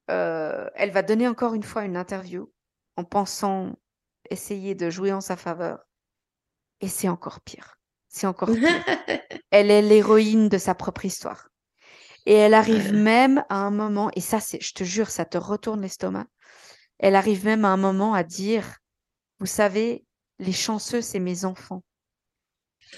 elle 0.08 0.92
va 0.92 1.02
donner 1.02 1.30
encore 1.30 1.54
une 1.54 1.64
fois 1.64 1.86
une 1.86 1.96
interview 1.96 2.52
en 2.98 3.06
pensant 3.06 3.78
essayer 4.30 4.76
de 4.76 4.90
jouer 4.90 5.14
en 5.14 5.22
sa 5.22 5.38
faveur. 5.38 5.87
Et 6.82 6.88
c'est 6.88 7.10
encore 7.10 7.42
pire. 7.42 7.78
C'est 8.08 8.28
encore 8.28 8.50
pire. 8.50 8.86
elle 9.52 9.72
est 9.72 9.82
l'héroïne 9.82 10.50
de 10.50 10.58
sa 10.58 10.76
propre 10.76 11.06
histoire. 11.06 11.50
Et 12.26 12.34
elle 12.34 12.54
arrive 12.54 12.94
même 12.94 13.44
à 13.50 13.56
un 13.56 13.72
moment, 13.72 14.12
et 14.16 14.22
ça, 14.22 14.40
c'est, 14.40 14.62
je 14.62 14.74
te 14.74 14.84
jure, 14.84 15.10
ça 15.10 15.24
te 15.24 15.38
retourne 15.38 15.82
l'estomac. 15.82 16.26
Elle 17.00 17.16
arrive 17.16 17.46
même 17.46 17.64
à 17.64 17.70
un 17.70 17.78
moment 17.78 18.14
à 18.14 18.24
dire 18.24 18.80
vous 19.40 19.46
savez, 19.46 20.04
les 20.40 20.52
chanceux, 20.52 21.02
c'est 21.02 21.20
mes 21.20 21.46
enfants. 21.46 21.84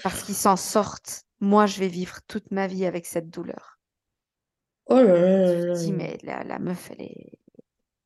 Parce 0.02 0.22
qu'ils 0.22 0.34
s'en 0.34 0.56
sortent. 0.56 1.24
Moi, 1.40 1.66
je 1.66 1.80
vais 1.80 1.88
vivre 1.88 2.18
toute 2.26 2.50
ma 2.50 2.66
vie 2.66 2.86
avec 2.86 3.06
cette 3.06 3.28
douleur. 3.28 3.78
Oh 4.86 4.96
là 4.96 5.18
là 5.18 5.54
là 5.66 5.74
dis, 5.74 5.92
mais 5.92 6.18
la, 6.22 6.58
meuf, 6.58 6.90
elle 6.90 7.02
est. 7.02 7.38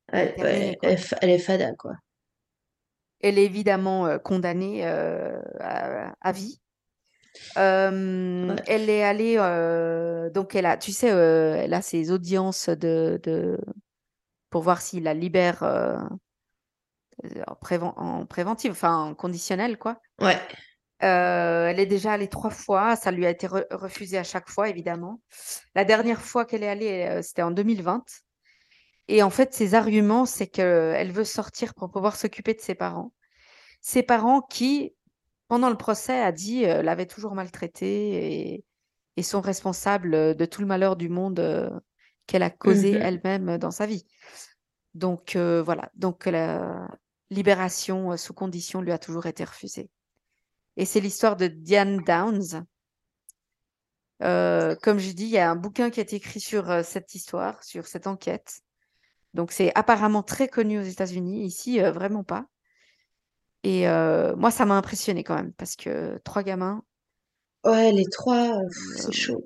Elle, 0.09 1.31
est 1.31 1.39
fada, 1.39 1.73
quoi. 1.75 1.95
Elle 3.25 3.39
est 3.39 3.45
évidemment 3.45 4.07
euh, 4.07 4.19
condamnée 4.19 4.83
euh, 4.85 5.41
à, 5.61 6.33
vie. 6.33 6.61
Euh, 7.57 8.55
elle 8.67 8.91
est 8.91 9.03
allée, 9.03 9.37
donc 10.33 10.55
elle 10.55 10.67
a, 10.67 10.77
tu 10.77 10.93
sais, 10.93 11.09
elle 11.09 11.75
a 11.75 11.83
ses 11.83 12.11
audiences 12.11 12.69
de, 12.69 13.19
de 13.23 13.59
pour 14.51 14.63
voir 14.63 14.81
s'il 14.81 15.05
la 15.05 15.15
libère 15.15 15.63
en, 17.47 18.27
préventive, 18.27 18.73
enfin 18.73 18.97
en 18.97 19.15
conditionnel, 19.15 19.79
quoi. 19.79 20.01
Ouais. 20.21 20.39
Euh, 21.03 21.69
elle 21.69 21.81
est 21.81 21.87
déjà 21.87 22.13
allée 22.13 22.29
trois 22.29 22.51
fois. 22.51 22.97
Ça 22.97 23.11
lui 23.11 23.27
a 23.27 23.31
été 23.31 23.47
refusé 23.47 24.19
à 24.19 24.25
chaque 24.25 24.49
fois, 24.49 24.69
évidemment. 24.69 25.21
La 25.75 25.85
dernière 25.85 26.21
fois 26.21 26.45
qu'elle 26.45 26.63
est 26.63 26.69
allée, 26.69 27.07
euh, 27.09 27.23
c'était 27.23 27.43
en 27.43 27.51
2020. 27.51 28.05
Et 29.09 29.23
en 29.23 29.31
fait, 29.31 29.53
ses 29.53 29.75
arguments, 29.75 30.27
c'est 30.27 30.47
qu'elle 30.47 31.13
veut 31.13 31.25
sortir 31.25 31.75
pour 31.75 31.91
pouvoir 31.91 32.17
s'occuper 32.17 32.55
de 32.55 32.61
ses 32.61 32.75
parents. 32.75 33.13
Ses 33.81 34.03
parents 34.03 34.41
qui, 34.41 34.95
pendant 35.49 35.69
le 35.69 35.77
procès, 35.77 36.21
a 36.21 36.33
dit 36.33 36.65
euh, 36.65 36.83
l'avaient 36.83 37.07
toujours 37.07 37.35
maltraitée 37.35 38.55
et, 38.55 38.65
et, 39.17 39.23
sont 39.23 39.43
responsables 39.43 40.35
de 40.35 40.45
tout 40.47 40.63
le 40.63 40.67
malheur 40.67 40.97
du 40.97 41.09
monde 41.09 41.83
qu'elle 42.27 42.43
a 42.43 42.51
causé 42.51 42.93
mmh 42.93 43.03
elle-même 43.03 43.59
dans 43.59 43.71
sa 43.71 43.87
vie. 43.87 44.07
Donc 44.95 45.37
voilà. 45.37 45.91
Donc 45.95 46.25
la, 46.25 46.89
libération 47.31 48.13
euh, 48.13 48.17
sous 48.17 48.33
condition 48.33 48.81
lui 48.81 48.93
a 48.93 48.99
toujours 48.99 49.27
été 49.27 49.45
refusée. 49.45 49.91
Et 50.77 50.87
c'est 50.87 51.01
l'histoire 51.01 51.37
de 51.37 51.47
Diane 51.47 51.99
Downs. 51.99 52.65
Euh, 54.23 54.75
comme 54.83 54.99
je 54.99 55.11
dis, 55.13 55.25
il 55.25 55.31
y 55.31 55.39
a 55.39 55.51
un 55.51 55.57
bouquin 55.57 55.91
qui 55.91 56.01
a 56.01 56.03
été 56.03 56.17
écrit 56.17 56.41
sur 56.41 56.71
euh, 56.71 56.83
cette 56.83 57.15
histoire, 57.15 57.63
sur 57.63 57.87
cette 57.87 58.07
enquête. 58.07 58.61
Donc 59.35 59.53
c'est 59.53 59.73
apparemment 59.75 60.23
très 60.23 60.49
connu 60.49 60.79
aux 60.79 60.83
États-Unis, 60.83 61.45
ici 61.45 61.81
vraiment 61.81 62.25
pas. 62.25 62.47
Et 63.63 63.87
moi, 64.37 64.51
ça 64.51 64.67
m'a 64.67 64.77
impressionné 64.77 65.25
quand 65.25 65.35
même, 65.35 65.53
parce 65.55 65.75
que 65.77 66.19
trois 66.25 66.43
gamins. 66.43 66.85
Ouais, 67.65 67.93
les 67.93 68.05
trois, 68.13 68.59
c'est 68.97 69.13
chaud. 69.13 69.45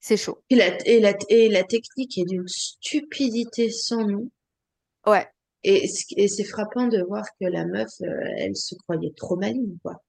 C'est 0.00 0.16
chaud. 0.16 0.42
Et 0.50 0.56
la, 0.56 0.76
et, 0.86 1.00
la, 1.00 1.14
et 1.30 1.48
la 1.48 1.62
technique 1.62 2.18
est 2.18 2.24
d'une 2.24 2.46
stupidité 2.46 3.70
sans 3.70 4.06
nom. 4.06 4.30
Ouais. 5.06 5.26
Et, 5.62 5.88
c'est 5.88 6.44
frappant 6.44 6.88
de 6.88 7.02
voir 7.02 7.24
que 7.40 7.46
la 7.46 7.64
meuf, 7.64 7.88
euh, 8.02 8.06
elle 8.36 8.54
se 8.54 8.74
croyait 8.74 9.14
trop 9.16 9.36
maligne, 9.36 9.78
quoi. 9.82 10.02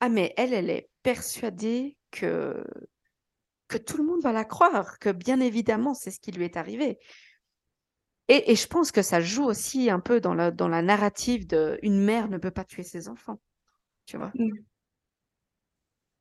Ah, 0.00 0.08
mais 0.08 0.34
elle, 0.36 0.52
elle 0.52 0.68
est 0.68 0.88
persuadée 1.04 1.96
que, 2.10 2.64
que 3.68 3.78
tout 3.78 3.98
le 3.98 4.04
monde 4.04 4.22
va 4.22 4.32
la 4.32 4.44
croire, 4.44 4.98
que 4.98 5.10
bien 5.10 5.38
évidemment, 5.38 5.94
c'est 5.94 6.10
ce 6.10 6.18
qui 6.18 6.32
lui 6.32 6.44
est 6.44 6.56
arrivé. 6.56 6.98
Et, 8.32 8.54
je 8.54 8.66
pense 8.68 8.92
que 8.92 9.02
ça 9.02 9.20
joue 9.20 9.44
aussi 9.44 9.90
un 9.90 9.98
peu 9.98 10.20
dans 10.20 10.34
la, 10.34 10.52
dans 10.52 10.68
la 10.68 10.82
narrative 10.82 11.48
de 11.48 11.80
une 11.82 12.00
mère 12.00 12.28
ne 12.28 12.38
peut 12.38 12.52
pas 12.52 12.62
tuer 12.62 12.84
ses 12.84 13.08
enfants. 13.08 13.40
Tu 14.06 14.16
vois 14.16 14.30
mmh. 14.34 14.50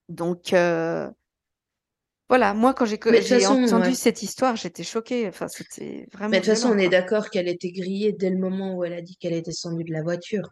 Donc, 0.10 0.54
euh, 0.54 1.08
voilà, 2.28 2.56
moi, 2.56 2.74
quand 2.74 2.86
j'ai 2.86 2.98
entendu 3.46 3.94
cette 3.94 4.24
histoire, 4.24 4.56
j'étais 4.56 4.84
choquée. 4.84 5.28
Enfin, 5.28 5.48
c'était 5.48 6.08
vraiment. 6.12 6.32
Mais 6.32 6.40
de 6.40 6.46
toute 6.46 6.56
façon, 6.56 6.70
on 6.72 6.80
est 6.80 6.90
d'accord 6.90 7.30
qu'elle 7.30 7.48
était 7.48 7.72
grillée 7.72 8.12
dès 8.12 8.32
le 8.32 8.40
moment 8.40 8.76
où 8.76 8.84
elle 8.84 8.94
a 8.94 9.02
dit 9.04 9.16
qu'elle 9.18 9.34
est 9.34 9.46
descendue 9.46 9.84
de 9.84 9.94
la 9.94 10.02
voiture. 10.02 10.50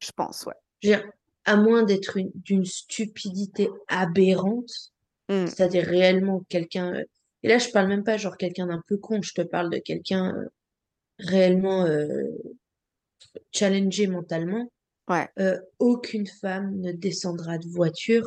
Je 0.00 0.12
pense, 0.12 0.46
ouais. 0.46 0.54
Je 0.82 0.88
veux 0.88 0.96
dire, 0.96 1.04
à 1.44 1.56
moins 1.56 1.82
d'être 1.82 2.18
d'une 2.34 2.64
stupidité 2.64 3.68
aberrante, 3.88 4.92
mmh. 5.28 5.46
c'est-à-dire 5.46 5.84
réellement 5.84 6.42
quelqu'un. 6.48 6.94
Euh, 7.44 7.48
et 7.48 7.48
là, 7.48 7.58
je 7.58 7.70
parle 7.70 7.88
même 7.88 8.04
pas 8.04 8.16
genre 8.16 8.36
quelqu'un 8.36 8.66
d'un 8.66 8.82
peu 8.86 8.96
con, 8.96 9.22
je 9.22 9.32
te 9.32 9.42
parle 9.42 9.70
de 9.70 9.78
quelqu'un 9.78 10.34
euh, 10.34 10.48
réellement 11.18 11.84
euh, 11.84 12.24
challengé 13.52 14.06
mentalement. 14.06 14.70
Ouais. 15.08 15.28
aucune 15.78 16.28
femme 16.28 16.76
ne 16.76 16.92
descendra 16.92 17.58
de 17.58 17.66
voiture 17.68 18.26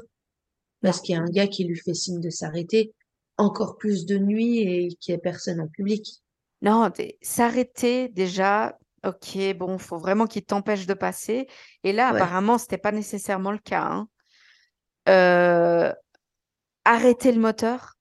parce 0.82 1.00
qu'il 1.00 1.16
y 1.16 1.18
a 1.18 1.22
un 1.22 1.30
gars 1.30 1.48
qui 1.48 1.64
lui 1.64 1.78
fait 1.78 1.94
signe 1.96 2.20
de 2.20 2.30
s'arrêter, 2.30 2.94
encore 3.38 3.78
plus 3.78 4.06
de 4.06 4.18
nuit 4.18 4.60
et 4.60 4.90
qu'il 5.00 5.14
n'y 5.14 5.18
ait 5.18 5.22
personne 5.22 5.62
en 5.62 5.68
public. 5.68 6.22
Non, 6.62 6.92
s'arrêter 7.22 8.10
déjà, 8.10 8.78
ok, 9.06 9.56
bon, 9.56 9.78
faut 9.78 9.98
vraiment 9.98 10.28
qu'il 10.28 10.44
t'empêche 10.44 10.86
de 10.86 10.94
passer. 10.94 11.48
Et 11.84 11.94
là, 11.94 12.08
apparemment, 12.08 12.26
apparemment, 12.26 12.58
c'était 12.58 12.78
pas 12.78 12.92
nécessairement 12.92 13.52
le 13.52 13.58
cas. 13.58 13.88
Hein. 13.90 14.10
Euh, 15.08 15.94
arrêter 16.84 17.32
le 17.32 17.40
moteur, 17.40 17.95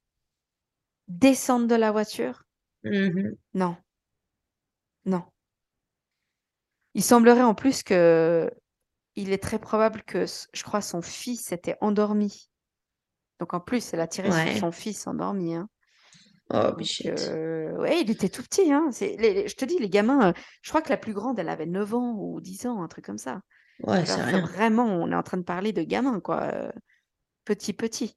descendre 1.08 1.66
de 1.66 1.74
la 1.74 1.92
voiture? 1.92 2.44
Mmh 2.84 3.30
non, 3.54 3.76
non. 5.06 5.22
Il 6.94 7.02
semblerait 7.02 7.42
en 7.42 7.54
plus 7.54 7.82
que 7.82 8.50
il 9.16 9.32
est 9.32 9.42
très 9.42 9.58
probable 9.58 10.02
que, 10.02 10.26
je 10.26 10.62
crois, 10.62 10.80
son 10.80 11.00
fils 11.00 11.52
était 11.52 11.76
endormi 11.80 12.50
donc 13.40 13.54
en 13.54 13.60
plus, 13.60 13.92
elle 13.92 14.00
a 14.00 14.06
tiré 14.06 14.30
sur 14.30 14.58
son 14.58 14.72
fils 14.72 15.06
endormi. 15.06 15.54
Hein. 15.54 15.68
Oh, 16.50 16.72
euh, 17.06 17.76
ouais, 17.78 18.02
il 18.02 18.10
était 18.10 18.28
tout 18.28 18.42
petit. 18.42 18.72
Hein. 18.72 18.90
je 18.92 19.54
te 19.54 19.64
dis, 19.64 19.78
les 19.78 19.88
gamins, 19.88 20.28
euh, 20.28 20.32
je 20.62 20.70
crois 20.70 20.82
que 20.82 20.90
la 20.90 20.96
plus 20.96 21.14
grande, 21.14 21.38
elle 21.38 21.48
avait 21.48 21.66
9 21.66 21.94
ans 21.94 22.14
ou 22.18 22.40
10 22.40 22.66
ans, 22.66 22.82
un 22.82 22.88
truc 22.88 23.04
comme 23.04 23.18
ça. 23.18 23.40
Ouais, 23.82 24.04
c'est. 24.04 24.40
Vraiment, 24.40 24.86
on 24.86 25.10
est 25.10 25.14
en 25.14 25.22
train 25.22 25.38
de 25.38 25.42
parler 25.42 25.72
de 25.72 25.82
gamins, 25.82 26.20
quoi. 26.20 26.42
Euh, 26.42 26.70
petit, 27.44 27.72
petit. 27.72 28.16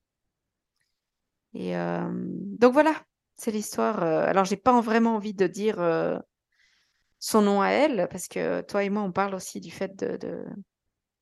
Et 1.60 1.74
donc 1.74 2.74
voilà, 2.74 2.94
c'est 3.36 3.52
l'histoire. 3.52 4.04
alors, 4.04 4.46
j'ai 4.46 4.58
pas 4.58 4.80
vraiment 4.80 5.16
envie 5.16 5.34
de 5.34 5.48
dire 5.48 5.78
son 7.20 7.42
nom 7.42 7.62
à 7.62 7.70
elle, 7.70 8.08
parce 8.12 8.28
que 8.28 8.62
toi 8.62 8.84
et 8.84 8.90
moi, 8.90 9.02
on 9.02 9.12
parle 9.12 9.34
aussi 9.34 9.60
du 9.60 9.72
fait 9.72 9.96
de. 9.96 10.46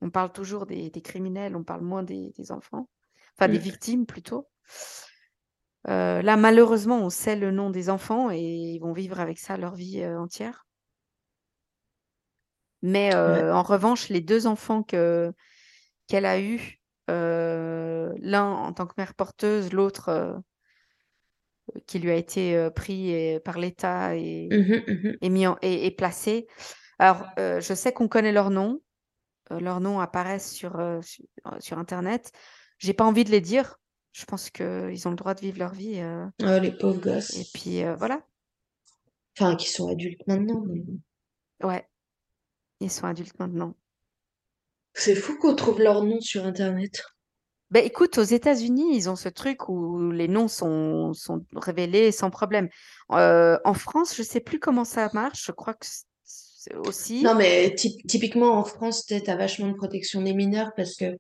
On 0.02 0.10
parle 0.10 0.34
toujours 0.34 0.66
des, 0.66 0.92
criminels, 0.92 1.56
on 1.56 1.64
parle 1.64 1.82
moins 1.82 2.04
des 2.04 2.34
enfants 2.50 2.88
enfin 3.38 3.52
des 3.52 3.58
victimes 3.58 4.06
plutôt. 4.06 4.48
Euh, 5.88 6.22
là, 6.22 6.36
malheureusement, 6.36 7.00
on 7.00 7.10
sait 7.10 7.36
le 7.36 7.52
nom 7.52 7.70
des 7.70 7.90
enfants 7.90 8.32
et 8.32 8.40
ils 8.40 8.80
vont 8.80 8.94
vivre 8.94 9.20
avec 9.20 9.38
ça 9.38 9.58
leur 9.58 9.76
vie 9.76 10.02
euh, 10.02 10.20
entière. 10.20 10.66
Mais 12.82 13.16
en 13.16 13.64
revanche, 13.64 14.10
les 14.10 14.22
deux 14.22 14.46
enfants 14.46 14.84
que 14.84 15.34
qu'elle 16.08 16.26
a 16.26 16.40
eus, 16.40 16.80
l'un 17.08 18.46
en 18.46 18.74
tant 18.74 18.86
que 18.86 18.94
mère 18.98 19.14
porteuse, 19.14 19.72
l'autre 19.74 20.42
qui 21.88 22.00
lui 22.00 22.12
a 22.12 22.16
été 22.16 22.70
pris 22.76 23.40
par 23.44 23.58
l'État 23.58 24.16
et, 24.16 24.48
mmh 24.52 24.94
mmh 24.94 25.18
et, 25.22 25.30
mis 25.30 25.46
et, 25.62 25.92
placé. 25.92 26.48
Alors, 27.00 27.26
je 27.38 27.74
sais 27.74 27.92
qu'on 27.92 28.08
connaît 28.08 28.32
leurs 28.32 28.52
noms. 28.52 28.82
leurs 29.50 29.82
noms 29.82 30.00
apparaissent 30.00 30.52
sur, 30.52 30.74
sur, 31.02 31.26
sur 31.60 31.78
Internet. 31.78 32.32
J'ai 32.78 32.94
pas 32.94 33.06
envie 33.06 33.24
de 33.24 33.32
les 33.32 33.42
dire. 33.42 33.78
Je 34.12 34.26
pense 34.26 34.50
qu'ils 34.50 35.08
ont 35.08 35.12
le 35.12 35.16
droit 35.16 35.34
de 35.34 35.42
vivre 35.42 35.60
leur 35.60 35.74
vie. 35.74 36.02
Oh, 36.42 36.60
les 36.62 36.72
pauvres 36.72 37.02
gosses. 37.02 37.36
Et 37.36 37.46
puis, 37.54 37.84
voilà. 37.98 38.22
Enfin, 39.38 39.56
qui 39.56 39.70
sont 39.70 39.90
adultes 39.90 40.26
maintenant. 40.28 40.64
Ouais. 41.62 41.86
Ils 42.80 42.92
sont 42.92 43.08
adultes 43.08 43.38
maintenant. 43.40 43.76
C'est 44.96 45.16
fou 45.16 45.38
qu'on 45.38 45.56
trouve 45.56 45.82
leurs 45.82 46.04
noms 46.04 46.22
sur 46.22 46.46
Internet. 46.46 47.04
Ben, 47.70 47.84
écoute, 47.84 48.18
aux 48.18 48.24
États-Unis, 48.24 48.96
ils 48.96 49.10
ont 49.10 49.18
ce 49.18 49.28
truc 49.28 49.68
où 49.68 50.12
les 50.12 50.30
noms 50.30 50.48
sont, 50.48 51.14
sont 51.14 51.44
révélés 51.54 52.12
sans 52.14 52.30
problème. 52.30 52.70
Euh, 53.12 53.58
en 53.66 53.74
France, 53.74 54.16
je 54.16 54.22
ne 54.22 54.26
sais 54.26 54.40
plus 54.40 54.60
comment 54.60 54.86
ça 54.86 55.10
marche. 55.14 55.46
Je 55.46 55.52
crois 55.52 55.74
que 55.74 55.86
c'est 56.24 56.76
aussi. 56.76 57.24
Non, 57.24 57.36
mais 57.36 57.76
typiquement 57.76 58.54
en 58.54 58.64
France, 58.64 59.06
tu 59.06 59.16
as 59.16 59.36
vachement 59.36 59.68
de 59.68 59.74
protection 59.74 60.22
des 60.22 60.34
mineurs 60.34 60.72
parce 60.78 60.96
que 60.96 61.18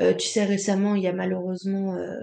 euh, 0.00 0.14
tu 0.14 0.28
sais, 0.28 0.44
récemment, 0.44 0.94
il 0.94 1.02
y 1.02 1.08
a 1.08 1.12
malheureusement 1.12 1.96
euh, 1.96 2.20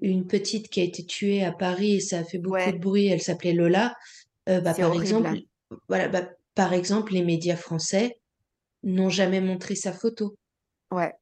une 0.00 0.26
petite 0.26 0.70
qui 0.70 0.80
a 0.80 0.84
été 0.84 1.04
tuée 1.04 1.44
à 1.44 1.52
Paris 1.52 1.96
et 1.96 2.00
ça 2.00 2.20
a 2.20 2.24
fait 2.24 2.38
beaucoup 2.38 2.72
de 2.72 2.78
bruit. 2.78 3.08
Elle 3.08 3.20
s'appelait 3.20 3.52
Lola. 3.52 3.94
bah, 4.46 4.72
par 4.74 4.94
exemple, 4.94 5.38
voilà, 5.88 6.08
bah, 6.08 6.28
par 6.54 6.72
exemple, 6.72 7.12
les 7.12 7.22
médias 7.22 7.56
français 7.56 8.21
n'ont 8.82 9.10
jamais 9.10 9.40
montré 9.40 9.74
sa 9.74 9.92
photo. 9.92 10.36
Ouais 10.90 11.12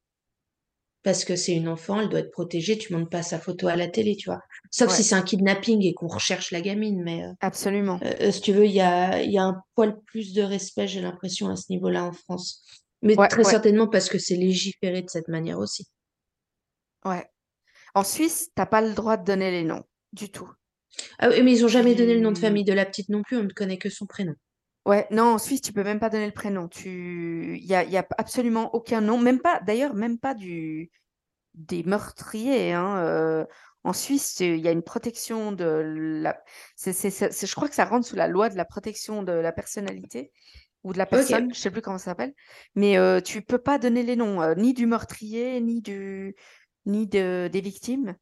parce 1.02 1.24
que 1.24 1.34
c'est 1.34 1.54
une 1.54 1.68
enfant, 1.68 2.00
elle 2.00 2.08
doit 2.08 2.20
être 2.20 2.30
protégée, 2.30 2.76
tu 2.76 2.92
montes 2.92 3.10
pas 3.10 3.22
sa 3.22 3.38
photo 3.38 3.68
à 3.68 3.76
la 3.76 3.88
télé, 3.88 4.16
tu 4.16 4.28
vois. 4.28 4.40
Sauf 4.70 4.92
si 4.92 5.02
c'est 5.02 5.14
un 5.14 5.22
kidnapping 5.22 5.82
et 5.84 5.94
qu'on 5.94 6.08
recherche 6.08 6.50
la 6.50 6.60
gamine, 6.60 7.02
mais 7.02 7.24
euh, 7.24 7.32
absolument. 7.40 7.98
Euh, 8.02 8.12
euh, 8.20 8.30
si 8.30 8.42
tu 8.42 8.52
veux, 8.52 8.66
il 8.66 8.72
y 8.72 8.80
a, 8.80 9.22
y 9.22 9.38
a 9.38 9.42
un 9.42 9.62
poil 9.74 9.98
plus 10.02 10.34
de 10.34 10.42
respect, 10.42 10.86
j'ai 10.86 11.00
l'impression, 11.00 11.48
à 11.48 11.56
ce 11.56 11.66
niveau-là 11.70 12.04
en 12.04 12.12
France. 12.12 12.62
Mais 13.02 13.16
très 13.16 13.44
certainement 13.44 13.88
parce 13.88 14.10
que 14.10 14.18
c'est 14.18 14.36
légiféré 14.36 15.00
de 15.00 15.08
cette 15.08 15.28
manière 15.28 15.58
aussi. 15.58 15.88
Ouais. 17.06 17.26
En 17.94 18.04
Suisse, 18.04 18.50
t'as 18.54 18.66
pas 18.66 18.82
le 18.82 18.92
droit 18.92 19.16
de 19.16 19.24
donner 19.24 19.50
les 19.50 19.64
noms 19.64 19.84
du 20.12 20.30
tout. 20.30 20.50
Ah 21.18 21.30
oui, 21.30 21.42
mais 21.42 21.52
ils 21.52 21.64
ont 21.64 21.68
jamais 21.68 21.94
donné 21.94 22.14
le 22.14 22.20
nom 22.20 22.30
de 22.30 22.38
famille 22.38 22.64
de 22.64 22.74
la 22.74 22.84
petite 22.84 23.08
non 23.08 23.22
plus, 23.22 23.38
on 23.38 23.44
ne 23.44 23.52
connaît 23.52 23.78
que 23.78 23.88
son 23.88 24.04
prénom. 24.04 24.34
Ouais, 24.90 25.06
non, 25.12 25.34
en 25.34 25.38
Suisse, 25.38 25.60
tu 25.62 25.72
peux 25.72 25.84
même 25.84 26.00
pas 26.00 26.10
donner 26.10 26.26
le 26.26 26.32
prénom. 26.32 26.66
Tu... 26.66 27.56
Il 27.60 27.64
y 27.64 27.76
a, 27.76 27.84
y 27.84 27.96
a 27.96 28.04
absolument 28.18 28.74
aucun 28.74 29.00
nom, 29.00 29.18
même 29.18 29.38
pas, 29.38 29.60
d'ailleurs, 29.60 29.94
même 29.94 30.18
pas 30.18 30.34
du... 30.34 30.90
des 31.54 31.84
meurtriers. 31.84 32.72
Hein. 32.72 32.96
Euh, 32.96 33.44
en 33.84 33.92
Suisse, 33.92 34.40
il 34.40 34.58
y 34.58 34.66
a 34.66 34.72
une 34.72 34.82
protection 34.82 35.52
de 35.52 35.64
la. 35.64 36.42
je 36.84 37.54
crois 37.54 37.68
que 37.68 37.74
ça 37.76 37.84
rentre 37.84 38.04
sous 38.04 38.16
la 38.16 38.26
loi 38.26 38.48
de 38.48 38.56
la 38.56 38.64
protection 38.64 39.22
de 39.22 39.30
la 39.30 39.52
personnalité 39.52 40.32
ou 40.82 40.92
de 40.92 40.98
la 40.98 41.06
personne, 41.06 41.54
je 41.54 41.60
sais 41.60 41.70
plus 41.70 41.82
comment 41.82 41.98
ça 41.98 42.06
s'appelle. 42.06 42.34
Mais 42.74 42.98
euh, 42.98 43.20
tu 43.20 43.42
peux 43.42 43.58
pas 43.58 43.78
donner 43.78 44.02
les 44.02 44.16
noms, 44.16 44.42
euh, 44.42 44.56
ni 44.56 44.74
du 44.74 44.86
meurtrier, 44.86 45.60
ni, 45.60 45.82
du... 45.82 46.34
ni 46.86 47.06
de... 47.06 47.48
des 47.52 47.60
victimes. 47.60 48.16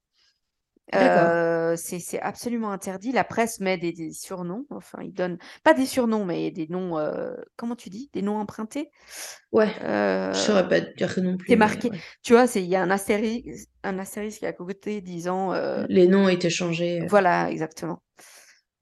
Euh, 0.95 1.77
c'est 1.77 2.21
absolument 2.21 2.71
interdit. 2.71 3.13
La 3.13 3.25
presse 3.25 3.61
met 3.61 3.77
des, 3.77 4.13
surnoms. 4.13 4.67
Enfin, 4.71 5.01
ils 5.03 5.13
donnent 5.13 5.39
pas 5.63 5.75
des 5.75 5.87
surnoms, 5.87 6.25
mais 6.25 6.51
des 6.51 6.67
noms. 6.69 6.99
Euh, 6.99 7.35
comment 7.57 7.77
tu 7.77 7.91
dis? 7.91 8.11
Des 8.13 8.23
noms 8.23 8.39
empruntés? 8.39 8.91
Ouais. 9.53 9.71
Euh, 9.83 10.33
je 10.33 10.39
saurais 10.39 10.69
pas 10.69 10.81
dire 10.81 11.15
non 11.23 11.37
plus. 11.37 11.49
C'est 11.49 11.57
marqué. 11.57 11.91
Tu 12.23 12.33
vois, 12.33 12.47
il 12.55 12.65
y 12.65 12.77
a 12.77 12.83
un 12.83 12.91
astérisque, 12.91 13.69
un 13.83 13.99
astérisque 13.99 14.45
à 14.45 14.53
côté 14.53 15.01
disant. 15.01 15.53
Les 15.89 16.07
noms 16.07 16.25
ont 16.25 16.29
été 16.29 16.51
changés. 16.51 17.05
Voilà, 17.09 17.51
exactement. 17.51 18.03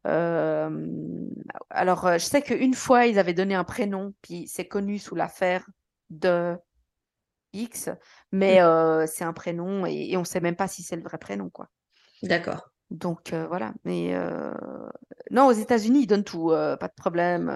alors, 0.05 2.13
je 2.13 2.25
sais 2.25 2.43
qu'une 2.43 2.75
fois, 2.75 3.07
ils 3.07 3.19
avaient 3.19 3.35
donné 3.35 3.55
un 3.55 3.65
prénom, 3.65 4.15
puis 4.23 4.47
c'est 4.47 4.67
connu 4.67 4.99
sous 4.99 5.17
l'affaire 5.17 5.67
de 6.11 6.55
X, 7.53 7.91
mais 8.31 8.61
mmh. 8.61 9.07
c'est 9.09 9.25
un 9.25 9.33
prénom 9.33 9.87
et, 9.87 10.11
et 10.11 10.17
on 10.17 10.25
sait 10.25 10.41
même 10.41 10.55
pas 10.55 10.69
si 10.69 10.85
c'est 10.85 10.95
le 10.95 11.03
vrai 11.03 11.19
prénom, 11.19 11.51
quoi. 11.51 11.69
D'accord. 12.23 12.71
Donc 12.91 13.33
voilà. 13.33 13.75
Mais 13.85 14.15
non, 15.31 15.47
aux 15.47 15.53
États-Unis, 15.53 16.03
ils 16.03 16.07
donnent 16.07 16.25
tout, 16.25 16.49
pas 16.49 16.89
de 16.89 16.95
problème. 16.95 17.49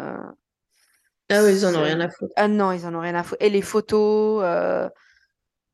Ah 1.32 1.42
oui, 1.44 1.52
ils 1.52 1.66
en 1.66 1.74
ont 1.74 1.82
rien 1.82 2.00
à 2.00 2.08
foutre. 2.08 2.32
Ah 2.36 2.48
non, 2.48 2.72
ils 2.72 2.86
en 2.86 2.94
ont 2.94 3.00
rien 3.00 3.14
à 3.14 3.22
foutre. 3.22 3.42
Et 3.42 3.50
les 3.50 3.62
photos, 3.62 4.44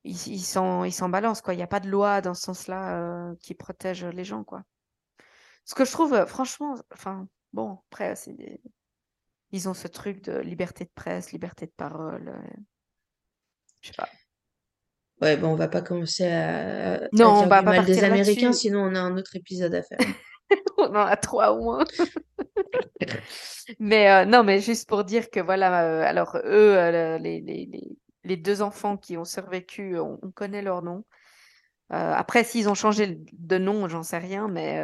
ils, 0.05 0.29
ils 0.29 0.43
s'en 0.43 0.85
ils 0.85 1.11
balancent, 1.11 1.41
quoi. 1.41 1.55
Il 1.55 1.57
n'y 1.57 1.63
a 1.63 1.69
pas 1.69 1.81
de 1.81 1.89
loi 1.89 2.21
dans 2.21 2.35
ce 2.35 2.43
sens-là 2.43 3.35
qui 3.41 3.55
protège 3.55 4.05
les 4.05 4.25
gens, 4.25 4.45
quoi. 4.45 4.63
Ce 5.65 5.75
que 5.75 5.85
je 5.85 5.91
trouve, 5.91 6.27
franchement, 6.27 6.77
enfin, 6.93 7.27
bon, 7.53 7.79
après, 7.91 8.15
c'est 8.15 8.61
ils 9.53 9.69
ont 9.69 9.75
ce 9.75 9.89
truc 9.89 10.23
de 10.23 10.39
liberté 10.39 10.85
de 10.85 10.91
presse, 10.95 11.33
liberté 11.33 11.67
de 11.67 11.73
parole. 11.77 12.39
Je 13.81 13.89
sais 13.89 13.95
pas. 13.97 14.09
Ouais, 15.23 15.37
bon, 15.39 15.49
on 15.49 15.55
va 15.55 15.69
pas 15.69 15.81
commencer 15.81 16.27
à, 16.27 17.09
non, 17.13 17.29
on 17.29 17.47
va 17.47 17.63
pas 17.63 17.71
mal 17.71 17.85
des 17.87 18.05
Américains, 18.05 18.53
sinon 18.53 18.81
on 18.81 18.95
a 18.95 19.01
un 19.01 19.17
autre 19.17 19.35
épisode 19.37 19.75
à 19.75 19.83
faire. 19.83 19.99
on 20.79 20.95
en 20.95 21.07
a 21.07 21.17
trois 21.17 21.53
au 21.53 21.63
moins. 21.63 21.85
mais 23.79 24.11
euh, 24.11 24.25
non, 24.25 24.45
mais 24.45 24.61
juste 24.61 24.89
pour 24.89 25.05
dire 25.05 25.31
que 25.31 25.41
voilà, 25.41 25.85
euh, 25.85 26.03
alors 26.03 26.37
eux, 26.37 26.77
euh, 26.77 27.19
les, 27.19 27.41
les, 27.41 27.69
les, 28.25 28.37
deux 28.37 28.61
enfants 28.63 28.97
qui 28.97 29.17
ont 29.17 29.25
survécu, 29.25 29.99
on, 29.99 30.19
connaît 30.35 30.63
leur 30.63 30.83
nom. 30.83 31.05
après, 31.89 32.45
s'ils 32.45 32.69
ont 32.69 32.75
changé 32.75 33.19
de 33.33 33.59
nom, 33.59 33.89
j'en 33.89 34.03
sais 34.03 34.19
rien, 34.19 34.49
mais 34.49 34.83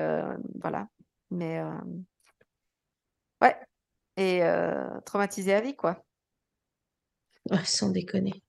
voilà. 0.60 0.88
Mais 1.30 1.60
ouais, 3.42 3.56
et 4.16 4.42
traumatisé 5.04 5.52
à 5.54 5.60
vie, 5.60 5.76
quoi. 5.76 6.02
Ouais, 7.50 7.64
sans 7.64 7.90
déconner. 7.90 8.42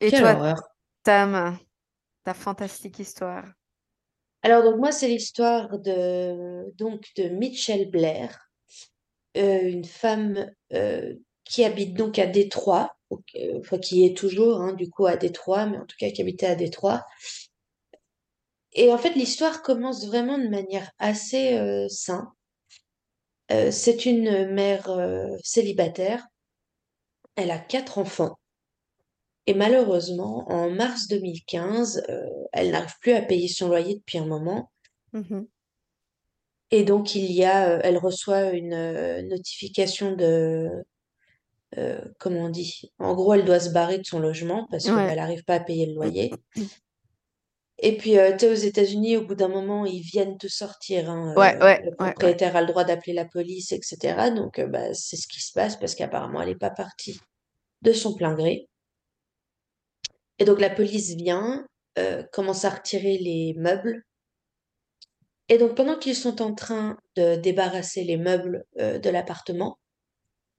Et 0.00 0.10
toi, 0.10 0.54
Tam, 1.02 1.58
ta 2.24 2.34
fantastique 2.34 2.98
histoire. 2.98 3.44
Alors 4.42 4.62
donc 4.62 4.76
moi 4.76 4.92
c'est 4.92 5.08
l'histoire 5.08 5.78
de 5.78 6.70
donc 6.76 7.06
de 7.16 7.28
Mitchell 7.28 7.90
Blair, 7.90 8.50
euh, 9.36 9.62
une 9.62 9.84
femme 9.84 10.50
euh, 10.72 11.14
qui 11.44 11.64
habite 11.64 11.94
donc 11.94 12.18
à 12.18 12.26
Détroit, 12.26 12.96
euh, 13.10 13.58
enfin 13.58 13.78
qui 13.78 14.04
est 14.04 14.16
toujours 14.16 14.60
hein, 14.60 14.74
du 14.74 14.88
coup 14.90 15.06
à 15.06 15.16
Détroit, 15.16 15.66
mais 15.66 15.78
en 15.78 15.86
tout 15.86 15.96
cas 15.98 16.10
qui 16.10 16.22
habitait 16.22 16.46
à 16.46 16.54
Détroit. 16.54 17.04
Et 18.72 18.92
en 18.92 18.98
fait 18.98 19.14
l'histoire 19.14 19.62
commence 19.62 20.06
vraiment 20.06 20.38
de 20.38 20.48
manière 20.48 20.88
assez 20.98 21.88
simple. 21.88 22.30
c'est 23.48 24.06
une 24.06 24.52
mère 24.52 24.88
célibataire. 25.42 26.26
Elle 27.34 27.50
a 27.50 27.58
quatre 27.58 27.98
enfants. 27.98 28.38
Et 29.48 29.54
malheureusement, 29.54 30.44
en 30.52 30.68
mars 30.68 31.08
2015, 31.08 32.04
euh, 32.10 32.26
elle 32.52 32.70
n'arrive 32.70 32.92
plus 33.00 33.12
à 33.12 33.22
payer 33.22 33.48
son 33.48 33.68
loyer 33.68 33.94
depuis 33.94 34.18
un 34.18 34.26
moment. 34.26 34.70
Mmh 35.14 35.40
Et 36.70 36.84
donc, 36.84 37.14
il 37.14 37.32
y 37.32 37.46
a, 37.46 37.70
euh, 37.70 37.80
elle 37.82 37.96
reçoit 37.96 38.50
une 38.50 38.74
euh, 38.74 39.22
notification 39.22 40.14
de, 40.14 40.68
comment 42.18 42.40
on 42.40 42.48
dit? 42.50 42.92
En 42.98 43.14
gros, 43.14 43.32
elle 43.32 43.46
doit 43.46 43.58
se 43.58 43.70
barrer 43.70 43.96
de 43.96 44.04
son 44.04 44.20
logement 44.20 44.68
parce 44.70 44.84
qu'elle 44.84 45.16
n'arrive 45.16 45.44
pas 45.44 45.54
à 45.54 45.60
payer 45.60 45.86
le 45.86 45.94
loyer. 45.94 46.30
Et 47.78 47.96
puis, 47.96 48.16
tu 48.32 48.38
sais, 48.40 48.50
aux 48.50 48.54
États-Unis, 48.54 49.16
au 49.16 49.24
bout 49.24 49.34
d'un 49.34 49.48
moment, 49.48 49.86
ils 49.86 50.02
viennent 50.02 50.36
te 50.36 50.48
sortir. 50.48 51.08
Hein, 51.08 51.32
le 51.82 51.94
propriétaire 51.94 52.54
a 52.54 52.60
le 52.60 52.66
droit 52.66 52.84
d'appeler 52.84 53.14
la 53.14 53.24
police, 53.24 53.72
etc. 53.72 54.30
Donc, 54.36 54.60
bah, 54.60 54.92
c'est 54.92 55.16
ce 55.16 55.26
qui 55.26 55.40
se 55.40 55.54
passe 55.54 55.76
parce 55.76 55.94
qu'apparemment, 55.94 56.42
elle 56.42 56.48
n'est 56.48 56.54
pas 56.54 56.68
partie 56.68 57.18
de 57.80 57.94
son 57.94 58.14
plein 58.14 58.34
gré. 58.34 58.67
Et 60.38 60.44
donc 60.44 60.60
la 60.60 60.70
police 60.70 61.14
vient, 61.14 61.66
euh, 61.98 62.22
commence 62.32 62.64
à 62.64 62.70
retirer 62.70 63.18
les 63.18 63.54
meubles. 63.56 64.04
Et 65.48 65.58
donc 65.58 65.74
pendant 65.74 65.96
qu'ils 65.96 66.16
sont 66.16 66.42
en 66.42 66.54
train 66.54 66.98
de 67.16 67.36
débarrasser 67.36 68.04
les 68.04 68.16
meubles 68.16 68.64
euh, 68.78 68.98
de 68.98 69.10
l'appartement, 69.10 69.78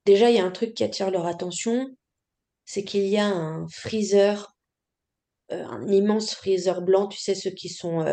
déjà 0.05 0.29
il 0.29 0.35
y 0.35 0.39
a 0.39 0.45
un 0.45 0.51
truc 0.51 0.73
qui 0.73 0.83
attire 0.83 1.11
leur 1.11 1.27
attention, 1.27 1.87
c'est 2.65 2.83
qu'il 2.83 3.07
y 3.07 3.17
a 3.17 3.27
un 3.27 3.67
freezer, 3.67 4.55
euh, 5.51 5.63
un 5.65 5.87
immense 5.87 6.33
freezer 6.33 6.81
blanc, 6.81 7.07
tu 7.07 7.19
sais 7.19 7.35
ceux 7.35 7.51
qui 7.51 7.69
sont 7.69 8.03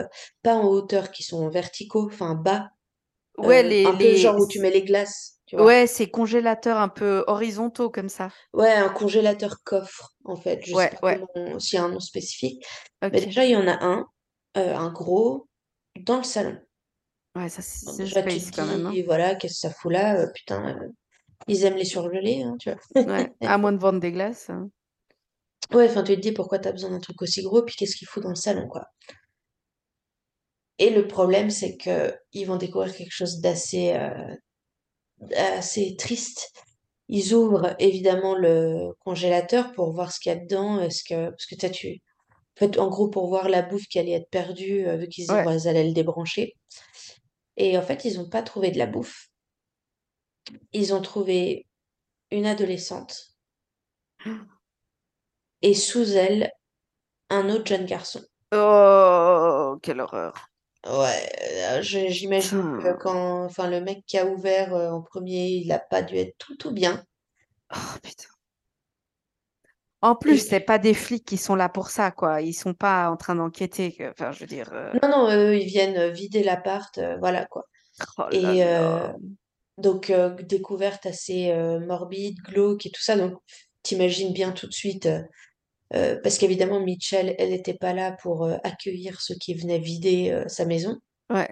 pas 0.42 0.54
en 0.54 0.66
hauteur, 0.66 1.10
qui 1.10 1.22
sont 1.22 1.48
verticaux, 1.48 2.06
enfin 2.06 2.34
bas, 2.34 2.68
ouais, 3.38 3.62
les, 3.62 3.86
un 3.86 3.96
peu 3.96 4.14
genre 4.14 4.38
où 4.38 4.46
tu 4.46 4.60
mets 4.60 4.70
les 4.70 4.82
glaces. 4.82 5.35
Ouais, 5.52 5.86
c'est 5.86 6.08
congélateurs 6.08 6.78
un 6.78 6.88
peu 6.88 7.24
horizontaux 7.26 7.90
comme 7.90 8.08
ça. 8.08 8.30
Ouais, 8.52 8.72
un 8.72 8.88
congélateur 8.88 9.62
coffre, 9.64 10.14
en 10.24 10.36
fait. 10.36 10.60
Je 10.64 10.74
sais 10.74 10.90
pas 11.00 11.16
s'il 11.58 11.78
y 11.78 11.80
a 11.80 11.84
un 11.84 11.88
nom 11.88 12.00
spécifique. 12.00 12.64
Mais 13.02 13.20
déjà, 13.20 13.44
il 13.44 13.50
y 13.52 13.56
en 13.56 13.68
a 13.68 13.84
un, 13.84 14.06
euh, 14.56 14.74
un 14.74 14.90
gros, 14.90 15.48
dans 16.00 16.18
le 16.18 16.24
salon. 16.24 16.58
Ouais, 17.36 17.48
ça, 17.48 17.62
c'est 17.62 17.96
déjà, 18.02 18.22
tu 18.22 18.38
te 18.38 18.56
quand 18.56 18.66
même. 18.66 18.86
Hein. 18.86 19.02
voilà, 19.04 19.34
qu'est-ce 19.34 19.54
que 19.54 19.68
ça 19.68 19.70
fout 19.70 19.92
là? 19.92 20.18
Euh, 20.18 20.26
putain, 20.34 20.76
euh, 20.78 20.88
ils 21.48 21.64
aiment 21.64 21.76
les 21.76 21.84
surgelés, 21.84 22.42
hein, 22.42 22.56
tu 22.58 22.70
vois. 22.70 23.04
Ouais, 23.04 23.32
à 23.42 23.58
moins 23.58 23.72
de 23.72 23.78
vendre 23.78 24.00
des 24.00 24.10
glaces. 24.12 24.50
hein. 24.50 24.70
Ouais, 25.72 25.88
enfin, 25.88 26.02
tu 26.02 26.14
te 26.14 26.20
dis 26.20 26.32
pourquoi 26.32 26.58
t'as 26.58 26.72
besoin 26.72 26.90
d'un 26.90 27.00
truc 27.00 27.20
aussi 27.22 27.42
gros, 27.42 27.62
puis 27.62 27.74
qu'est-ce 27.76 27.96
qu'il 27.96 28.08
fout 28.08 28.22
dans 28.22 28.30
le 28.30 28.34
salon, 28.36 28.66
quoi? 28.68 28.86
Et 30.78 30.90
le 30.90 31.06
problème, 31.06 31.50
c'est 31.50 31.76
que 31.76 32.14
ils 32.32 32.44
vont 32.46 32.56
découvrir 32.56 32.94
quelque 32.94 33.12
chose 33.12 33.40
d'assez 33.40 33.94
euh, 33.94 34.34
assez 35.36 35.96
triste. 35.96 36.50
Ils 37.08 37.34
ouvrent 37.34 37.76
évidemment 37.78 38.34
le 38.34 38.92
congélateur 39.04 39.72
pour 39.72 39.92
voir 39.92 40.12
ce 40.12 40.20
qu'il 40.20 40.32
y 40.32 40.34
a 40.34 40.38
dedans, 40.38 40.80
est-ce 40.80 41.04
que 41.04 41.30
parce 41.30 41.46
que 41.46 41.54
t'as 41.54 41.70
tu 41.70 42.00
en 42.56 42.58
fait, 42.58 42.78
en 42.78 42.88
gros, 42.88 43.08
pour 43.08 43.28
voir 43.28 43.50
la 43.50 43.60
bouffe 43.60 43.86
qui 43.86 43.98
allait 43.98 44.12
être 44.12 44.30
perdue, 44.30 44.86
euh, 44.88 44.96
vu 44.96 45.08
qu'ils 45.08 45.30
Ouais. 45.30 45.68
allaient 45.68 45.84
le 45.84 45.92
débrancher. 45.92 46.54
Et 47.58 47.76
en 47.76 47.82
fait, 47.82 48.06
ils 48.06 48.16
n'ont 48.16 48.30
pas 48.30 48.42
trouvé 48.42 48.70
de 48.70 48.78
la 48.78 48.86
bouffe. 48.86 49.28
Ils 50.72 50.94
ont 50.94 51.02
trouvé 51.02 51.66
une 52.30 52.46
adolescente 52.46 53.36
et 55.62 55.74
sous 55.74 56.12
elle, 56.12 56.50
un 57.30 57.50
autre 57.50 57.66
jeune 57.66 57.86
garçon. 57.86 58.22
Oh, 58.52 59.76
quelle 59.82 60.00
horreur. 60.00 60.48
Ouais, 60.84 61.28
euh, 61.78 61.82
je- 61.82 62.08
j'imagine 62.10 62.72
que 62.78 62.88
Putain. 62.88 62.96
quand, 62.98 63.44
enfin, 63.44 63.68
le 63.70 63.80
mec 63.80 64.04
qui 64.06 64.18
a 64.18 64.26
ouvert 64.26 64.74
euh, 64.74 64.90
en 64.90 65.00
premier, 65.02 65.48
il 65.48 65.70
a 65.72 65.78
pas 65.78 66.02
dû 66.02 66.16
être 66.16 66.34
tout 66.38 66.56
tout 66.56 66.72
bien. 66.72 67.04
Oh, 67.70 67.98
putain. 68.02 68.28
En 70.00 70.14
plus, 70.14 70.38
Et 70.38 70.38
c'est 70.38 70.60
pas 70.60 70.78
des 70.78 70.94
flics 70.94 71.26
qui 71.26 71.36
sont 71.36 71.54
là 71.54 71.68
pour 71.68 71.90
ça, 71.90 72.10
quoi. 72.10 72.40
Ils 72.40 72.54
sont 72.54 72.72
pas 72.72 73.10
en 73.10 73.16
train 73.18 73.34
d'enquêter. 73.34 73.94
Enfin, 74.10 74.32
je 74.32 74.40
veux 74.40 74.46
dire. 74.46 74.70
euh, 74.72 74.94
non, 75.02 75.08
non, 75.08 75.30
eux, 75.30 75.56
ils 75.58 75.66
viennent 75.66 76.10
vider 76.12 76.42
l'appart, 76.42 77.00
voilà 77.18 77.46
quoi. 77.46 77.64
Oh 78.18 78.28
là 78.30 78.52
Et 78.52 78.62
donc 79.78 80.12
découverte 80.42 81.06
assez 81.06 81.52
morbide, 81.86 82.38
glauque 82.42 82.86
et 82.86 82.90
tout 82.90 83.02
ça. 83.02 83.16
Donc 83.16 83.34
t'imagines 83.82 84.32
bien 84.32 84.52
tout 84.52 84.66
de 84.66 84.72
suite, 84.72 85.08
euh, 85.94 86.18
parce 86.22 86.38
qu'évidemment 86.38 86.80
Mitchell, 86.80 87.34
elle 87.38 87.50
n'était 87.50 87.74
pas 87.74 87.92
là 87.92 88.12
pour 88.12 88.44
euh, 88.44 88.56
accueillir 88.64 89.20
ceux 89.20 89.36
qui 89.36 89.54
venaient 89.54 89.78
vider 89.78 90.30
euh, 90.30 90.46
sa 90.48 90.64
maison. 90.64 90.96
Ouais, 91.30 91.48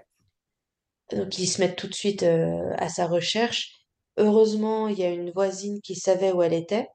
Donc 1.11 1.37
ils 1.39 1.47
se 1.47 1.61
mettent 1.61 1.77
tout 1.77 1.87
de 1.87 1.93
suite 1.93 2.23
à 2.23 2.89
sa 2.89 3.07
recherche. 3.07 3.85
Heureusement, 4.17 4.87
il 4.87 4.97
y 4.97 5.03
a 5.03 5.09
une 5.09 5.31
voisine 5.31 5.81
qui 5.81 5.95
savait 5.95 6.31
où 6.31 6.41
elle 6.41 6.53
était. 6.53 6.87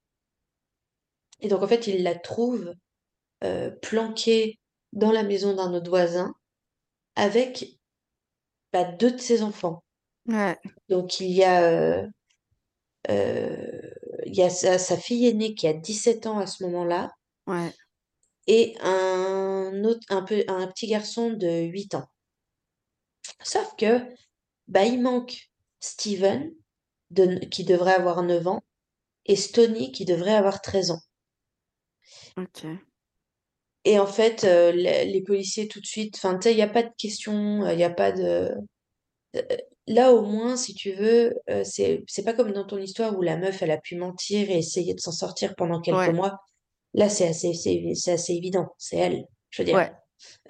Et 1.40 1.48
donc 1.48 1.62
en 1.62 1.68
fait, 1.68 1.86
ils 1.86 2.02
la 2.02 2.14
trouvent 2.14 2.74
planquée 3.82 4.58
dans 4.92 5.12
la 5.12 5.22
maison 5.22 5.54
d'un 5.54 5.72
autre 5.72 5.90
voisin 5.90 6.34
avec 7.16 7.66
bah, 8.72 8.84
deux 8.84 9.12
de 9.12 9.18
ses 9.18 9.42
enfants. 9.42 9.82
ouais, 10.26 10.56
Donc 10.88 11.20
il 11.20 11.30
y 11.30 11.44
a, 11.44 12.08
euh, 13.08 13.92
il 14.26 14.34
y 14.34 14.42
a 14.42 14.50
sa, 14.50 14.78
sa 14.78 14.96
fille 14.96 15.26
aînée 15.26 15.54
qui 15.54 15.66
a 15.66 15.72
17 15.72 16.26
ans 16.26 16.38
à 16.38 16.46
ce 16.46 16.64
moment-là 16.64 17.10
ouais. 17.46 17.74
et 18.46 18.76
un 18.82 19.82
autre, 19.84 20.00
un 20.10 20.20
peu, 20.22 20.44
un 20.48 20.66
petit 20.68 20.86
garçon 20.88 21.30
de 21.30 21.62
8 21.62 21.94
ans. 21.94 22.06
Sauf 23.42 23.76
que 23.76 24.14
bah, 24.68 24.84
il 24.86 25.02
manque 25.02 25.50
Steven 25.80 26.52
de- 27.10 27.44
qui 27.46 27.64
devrait 27.64 27.94
avoir 27.94 28.22
9 28.22 28.46
ans 28.48 28.62
et 29.26 29.36
Stony 29.36 29.92
qui 29.92 30.04
devrait 30.06 30.34
avoir 30.34 30.62
13 30.62 30.90
ans. 30.92 31.00
Ok. 32.36 32.64
Et 33.84 33.98
en 33.98 34.06
fait, 34.06 34.44
euh, 34.44 34.72
les, 34.72 35.04
les 35.06 35.22
policiers 35.22 35.68
tout 35.68 35.80
de 35.80 35.86
suite, 35.86 36.16
enfin, 36.16 36.36
tu 36.38 36.44
sais, 36.44 36.52
il 36.52 36.56
n'y 36.56 36.62
a 36.62 36.68
pas 36.68 36.82
de 36.82 36.90
question, 36.98 37.64
euh, 37.64 37.72
il 37.72 37.76
n'y 37.76 37.84
a 37.84 37.90
pas 37.90 38.12
de... 38.12 38.50
Là, 39.86 40.12
au 40.12 40.22
moins, 40.24 40.56
si 40.56 40.74
tu 40.74 40.92
veux, 40.92 41.34
euh, 41.50 41.64
c'est, 41.64 42.02
c'est 42.06 42.22
pas 42.24 42.32
comme 42.32 42.52
dans 42.52 42.64
ton 42.66 42.78
histoire 42.78 43.16
où 43.18 43.22
la 43.22 43.36
meuf, 43.36 43.62
elle 43.62 43.70
a 43.72 43.78
pu 43.78 43.96
mentir 43.96 44.48
et 44.50 44.58
essayer 44.58 44.94
de 44.94 45.00
s'en 45.00 45.12
sortir 45.12 45.54
pendant 45.56 45.80
quelques 45.80 46.06
Ouais, 46.06 46.08
mois. 46.08 46.38
Là, 46.94 47.08
c'est 47.08 47.28
assez, 47.28 47.54
c'est, 47.54 48.12
assez 48.12 48.32
évident, 48.32 48.74
c'est 48.78 48.96
elle. 48.96 49.24
Je 49.50 49.62
veux 49.62 49.66
dire, 49.66 49.76
ouais, 49.76 49.92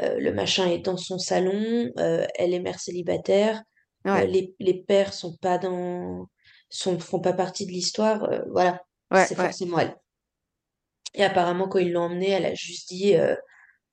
euh, 0.03 0.18
le 0.18 0.32
machin 0.32 0.66
est 0.68 0.78
dans 0.78 0.97
son 0.97 1.18
salon, 1.18 1.91
euh, 1.99 2.26
elle 2.34 2.55
est 2.55 2.61
mère 2.61 2.80
célibataire, 2.80 3.62
euh, 4.07 4.24
les, 4.24 4.55
les 4.59 4.82
pères 4.82 5.12
sont 5.12 5.36
pas 5.36 5.59
dans, 5.59 6.26
sont, 6.70 6.99
font 6.99 7.20
pas 7.20 7.34
partie 7.34 7.66
de 7.66 7.70
l'histoire, 7.70 8.28
voilà, 8.51 8.82
ouais, 9.11 9.26
c'est 9.26 9.34
forcément 9.34 9.78
elle. 9.78 9.95
Et 11.14 11.24
apparemment, 11.24 11.68
quand 11.68 11.78
ils 11.78 11.93
l'ont 11.93 12.05
emmenée, 12.05 12.30
elle 12.30 12.47
a 12.47 12.55
juste 12.55 12.88
dit, 12.88 13.14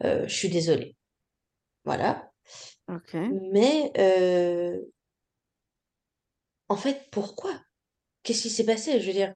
je 0.02 0.28
suis 0.28 0.50
désolée. 0.50 0.96
Voilà. 1.84 2.32
Ok. 2.88 3.16
Mais 3.52 3.92
en 6.70 6.76
fait, 6.78 7.08
pourquoi? 7.12 7.60
Qu'est-ce 8.24 8.44
qui 8.44 8.50
s'est 8.50 8.66
passé? 8.66 9.00
Je 9.00 9.08
veux 9.08 9.14
dire, 9.14 9.34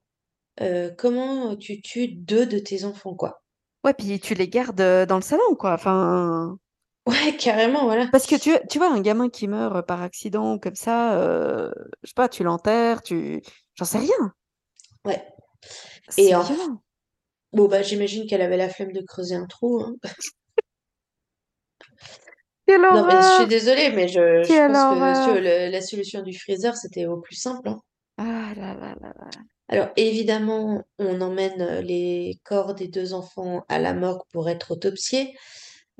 euh, 0.60 0.90
comment 0.96 1.56
tu 1.56 1.80
tues 1.80 2.08
deux 2.08 2.46
de 2.46 2.58
tes 2.58 2.84
enfants, 2.84 3.14
quoi? 3.14 3.42
Ouais, 3.84 3.94
puis 3.94 4.20
tu 4.20 4.34
les 4.34 4.48
gardes 4.48 5.06
dans 5.06 5.16
le 5.16 5.22
salon, 5.22 5.54
quoi. 5.58 5.72
Enfin. 5.74 6.56
Ouais, 7.04 7.36
carrément, 7.36 7.82
voilà. 7.86 8.06
Parce 8.12 8.28
que 8.28 8.36
tu, 8.36 8.52
tu 8.70 8.78
vois, 8.78 8.88
un 8.88 9.00
gamin 9.00 9.28
qui 9.28 9.48
meurt 9.48 9.84
par 9.84 10.02
accident 10.02 10.56
comme 10.60 10.76
ça, 10.76 11.18
euh, 11.18 11.68
je 12.04 12.10
sais 12.10 12.14
pas, 12.14 12.28
tu 12.28 12.44
l'enterres, 12.44 13.02
tu. 13.02 13.42
J'en 13.74 13.84
sais 13.84 13.98
rien. 13.98 14.32
Ouais. 15.04 15.26
Et 16.16 16.32
en... 16.36 16.44
bon, 17.52 17.66
bah, 17.66 17.82
j'imagine 17.82 18.28
qu'elle 18.28 18.40
avait 18.40 18.56
la 18.56 18.68
flemme 18.68 18.92
de 18.92 19.00
creuser 19.00 19.34
un 19.34 19.46
trou, 19.46 19.82
hein. 19.82 19.96
Non, 22.94 23.04
mais 23.06 23.16
je 23.20 23.34
suis 23.34 23.46
désolée, 23.48 23.90
mais 23.90 24.06
je, 24.06 24.42
je 24.44 24.66
pense 24.68 25.26
que 25.26 25.38
le- 25.40 25.70
la 25.72 25.80
solution 25.80 26.22
du 26.22 26.38
freezer, 26.38 26.76
c'était 26.76 27.06
au 27.06 27.16
plus 27.20 27.34
simple, 27.36 27.68
hein. 27.68 27.80
Ah 28.18 28.52
là 28.54 28.74
là 28.74 28.94
là 29.00 29.12
là. 29.18 29.30
Alors, 29.72 29.88
évidemment, 29.96 30.84
on 30.98 31.22
emmène 31.22 31.62
euh, 31.62 31.80
les 31.80 32.38
corps 32.44 32.74
des 32.74 32.88
deux 32.88 33.14
enfants 33.14 33.64
à 33.70 33.78
la 33.78 33.94
morgue 33.94 34.20
pour 34.30 34.50
être 34.50 34.72
autopsiés. 34.72 35.34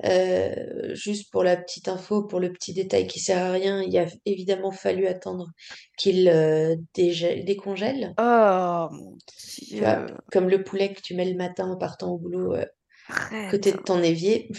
Euh, 0.05 0.93
juste 0.93 1.31
pour 1.31 1.43
la 1.43 1.55
petite 1.55 1.87
info, 1.87 2.23
pour 2.23 2.39
le 2.39 2.51
petit 2.51 2.73
détail 2.73 3.07
qui 3.07 3.19
sert 3.19 3.43
à 3.43 3.51
rien, 3.51 3.81
il 3.81 3.97
a 3.97 4.05
évidemment 4.25 4.71
fallu 4.71 5.07
attendre 5.07 5.47
qu'il 5.97 6.29
euh, 6.29 6.75
décongèle. 6.95 8.13
Oh 8.19 8.87
mon 8.91 9.17
vois, 9.79 10.05
comme 10.31 10.49
le 10.49 10.63
poulet 10.63 10.93
que 10.93 11.01
tu 11.01 11.15
mets 11.15 11.25
le 11.25 11.35
matin 11.35 11.71
en 11.71 11.77
partant 11.77 12.11
au 12.11 12.19
boulot 12.19 12.53
euh, 12.53 12.65
côté 13.49 13.71
de 13.71 13.77
ton 13.77 14.03
évier. 14.03 14.49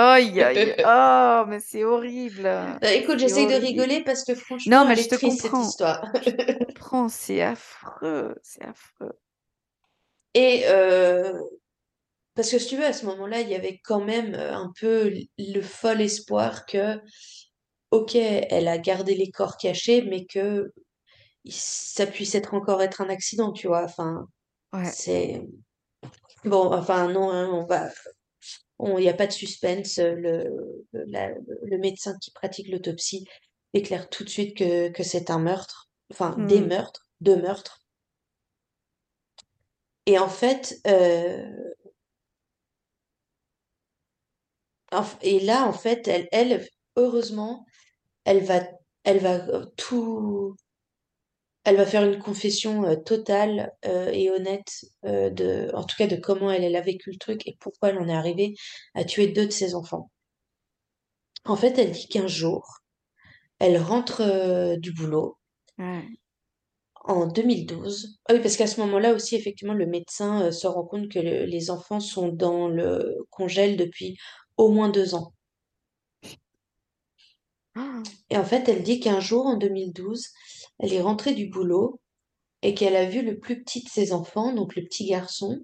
Aïe 0.00 0.40
aïe. 0.42 0.76
Oh, 0.86 1.44
mais 1.48 1.60
c'est 1.60 1.82
horrible. 1.84 2.46
Euh, 2.46 2.78
écoute, 2.82 3.18
j'essaye 3.18 3.46
de 3.46 3.54
rigoler 3.54 4.02
parce 4.04 4.24
que 4.24 4.32
Non, 4.32 4.38
franchement, 4.38 4.84
mais 4.86 4.92
elle 4.92 5.02
je 5.02 5.08
te 5.08 5.14
triste 5.16 5.42
cette 5.42 5.50
comprends. 5.50 5.68
histoire. 5.68 6.12
Je 6.24 6.30
te 6.30 6.64
comprends. 6.64 7.08
C'est 7.08 7.42
affreux. 7.42 8.34
C'est 8.42 8.64
affreux. 8.64 9.18
Et 10.34 10.62
euh, 10.66 11.32
parce 12.34 12.50
que 12.50 12.58
si 12.58 12.68
tu 12.68 12.76
veux, 12.76 12.84
à 12.84 12.92
ce 12.92 13.06
moment-là, 13.06 13.40
il 13.40 13.48
y 13.48 13.54
avait 13.56 13.80
quand 13.84 14.00
même 14.04 14.34
euh, 14.34 14.54
un 14.54 14.72
peu 14.78 15.12
le 15.38 15.60
fol 15.62 16.00
espoir 16.00 16.66
que, 16.66 17.00
ok, 17.90 18.14
elle 18.14 18.68
a 18.68 18.78
gardé 18.78 19.14
les 19.16 19.30
corps 19.32 19.56
cachés, 19.56 20.02
mais 20.02 20.26
que 20.26 20.72
ça 21.48 22.06
puisse 22.06 22.34
être 22.36 22.54
encore 22.54 22.82
être 22.82 23.00
un 23.00 23.08
accident, 23.08 23.52
tu 23.52 23.66
vois. 23.66 23.82
Enfin, 23.84 24.28
Ouais. 24.72 24.84
c'est 24.84 25.42
bon. 26.44 26.72
Enfin, 26.72 27.08
non, 27.10 27.30
hein, 27.32 27.48
on 27.52 27.64
va. 27.64 27.88
Il 28.80 28.94
n'y 28.94 29.08
a 29.08 29.14
pas 29.14 29.26
de 29.26 29.32
suspense. 29.32 29.98
Le, 29.98 30.44
le, 30.92 31.04
la- 31.06 31.34
le 31.62 31.78
médecin 31.78 32.16
qui 32.20 32.30
pratique 32.30 32.68
l'autopsie 32.68 33.26
déclare 33.74 34.08
tout 34.08 34.24
de 34.24 34.28
suite 34.28 34.56
que, 34.56 34.88
que 34.90 35.02
c'est 35.02 35.30
un 35.30 35.38
meurtre, 35.38 35.90
enfin 36.12 36.36
des 36.38 36.60
Hmm. 36.60 36.68
meurtres, 36.68 37.06
deux 37.20 37.36
meurtres. 37.36 37.80
Et 40.06 40.18
en 40.18 40.28
fait, 40.28 40.80
euh, 40.86 41.50
et 45.22 45.40
là, 45.40 45.66
en 45.66 45.72
fait, 45.72 46.08
elle, 46.08 46.28
elle, 46.32 46.66
heureusement, 46.96 47.66
elle 48.24 48.44
va, 48.44 48.62
elle 49.04 49.18
va 49.20 49.36
euh, 49.48 49.66
tout, 49.76 50.56
elle 51.68 51.76
va 51.76 51.86
faire 51.86 52.04
une 52.04 52.18
confession 52.18 52.84
euh, 52.84 52.96
totale 52.96 53.72
euh, 53.84 54.10
et 54.12 54.30
honnête 54.30 54.84
euh, 55.04 55.30
de, 55.30 55.70
en 55.74 55.84
tout 55.84 55.96
cas, 55.96 56.06
de 56.06 56.16
comment 56.16 56.50
elle, 56.50 56.64
elle 56.64 56.76
a 56.76 56.80
vécu 56.80 57.10
le 57.10 57.18
truc 57.18 57.46
et 57.46 57.56
pourquoi 57.60 57.90
elle 57.90 57.98
en 57.98 58.08
est 58.08 58.14
arrivée 58.14 58.54
à 58.94 59.04
tuer 59.04 59.28
deux 59.28 59.46
de 59.46 59.52
ses 59.52 59.74
enfants. 59.74 60.10
En 61.44 61.56
fait, 61.56 61.76
elle 61.78 61.90
dit 61.90 62.06
qu'un 62.06 62.28
jour, 62.28 62.64
elle 63.60 63.78
rentre 63.78 64.76
du 64.78 64.92
boulot 64.92 65.38
en 67.04 67.26
2012. 67.26 68.18
Ah 68.28 68.34
oui, 68.34 68.40
parce 68.40 68.56
qu'à 68.56 68.66
ce 68.68 68.80
moment-là 68.80 69.12
aussi, 69.14 69.34
effectivement, 69.36 69.74
le 69.74 69.86
médecin 69.86 70.50
se 70.52 70.66
rend 70.66 70.84
compte 70.84 71.08
que 71.10 71.18
le- 71.18 71.44
les 71.46 71.70
enfants 71.70 72.00
sont 72.00 72.28
dans 72.28 72.68
le 72.68 73.16
congèle 73.30 73.76
depuis 73.76 74.16
au 74.56 74.68
moins 74.70 74.88
deux 74.90 75.14
ans. 75.14 75.32
Ah. 77.74 78.02
Et 78.30 78.36
en 78.36 78.44
fait, 78.44 78.68
elle 78.68 78.82
dit 78.82 79.00
qu'un 79.00 79.20
jour, 79.20 79.46
en 79.46 79.56
2012, 79.56 80.28
elle 80.78 80.92
est 80.92 81.00
rentrée 81.00 81.34
du 81.34 81.46
boulot 81.46 82.00
et 82.62 82.74
qu'elle 82.74 82.96
a 82.96 83.04
vu 83.04 83.22
le 83.22 83.38
plus 83.38 83.62
petit 83.62 83.82
de 83.82 83.88
ses 83.88 84.12
enfants, 84.12 84.52
donc 84.52 84.74
le 84.76 84.82
petit 84.82 85.06
garçon, 85.06 85.60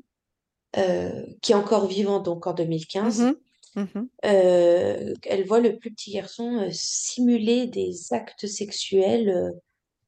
euh, 0.76 1.24
qui 1.42 1.52
est 1.52 1.56
encore 1.56 1.86
vivant, 1.86 2.20
donc 2.20 2.46
en 2.46 2.54
2015. 2.54 3.20
Mhm. 3.20 3.36
Mhm. 3.76 4.08
Euh, 4.24 5.14
elle 5.24 5.46
voit 5.46 5.60
le 5.60 5.78
plus 5.78 5.92
petit 5.92 6.12
garçon 6.12 6.60
euh, 6.60 6.68
simuler 6.70 7.66
des 7.66 8.12
actes 8.12 8.46
sexuels 8.46 9.28
euh, 9.28 9.50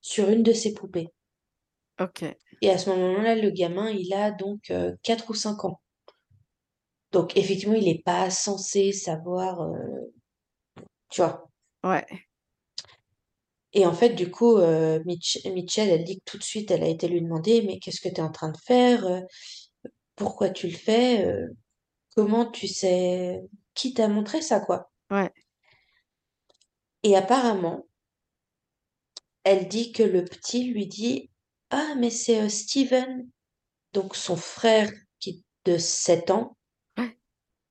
sur 0.01 0.29
une 0.29 0.43
de 0.43 0.53
ses 0.53 0.73
poupées. 0.73 1.09
Ok. 2.01 2.25
Et 2.63 2.71
à 2.71 2.79
ce 2.79 2.91
moment-là, 2.91 3.35
le 3.35 3.51
gamin, 3.51 3.91
il 3.91 4.13
a 4.15 4.31
donc 4.31 4.73
4 5.03 5.31
ou 5.31 5.35
5 5.35 5.65
ans. 5.65 5.81
Donc 7.13 7.37
effectivement, 7.37 7.75
il 7.75 7.85
n'est 7.85 8.03
pas 8.05 8.31
censé 8.31 8.93
savoir, 8.93 9.67
tu 11.09 11.23
vois. 11.23 11.49
Ouais. 11.83 12.07
Et 13.77 13.85
en 13.85 13.93
fait, 13.93 14.15
du 14.15 14.31
coup, 14.31 14.57
euh, 14.57 15.05
Mitchell, 15.05 15.91
elle 15.91 16.05
dit 16.05 16.17
que 16.17 16.25
tout 16.25 16.39
de 16.39 16.43
suite, 16.43 16.71
elle 16.71 16.83
a 16.83 16.89
été 16.89 17.09
lui 17.09 17.21
demander, 17.21 17.61
mais 17.61 17.79
qu'est-ce 17.79 18.01
que 18.01 18.09
tu 18.09 18.15
es 18.15 18.23
en 18.23 18.33
train 18.33 18.49
de 18.49 18.57
faire? 18.57 19.05
Euh, 19.07 19.21
pourquoi 20.15 20.49
tu 20.49 20.69
le 20.69 20.75
fais? 20.75 21.27
Euh, 21.27 21.47
comment 22.15 22.51
tu 22.51 22.69
sais? 22.69 23.43
Qui 23.75 23.93
t'a 23.93 24.09
montré 24.09 24.41
ça, 24.41 24.61
quoi? 24.61 24.91
Ouais. 25.11 25.31
Et 27.03 27.17
apparemment, 27.17 27.87
elle 29.45 29.69
dit 29.69 29.93
que 29.93 30.03
le 30.03 30.25
petit 30.25 30.73
lui 30.73 30.87
dit, 30.87 31.31
ah, 31.69 31.97
mais 31.99 32.09
c'est 32.09 32.49
Steven, 32.49 33.29
donc 33.93 34.17
son 34.17 34.37
frère 34.37 34.91
qui 35.21 35.45
de 35.67 35.77
7 35.77 36.31
ans, 36.31 36.57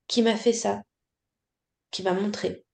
qui 0.06 0.22
m'a 0.22 0.36
fait 0.36 0.52
ça, 0.52 0.82
qui 1.90 2.04
m'a 2.04 2.12
montré. 2.12 2.64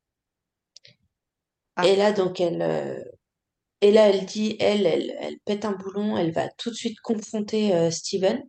Ah. 1.77 1.87
Et 1.87 1.97
là, 1.97 2.13
donc, 2.13 2.39
elle, 2.39 3.11
et 3.83 3.91
là, 3.91 4.09
elle 4.09 4.25
dit, 4.25 4.57
elle, 4.61 4.87
elle, 4.87 5.15
elle 5.21 5.39
pète 5.41 5.65
un 5.65 5.73
boulon, 5.73 6.17
elle 6.17 6.33
va 6.33 6.49
tout 6.57 6.71
de 6.71 6.75
suite 6.77 7.01
confronter 7.01 7.91
Steven. 7.91 8.43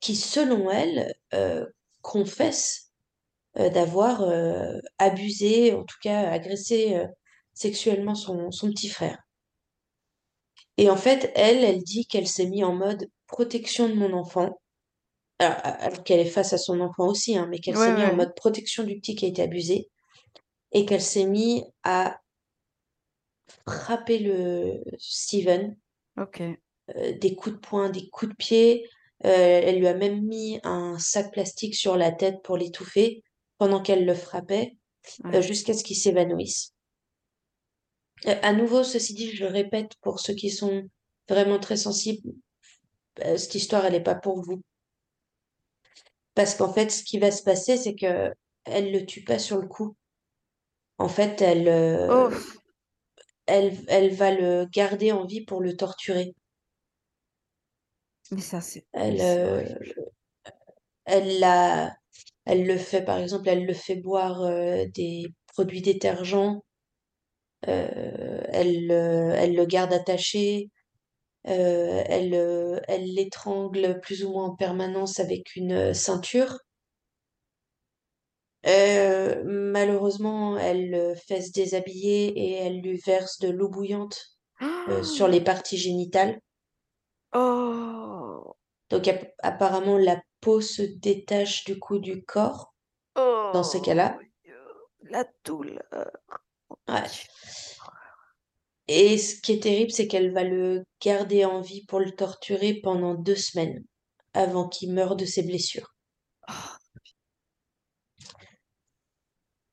qui, 0.00 0.16
selon 0.16 0.70
elle, 0.70 1.14
euh, 1.34 1.66
confesse 2.00 2.92
euh, 3.58 3.68
d'avoir 3.70 4.22
euh, 4.22 4.78
abusé, 4.98 5.74
en 5.74 5.84
tout 5.84 5.98
cas 6.02 6.30
agressé 6.30 7.04
sexuellement 7.52 8.14
son, 8.14 8.50
son 8.50 8.70
petit 8.70 8.88
frère. 8.88 9.18
Et 10.76 10.88
en 10.88 10.96
fait, 10.96 11.30
elle, 11.34 11.62
elle 11.64 11.82
dit 11.82 12.06
qu'elle 12.06 12.28
s'est 12.28 12.46
mise 12.46 12.64
en 12.64 12.74
mode 12.74 13.10
protection 13.26 13.88
de 13.88 13.94
mon 13.94 14.12
enfant, 14.14 14.60
alors, 15.38 16.04
qu'elle 16.04 16.20
est 16.20 16.24
face 16.26 16.52
à 16.52 16.58
son 16.58 16.80
enfant 16.80 17.08
aussi, 17.08 17.36
hein, 17.36 17.46
mais 17.50 17.58
qu'elle 17.58 17.76
s'est 17.76 17.94
mise 17.94 18.10
en 18.10 18.16
mode 18.16 18.34
protection 18.34 18.84
du 18.84 18.96
petit 18.96 19.14
qui 19.14 19.24
a 19.24 19.28
été 19.28 19.42
abusé, 19.42 19.90
et 20.72 20.86
qu'elle 20.86 21.02
s'est 21.02 21.26
mise 21.26 21.64
à 21.82 22.20
frapper 23.66 24.18
le 24.18 24.82
Steven. 24.98 25.76
Ok. 26.16 26.42
des 27.20 27.34
coups 27.34 27.54
de 27.54 27.60
poing, 27.60 27.88
des 27.88 28.08
coups 28.10 28.32
de 28.32 28.36
pied, 28.36 28.88
euh, 29.24 29.60
elle 29.64 29.78
lui 29.78 29.86
a 29.86 29.94
même 29.94 30.22
mis 30.22 30.60
un 30.62 30.98
sac 30.98 31.32
plastique 31.32 31.74
sur 31.74 31.96
la 31.96 32.10
tête 32.10 32.42
pour 32.42 32.56
l'étouffer 32.56 33.22
pendant 33.58 33.82
qu'elle 33.82 34.06
le 34.06 34.14
frappait, 34.14 34.76
euh, 35.26 35.42
jusqu'à 35.42 35.74
ce 35.74 35.84
qu'il 35.84 35.96
s'évanouisse. 35.96 36.72
Euh, 38.26 38.36
à 38.42 38.54
nouveau, 38.54 38.82
ceci 38.82 39.12
dit, 39.12 39.30
je 39.30 39.44
le 39.44 39.50
répète 39.50 39.92
pour 40.00 40.20
ceux 40.20 40.34
qui 40.34 40.50
sont 40.50 40.88
vraiment 41.28 41.58
très 41.58 41.76
sensibles, 41.76 42.32
cette 43.18 43.54
histoire, 43.54 43.84
elle 43.84 43.92
n'est 43.92 44.02
pas 44.02 44.14
pour 44.14 44.40
vous. 44.42 44.62
Parce 46.34 46.54
qu'en 46.54 46.72
fait, 46.72 46.90
ce 46.90 47.04
qui 47.04 47.18
va 47.18 47.30
se 47.30 47.42
passer, 47.42 47.76
c'est 47.76 47.94
que 47.94 48.32
elle 48.64 48.92
le 48.92 49.04
tue 49.04 49.24
pas 49.24 49.38
sur 49.38 49.58
le 49.58 49.68
coup. 49.68 49.94
En 50.96 51.08
fait, 51.08 51.42
elle, 51.42 51.68
elle, 53.50 53.76
elle 53.88 54.14
va 54.14 54.30
le 54.32 54.66
garder 54.72 55.12
en 55.12 55.24
vie 55.26 55.44
pour 55.44 55.60
le 55.60 55.76
torturer. 55.76 56.34
Mais 58.30 58.40
ça, 58.40 58.60
c'est. 58.60 58.84
Elle, 58.92 59.20
elle, 61.04 61.40
la, 61.40 61.94
elle 62.46 62.66
le 62.66 62.76
fait, 62.78 63.02
par 63.04 63.18
exemple, 63.18 63.48
elle 63.48 63.66
le 63.66 63.74
fait 63.74 63.96
boire 63.96 64.42
euh, 64.42 64.84
des 64.94 65.24
produits 65.48 65.82
détergents. 65.82 66.62
Euh, 67.68 68.40
elle, 68.48 68.90
elle 68.90 69.54
le 69.54 69.66
garde 69.66 69.92
attaché. 69.92 70.70
Euh, 71.48 72.02
elle, 72.06 72.34
elle 72.88 73.04
l'étrangle 73.14 74.00
plus 74.00 74.24
ou 74.24 74.32
moins 74.32 74.46
en 74.46 74.56
permanence 74.56 75.20
avec 75.20 75.56
une 75.56 75.94
ceinture. 75.94 76.58
Malheureusement, 78.64 80.58
elle 80.58 80.90
le 80.90 81.14
fait 81.14 81.42
se 81.42 81.52
déshabiller 81.52 82.28
et 82.38 82.52
elle 82.52 82.80
lui 82.80 82.98
verse 82.98 83.38
de 83.38 83.48
l'eau 83.48 83.68
bouillante 83.68 84.38
sur 85.02 85.28
les 85.28 85.40
parties 85.40 85.78
génitales. 85.78 86.40
Oh. 87.34 88.56
Donc 88.90 89.08
apparemment 89.42 89.96
la 89.96 90.20
peau 90.40 90.60
se 90.60 90.82
détache 90.82 91.64
du 91.64 91.78
coup 91.78 91.98
du 91.98 92.24
corps 92.24 92.74
dans 93.14 93.62
ces 93.62 93.80
cas-là. 93.80 94.18
Oh, 94.18 94.24
la 95.08 95.24
douleur. 95.44 96.10
Ouais. 96.88 97.02
Et 98.88 99.18
ce 99.18 99.40
qui 99.40 99.52
est 99.52 99.62
terrible, 99.62 99.92
c'est 99.92 100.08
qu'elle 100.08 100.32
va 100.32 100.42
le 100.42 100.84
garder 101.00 101.44
en 101.44 101.60
vie 101.60 101.86
pour 101.86 102.00
le 102.00 102.10
torturer 102.10 102.80
pendant 102.82 103.14
deux 103.14 103.36
semaines 103.36 103.84
avant 104.34 104.68
qu'il 104.68 104.92
meure 104.92 105.14
de 105.14 105.24
ses 105.24 105.44
blessures. 105.44 105.94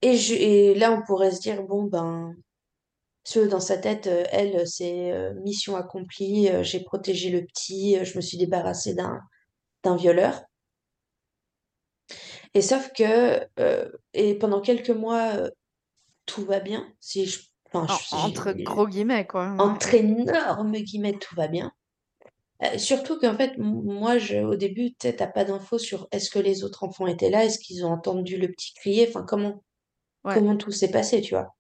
Et, 0.02 0.76
là, 0.76 0.92
on 0.92 1.02
pourrait 1.02 1.32
se 1.32 1.42
dire, 1.42 1.64
bon, 1.64 1.84
ben, 1.84 2.36
dans 3.36 3.60
sa 3.60 3.78
tête, 3.78 4.08
euh, 4.08 4.24
elle, 4.32 4.68
c'est 4.68 5.12
euh, 5.12 5.34
mission 5.42 5.76
accomplie, 5.76 6.50
euh, 6.50 6.64
j'ai 6.64 6.80
protégé 6.80 7.30
le 7.30 7.46
petit, 7.46 8.04
je 8.04 8.16
me 8.16 8.22
suis 8.22 8.38
débarrassée 8.38 8.94
d'un, 8.94 9.20
d'un 9.84 9.96
violeur. 9.96 10.42
Et 12.54 12.62
sauf 12.62 12.92
que, 12.94 13.46
et 14.14 14.36
pendant 14.36 14.62
quelques 14.62 14.90
mois, 14.90 15.34
tout 16.26 16.46
va 16.46 16.60
bien. 16.60 16.88
Si 17.02 17.26
je, 17.26 17.42
entre 17.74 18.54
gros 18.54 18.88
guillemets, 18.88 19.28
quoi. 19.28 19.54
Entre 19.60 19.94
énormes 19.94 20.78
guillemets, 20.78 21.20
tout 21.20 21.36
va 21.36 21.48
bien. 21.50 21.72
surtout 22.78 23.20
qu'en 23.20 23.36
fait, 23.36 23.58
moi, 23.58 24.18
je, 24.18 24.38
au 24.38 24.56
début, 24.56 24.96
tu 24.96 25.08
n'as 25.08 25.28
pas 25.28 25.44
d'infos 25.44 25.78
sur 25.78 26.08
est-ce 26.12 26.32
que 26.32 26.40
les 26.40 26.64
autres 26.64 26.84
enfants 26.84 27.06
étaient 27.06 27.30
là, 27.30 27.44
est-ce 27.44 27.60
qu'ils 27.60 27.86
ont 27.86 27.92
entendu 27.92 28.38
le 28.38 28.48
petit 28.48 28.74
crier, 28.74 29.08
enfin, 29.08 29.24
comment, 29.28 29.62
comment 30.34 30.58
tout 30.58 30.72
s'est 30.72 30.92
passé, 30.92 31.22
tu 31.22 31.34
vois. 31.36 31.56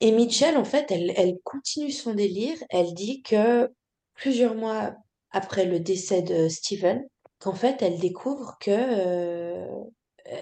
Et 0.00 0.12
Mitchell, 0.12 0.56
en 0.56 0.64
fait, 0.64 0.90
elle, 0.90 1.12
elle 1.16 1.38
continue 1.42 1.90
son 1.90 2.14
délire. 2.14 2.56
Elle 2.70 2.94
dit 2.94 3.22
que 3.22 3.68
plusieurs 4.14 4.54
mois 4.54 4.94
après 5.30 5.64
le 5.64 5.80
décès 5.80 6.22
de 6.22 6.48
Steven, 6.48 7.04
qu'en 7.40 7.54
fait, 7.54 7.82
elle 7.82 7.98
découvre 7.98 8.56
que 8.60 9.66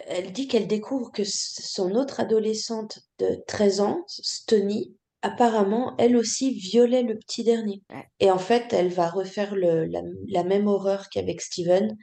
elle 0.09 0.33
dit 0.33 0.49
qu'elle 0.49 0.67
découvre 0.67 1.13
que 1.13 1.23
son 1.25 1.93
autre 1.93 2.21
adolescente 2.21 2.99
de 3.19 3.43
13 3.47 3.81
ans, 3.81 4.05
Stony, 4.09 4.97
apparemment, 5.23 5.95
elle 5.99 6.17
aussi 6.17 6.51
violait 6.51 7.03
le 7.03 7.17
petit 7.17 7.45
dernier. 7.45 7.83
Et 8.21 8.31
en 8.31 8.39
fait, 8.39 8.73
elle 8.73 8.89
va 8.89 9.09
refaire 9.09 9.55
la, 9.55 10.45
même 10.45 10.67
horreur 10.67 11.09
qu'avec 11.09 11.41
Steven. 11.41 11.97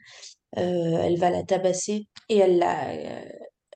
Euh, 0.57 0.97
elle 1.01 1.17
va 1.17 1.29
la 1.31 1.43
tabasser 1.43 2.07
et 2.29 2.37
elle 2.37 2.59
la, 2.59 2.93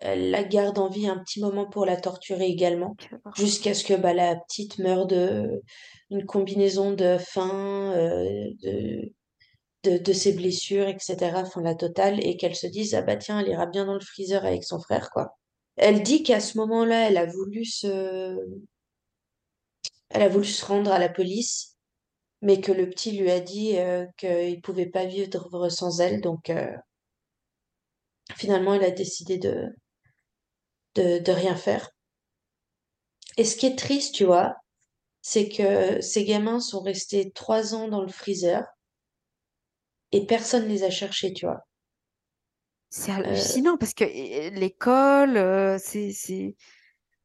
elle 0.01 0.31
la 0.31 0.43
garde 0.43 0.79
en 0.79 0.89
vie 0.89 1.07
un 1.07 1.17
petit 1.17 1.39
moment 1.39 1.65
pour 1.67 1.85
la 1.85 1.97
torturer 1.97 2.47
également, 2.47 2.95
jusqu'à 3.35 3.73
ce 3.73 3.83
que 3.83 3.93
bah, 3.93 4.13
la 4.13 4.35
petite 4.35 4.79
meure 4.79 5.07
de 5.07 5.61
une 6.09 6.25
combinaison 6.25 6.93
de 6.93 7.17
faim, 7.17 7.91
euh, 7.95 8.49
de 8.63 9.11
de, 9.83 10.13
ses 10.13 10.33
blessures, 10.33 10.87
etc. 10.87 11.31
Enfin, 11.35 11.61
la 11.61 11.75
totale, 11.75 12.19
et 12.25 12.37
qu'elle 12.37 12.55
se 12.55 12.67
dise, 12.67 12.93
ah 12.95 13.01
bah 13.01 13.15
tiens, 13.15 13.39
elle 13.39 13.49
ira 13.49 13.65
bien 13.67 13.85
dans 13.85 13.93
le 13.93 14.01
freezer 14.01 14.45
avec 14.45 14.63
son 14.63 14.79
frère, 14.79 15.09
quoi. 15.11 15.37
Elle 15.77 16.03
dit 16.03 16.23
qu'à 16.23 16.39
ce 16.39 16.57
moment-là, 16.57 17.07
elle 17.07 17.17
a 17.17 17.25
voulu 17.25 17.65
se... 17.65 18.37
Elle 20.09 20.21
a 20.23 20.29
voulu 20.29 20.45
se 20.45 20.65
rendre 20.65 20.91
à 20.91 20.99
la 20.99 21.09
police, 21.09 21.77
mais 22.41 22.61
que 22.61 22.71
le 22.71 22.89
petit 22.89 23.11
lui 23.11 23.29
a 23.29 23.39
dit 23.39 23.77
euh, 23.77 24.05
qu'il 24.17 24.61
pouvait 24.61 24.85
pas 24.87 25.05
vivre 25.05 25.69
sans 25.69 25.99
elle, 25.99 26.21
donc 26.21 26.49
euh, 26.49 26.75
finalement, 28.35 28.73
elle 28.73 28.83
a 28.83 28.91
décidé 28.91 29.37
de, 29.37 29.67
de, 30.97 31.19
de 31.19 31.31
rien 31.31 31.55
faire. 31.55 31.91
Et 33.37 33.45
ce 33.45 33.55
qui 33.55 33.67
est 33.67 33.77
triste, 33.77 34.15
tu 34.15 34.25
vois, 34.25 34.55
c'est 35.21 35.47
que 35.49 36.01
ces 36.01 36.25
gamins 36.25 36.59
sont 36.59 36.81
restés 36.81 37.31
trois 37.31 37.75
ans 37.75 37.87
dans 37.87 38.01
le 38.01 38.07
freezer 38.07 38.63
et 40.11 40.25
personne 40.25 40.67
les 40.67 40.83
a 40.83 40.89
cherchés, 40.89 41.33
tu 41.33 41.45
vois. 41.45 41.61
C'est 42.89 43.11
hallucinant 43.11 43.77
parce 43.77 43.93
que 43.93 44.05
l'école, 44.57 45.77
c'est. 45.79 46.55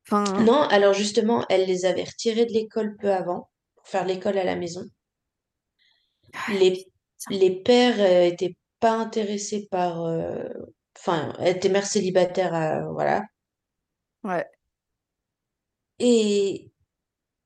Enfin... 0.07 0.25
Non, 0.43 0.63
alors 0.63 0.93
justement, 0.93 1.47
elle 1.49 1.67
les 1.67 1.85
avait 1.85 2.03
retirés 2.03 2.47
de 2.47 2.53
l'école 2.53 2.97
peu 2.97 3.13
avant 3.13 3.49
pour 3.77 3.87
faire 3.87 4.05
l'école 4.05 4.39
à 4.39 4.45
la 4.45 4.57
maison. 4.57 4.83
Ah, 6.35 6.53
les, 6.55 6.85
les 7.31 7.63
pères 7.63 7.99
n'étaient 7.99 8.57
pas 8.81 8.95
intéressés 8.95 9.69
par. 9.71 10.03
Enfin, 10.99 11.33
elle 11.39 11.57
était 11.57 11.69
mère 11.69 11.87
célibataire, 11.87 12.91
voilà. 12.93 13.23
Ouais. 14.25 14.47
Et 15.99 16.71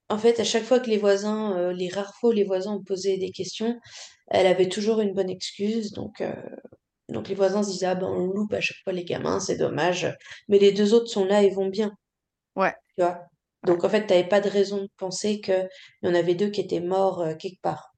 en 0.09 0.19
fait, 0.19 0.41
à 0.41 0.45
chaque 0.45 0.65
fois 0.65 0.81
que 0.81 0.91
les 0.91 0.99
voisins, 0.99 1.73
les 1.73 1.89
rares 1.89 2.15
fois 2.17 2.31
où 2.31 2.33
les 2.33 2.45
voisins 2.45 2.73
ont 2.75 2.85
posé 2.85 3.19
des 3.19 3.31
questions, 3.31 3.79
elle 4.29 4.47
avait 4.47 4.69
toujours 4.69 5.01
une 5.01 5.15
bonne 5.15 5.31
excuse. 5.31 5.93
Donc, 5.93 6.23
donc 7.09 7.29
les 7.29 7.35
voisins 7.35 7.63
se 7.63 7.71
disaient, 7.71 7.87
ah 7.87 7.95
ben 7.95 8.09
on 8.09 8.27
loupe 8.27 8.53
à 8.55 8.61
chaque 8.61 8.79
fois 8.85 8.93
les 8.93 9.05
gamins, 9.05 9.41
c'est 9.41 9.57
dommage. 9.57 10.07
Mais 10.49 10.59
les 10.59 10.73
deux 10.73 10.95
autres 10.95 11.11
sont 11.11 11.25
là 11.25 11.43
et 11.43 11.51
vont 11.51 11.69
bien. 11.69 11.93
Ouais. 12.57 12.75
Tu 12.97 13.03
vois? 13.05 13.21
Donc 13.65 13.85
en 13.85 13.89
fait, 13.89 14.07
tu 14.07 14.15
n'avais 14.15 14.29
pas 14.29 14.41
de 14.41 14.49
raison 14.49 14.83
de 14.83 14.89
penser 14.97 15.41
qu'il 15.41 15.69
y 16.03 16.09
en 16.09 16.15
avait 16.15 16.35
deux 16.35 16.51
qui 16.51 16.61
étaient 16.61 16.81
morts 16.81 17.21
euh, 17.21 17.35
quelque 17.35 17.61
part. 17.63 17.93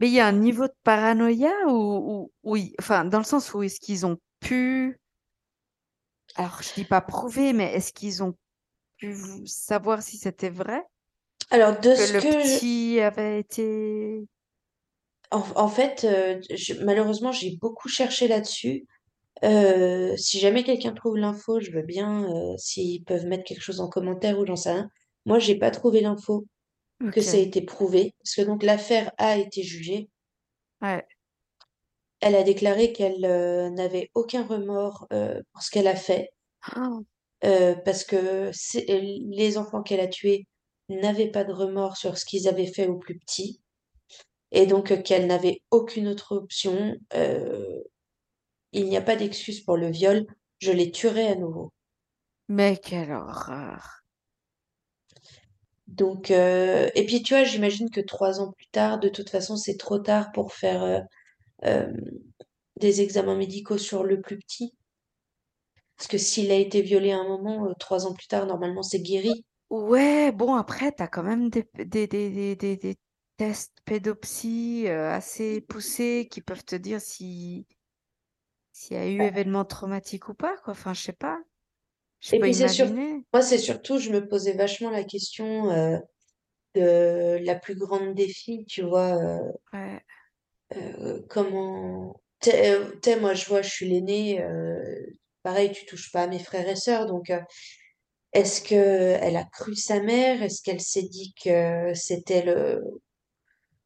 Mais 0.00 0.08
il 0.08 0.14
y 0.14 0.20
a 0.20 0.26
un 0.26 0.32
niveau 0.32 0.66
de 0.66 0.74
paranoïa 0.82 1.52
ou, 1.68 2.32
oui, 2.42 2.74
enfin, 2.80 3.04
dans 3.04 3.18
le 3.18 3.24
sens 3.24 3.54
où 3.54 3.62
est-ce 3.62 3.78
qu'ils 3.78 4.04
ont 4.04 4.18
pu, 4.40 4.98
alors 6.36 6.62
je 6.62 6.74
dis 6.74 6.84
pas 6.84 7.00
prouver, 7.00 7.52
mais 7.52 7.72
est-ce 7.74 7.92
qu'ils 7.92 8.22
ont 8.22 8.34
pu 8.98 9.16
savoir 9.46 10.02
si 10.02 10.16
c'était 10.16 10.50
vrai? 10.50 10.82
Alors 11.50 11.78
de 11.78 11.90
que 11.90 11.96
ce 11.96 12.12
le 12.14 12.20
que 12.20 12.42
petit 12.42 13.00
avait 13.00 13.40
été. 13.40 14.26
En, 15.30 15.68
fait, 15.68 16.04
euh, 16.04 16.40
malheureusement, 16.82 17.32
j'ai 17.32 17.56
beaucoup 17.60 17.88
cherché 17.88 18.28
là-dessus. 18.28 18.86
Euh, 19.42 20.16
si 20.16 20.38
jamais 20.38 20.62
quelqu'un 20.62 20.92
trouve 20.92 21.16
l'info, 21.16 21.58
je 21.58 21.72
veux 21.72 21.82
bien 21.82 22.32
euh, 22.32 22.56
s'ils 22.56 23.02
peuvent 23.02 23.26
mettre 23.26 23.42
quelque 23.42 23.62
chose 23.62 23.80
en 23.80 23.88
commentaire 23.88 24.38
ou 24.38 24.46
j'en 24.46 24.54
sais 24.54 24.70
rien. 24.70 24.90
Moi, 25.26 25.40
j'ai 25.40 25.56
pas 25.56 25.72
trouvé 25.72 26.02
l'info 26.02 26.46
que 27.12 27.20
ça 27.20 27.36
a 27.36 27.40
été 27.40 27.60
prouvé, 27.62 28.14
parce 28.22 28.36
que 28.36 28.42
donc 28.42 28.62
l'affaire 28.62 29.10
a 29.18 29.36
été 29.36 29.62
jugée. 29.62 30.08
Ouais. 30.80 31.04
Elle 32.26 32.36
a 32.36 32.42
déclaré 32.42 32.90
qu'elle 32.90 33.20
n'avait 33.74 34.10
aucun 34.14 34.46
remords 34.46 35.06
pour 35.10 35.62
ce 35.62 35.70
qu'elle 35.70 35.86
a 35.86 35.94
fait, 35.94 36.30
Oh. 36.74 37.02
parce 37.42 38.02
que 38.02 38.50
les 38.80 39.58
enfants 39.58 39.82
qu'elle 39.82 40.00
a 40.00 40.08
tués 40.08 40.46
n'avaient 40.88 41.30
pas 41.30 41.44
de 41.44 41.52
remords 41.52 41.98
sur 41.98 42.16
ce 42.16 42.24
qu'ils 42.24 42.48
avaient 42.48 42.72
fait 42.72 42.86
au 42.86 42.96
plus 42.96 43.18
petit 43.18 43.60
et 44.52 44.64
donc 44.64 45.02
qu'elle 45.02 45.26
n'avait 45.26 45.60
aucune 45.70 46.08
autre 46.08 46.34
option. 46.34 46.94
il 47.12 48.84
n'y 48.88 48.96
a 48.96 49.02
pas 49.02 49.16
d'excuse 49.16 49.60
pour 49.60 49.76
le 49.76 49.90
viol, 49.90 50.24
je 50.60 50.72
les 50.72 50.90
tuerai 50.90 51.26
à 51.26 51.34
nouveau. 51.34 51.74
Mais 52.48 52.78
quelle 52.78 53.12
horreur. 53.12 54.00
Donc, 55.88 56.30
et 56.30 57.04
puis 57.06 57.22
tu 57.22 57.34
vois, 57.34 57.44
j'imagine 57.44 57.90
que 57.90 58.00
trois 58.00 58.40
ans 58.40 58.52
plus 58.52 58.68
tard, 58.68 58.98
de 58.98 59.10
toute 59.10 59.28
façon, 59.28 59.58
c'est 59.58 59.76
trop 59.76 59.98
tard 59.98 60.32
pour 60.32 60.54
faire 60.54 61.04
des 62.78 63.00
examens 63.00 63.34
médicaux 63.34 63.78
sur 63.78 64.04
le 64.04 64.20
plus 64.20 64.38
petit. 64.38 64.76
Parce 65.96 66.06
que 66.06 66.18
s'il 66.18 66.52
a 66.52 66.54
été 66.54 66.82
violé 66.82 67.10
à 67.10 67.18
un 67.18 67.26
moment, 67.26 67.74
trois 67.80 68.06
ans 68.06 68.14
plus 68.14 68.28
tard, 68.28 68.46
normalement, 68.46 68.84
c'est 68.84 69.00
guéri. 69.02 69.44
Ouais, 69.70 70.32
bon, 70.32 70.54
après, 70.54 70.92
tu 70.92 71.02
as 71.02 71.08
quand 71.08 71.22
même 71.22 71.50
des, 71.50 71.68
des, 71.74 72.06
des, 72.06 72.56
des, 72.56 72.76
des 72.76 72.96
tests 73.36 73.76
pédopsie 73.84 74.88
assez 74.88 75.60
poussés 75.60 76.28
qui 76.30 76.40
peuvent 76.42 76.64
te 76.64 76.76
dire 76.76 77.00
si 77.00 77.66
s'il 78.72 78.96
y 78.98 79.00
a 79.00 79.08
eu 79.08 79.22
événement 79.22 79.64
traumatique 79.64 80.28
ou 80.28 80.34
pas, 80.34 80.54
quoi. 80.58 80.72
Enfin, 80.72 80.92
je 80.92 81.00
sais 81.00 81.12
pas. 81.14 81.38
Je 82.20 82.32
Et 82.32 82.40
puis 82.40 82.52
c'est 82.54 82.66
imaginer. 82.66 83.24
moi 83.32 83.40
c'est 83.42 83.56
surtout, 83.58 83.98
je 83.98 84.10
me 84.10 84.28
posais 84.28 84.52
vachement 84.52 84.90
la 84.90 85.04
question 85.04 85.70
de 86.74 87.38
la 87.44 87.54
plus 87.56 87.74
grande 87.76 88.14
défi, 88.14 88.64
tu 88.68 88.82
vois, 88.82 89.18
Ouais. 89.72 90.02
Comment, 91.28 92.20
t'es, 92.40 93.16
moi 93.20 93.34
je 93.34 93.46
vois, 93.46 93.62
je 93.62 93.70
suis 93.70 93.88
l'aînée, 93.88 94.44
pareil, 95.42 95.72
tu 95.72 95.86
touches 95.86 96.10
pas 96.12 96.22
à 96.22 96.26
mes 96.26 96.38
frères 96.38 96.68
et 96.68 96.76
sœurs, 96.76 97.06
donc 97.06 97.32
est-ce 98.32 98.60
que 98.62 98.74
elle 98.74 99.36
a 99.36 99.44
cru 99.44 99.76
sa 99.76 100.00
mère? 100.00 100.42
Est-ce 100.42 100.60
qu'elle 100.62 100.80
s'est 100.80 101.08
dit 101.08 101.34
que 101.42 101.94
c'était 101.94 102.42
le 102.42 102.82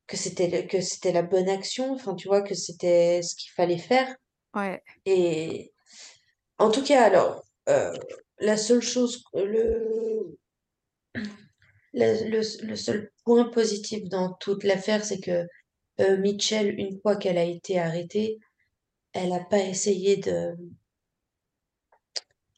que 0.06 0.16
c'était 0.16 0.66
que 0.66 0.80
c'était 0.80 1.12
la 1.12 1.22
bonne 1.22 1.48
action, 1.50 1.92
enfin 1.92 2.14
tu 2.14 2.28
vois 2.28 2.40
que 2.42 2.54
c'était 2.54 3.20
ce 3.22 3.36
qu'il 3.36 3.52
fallait 3.52 3.78
faire. 3.78 4.16
Ouais. 4.54 4.82
Et 5.04 5.70
en 6.58 6.70
tout 6.70 6.82
cas, 6.82 7.04
alors 7.04 7.44
euh, 7.68 7.92
la 8.38 8.56
seule 8.56 8.80
chose, 8.80 9.22
le, 9.34 10.38
le, 11.92 12.66
le 12.66 12.76
seul 12.76 13.10
point 13.24 13.50
positif 13.50 14.08
dans 14.08 14.32
toute 14.32 14.64
l'affaire, 14.64 15.04
c'est 15.04 15.20
que 15.20 15.46
euh, 16.01 16.16
Mitchell, 16.18 16.78
une 16.78 17.01
fois 17.01 17.16
qu'elle 17.16 17.38
a 17.38 17.44
été 17.44 17.78
arrêtée, 17.78 18.38
elle 19.12 19.30
n'a 19.30 19.44
pas 19.44 19.59
essayé 19.59 20.16
de, 20.16 20.57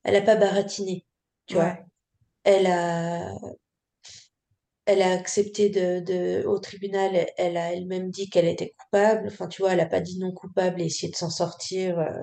elle 0.05 0.15
n'a 0.15 0.23
pas 0.23 0.37
baratiné, 0.37 1.07
tu 1.47 1.55
vois. 1.55 1.79
Elle 2.45 2.67
a, 2.67 3.33
elle 4.87 5.03
a 5.03 5.13
accepté 5.13 5.69
de, 5.69 6.01
de, 6.01 6.47
au 6.47 6.59
tribunal, 6.59 7.27
elle 7.37 7.57
a 7.57 7.73
elle-même 7.73 8.11
dit 8.11 8.29
qu'elle 8.29 8.49
était 8.49 8.75
coupable. 8.79 9.29
Enfin, 9.29 9.47
tu 9.49 9.63
vois, 9.63 9.73
elle 9.73 9.79
n'a 9.79 9.87
pas 9.87 10.01
dit 10.01 10.19
non 10.19 10.33
coupable 10.33 10.81
et 10.81 10.87
essayé 10.87 11.11
de 11.11 11.17
s'en 11.17 11.31
sortir. 11.31 11.99
euh, 11.99 12.23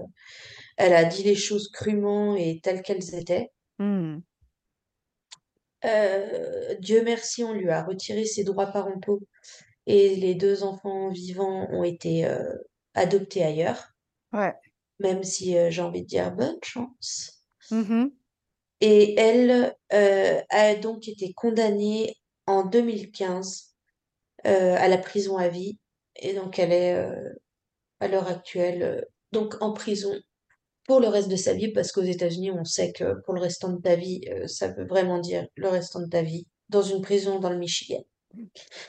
elle 0.77 0.93
a 0.93 1.05
dit 1.05 1.23
les 1.23 1.35
choses 1.35 1.69
crûment 1.69 2.35
et 2.35 2.59
telles 2.61 2.81
qu'elles 2.81 3.15
étaient. 3.15 3.51
Mmh. 3.79 4.19
Euh, 5.85 6.75
Dieu 6.79 7.03
merci, 7.03 7.43
on 7.43 7.53
lui 7.53 7.69
a 7.69 7.83
retiré 7.83 8.25
ses 8.25 8.43
droits 8.43 8.67
parentaux 8.67 9.21
et 9.87 10.17
les 10.17 10.35
deux 10.35 10.63
enfants 10.63 11.09
vivants 11.09 11.67
ont 11.71 11.83
été 11.83 12.25
euh, 12.25 12.53
adoptés 12.93 13.43
ailleurs. 13.43 13.93
Ouais. 14.33 14.53
Même 14.99 15.23
si 15.23 15.57
euh, 15.57 15.71
j'ai 15.71 15.81
envie 15.81 16.01
de 16.01 16.07
dire 16.07 16.31
bonne 16.35 16.59
chance. 16.61 17.43
Mmh 17.71 18.07
Et 18.81 19.19
elle 19.19 19.75
euh, 19.93 20.41
a 20.49 20.75
donc 20.75 21.07
été 21.07 21.33
condamnée 21.33 22.15
en 22.45 22.65
2015 22.65 23.75
euh, 24.45 24.75
à 24.77 24.87
la 24.89 24.97
prison 24.97 25.37
à 25.37 25.47
vie. 25.47 25.79
Et 26.17 26.33
donc 26.33 26.59
elle 26.59 26.73
est 26.73 26.95
à 27.99 28.07
l'heure 28.07 28.27
actuelle 28.27 29.05
donc 29.31 29.61
en 29.61 29.71
prison 29.71 30.13
pour 30.85 30.99
le 30.99 31.09
reste 31.09 31.27
de 31.27 31.35
sa 31.35 31.53
vie, 31.53 31.71
parce 31.73 31.91
qu'aux 31.91 32.01
États-Unis, 32.01 32.49
on 32.51 32.63
sait 32.63 32.93
que 32.93 33.21
pour 33.25 33.33
le 33.33 33.41
restant 33.41 33.73
de 33.73 33.81
ta 33.81 33.95
vie, 33.95 34.21
ça 34.47 34.69
veut 34.69 34.85
vraiment 34.85 35.19
dire 35.19 35.45
le 35.55 35.67
restant 35.67 35.99
de 35.99 36.07
ta 36.07 36.21
vie, 36.21 36.47
dans 36.69 36.81
une 36.81 37.01
prison 37.01 37.39
dans 37.39 37.49
le 37.49 37.57
Michigan. 37.57 38.03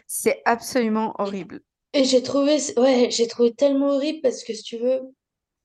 C'est 0.06 0.42
absolument 0.44 1.14
horrible. 1.18 1.60
Et 1.92 2.04
j'ai 2.04 2.22
trouvé, 2.22 2.58
ouais, 2.76 3.10
j'ai 3.10 3.26
trouvé 3.26 3.54
tellement 3.54 3.90
horrible 3.90 4.20
parce 4.22 4.44
que 4.44 4.52
si 4.52 4.62
tu 4.62 4.78
veux, 4.78 5.00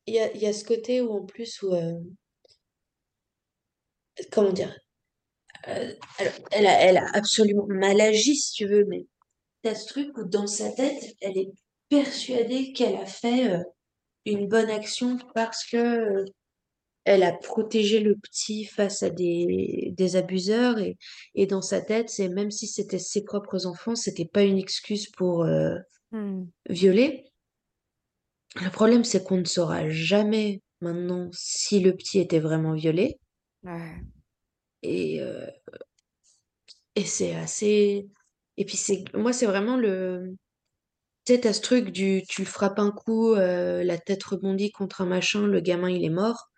il 0.06 0.16
y 0.16 0.20
a, 0.20 0.36
y 0.36 0.46
a 0.46 0.54
ce 0.54 0.64
côté 0.64 1.02
où 1.02 1.12
en 1.12 1.26
plus, 1.26 1.62
où, 1.62 1.74
euh, 1.74 2.00
comment 4.32 4.52
dire, 4.52 4.76
euh, 5.68 5.94
elle 6.52 6.68
a, 6.68 6.82
elle 6.82 6.98
a 6.98 7.08
absolument 7.14 7.66
mal 7.68 8.00
agi, 8.02 8.36
si 8.36 8.54
tu 8.54 8.68
veux, 8.68 8.86
mais 8.86 9.06
t'as 9.62 9.76
ce 9.76 9.88
truc 9.88 10.18
où 10.18 10.26
dans 10.26 10.48
sa 10.48 10.72
tête, 10.72 11.16
elle 11.22 11.38
est 11.38 11.52
persuadée 11.90 12.74
qu'elle 12.74 12.96
a 12.96 13.06
fait 13.06 13.52
euh, 13.52 13.64
une 14.26 14.48
bonne 14.48 14.70
action 14.70 15.18
parce 15.34 15.66
que 15.66 16.26
elle 17.06 17.24
a 17.24 17.34
protégé 17.34 18.00
le 18.00 18.16
petit 18.16 18.66
face 18.66 19.04
à 19.04 19.10
des, 19.10 19.94
des 19.98 20.16
abuseurs 20.16 20.80
et, 20.80 20.98
et 21.36 21.48
dans 21.48 21.62
sa 21.62 21.82
tête, 21.82 22.10
c'est 22.10 22.30
même 22.30 22.52
si 22.52 22.68
c'était 22.68 23.00
ses 23.00 23.24
propres 23.24 23.66
enfants, 23.66 23.96
c'était 23.96 24.26
pas 24.26 24.44
une 24.44 24.58
excuse 24.58 25.10
pour 25.10 25.44
euh, 25.44 25.76
Mmh. 26.12 26.52
violer. 26.70 27.26
Le 28.56 28.72
problème, 28.72 29.04
c'est 29.04 29.24
qu'on 29.24 29.38
ne 29.38 29.46
saura 29.46 29.88
jamais 29.90 30.64
maintenant 30.82 31.30
si 31.34 31.80
le 31.82 31.96
petit 31.96 32.18
était 32.20 32.40
vraiment 32.40 32.74
violé. 32.74 33.20
Ouais. 33.64 34.04
Et, 34.82 35.20
euh, 35.22 35.48
et 36.96 37.06
c'est 37.06 37.36
assez. 37.36 38.08
Et 38.58 38.66
puis, 38.66 38.78
c'est 38.78 39.04
moi, 39.16 39.34
c'est 39.34 39.46
vraiment 39.46 39.78
le. 39.78 40.36
Tu 41.26 41.34
sais, 41.36 41.42
t'as 41.42 41.54
ce 41.54 41.62
truc 41.62 41.92
du 41.92 42.24
tu 42.30 42.42
le 42.44 42.48
frappes 42.48 42.80
un 42.80 42.92
coup, 42.92 43.34
euh, 43.36 43.84
la 43.84 43.98
tête 43.98 44.24
rebondit 44.26 44.72
contre 44.72 45.02
un 45.02 45.06
machin, 45.08 45.48
le 45.48 45.62
gamin, 45.62 45.90
il 45.90 46.06
est 46.06 46.10
mort. 46.10 46.52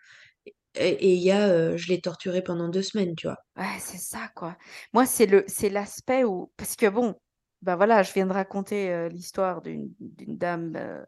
Et 0.78 1.14
il 1.16 1.22
y 1.22 1.32
a 1.32 1.48
euh, 1.50 1.78
je 1.78 1.88
l'ai 1.90 2.02
torturé 2.02 2.44
pendant 2.44 2.70
deux 2.70 2.82
semaines, 2.84 3.16
tu 3.16 3.28
vois. 3.28 3.38
Ouais, 3.58 3.78
c'est 3.80 3.98
ça, 3.98 4.28
quoi. 4.36 4.58
Moi, 4.94 5.06
c'est 5.06 5.26
le, 5.26 5.46
c'est 5.48 5.70
l'aspect 5.70 6.24
où, 6.26 6.52
parce 6.58 6.76
que 6.76 6.88
bon, 6.90 7.16
ben 7.62 7.76
voilà, 7.78 8.04
je 8.04 8.12
viens 8.14 8.26
de 8.28 8.34
raconter 8.34 8.92
euh, 8.92 9.08
l'histoire 9.08 9.62
d'une, 9.62 9.94
d'une 10.00 10.38
dame, 10.38 10.76
euh, 10.76 11.04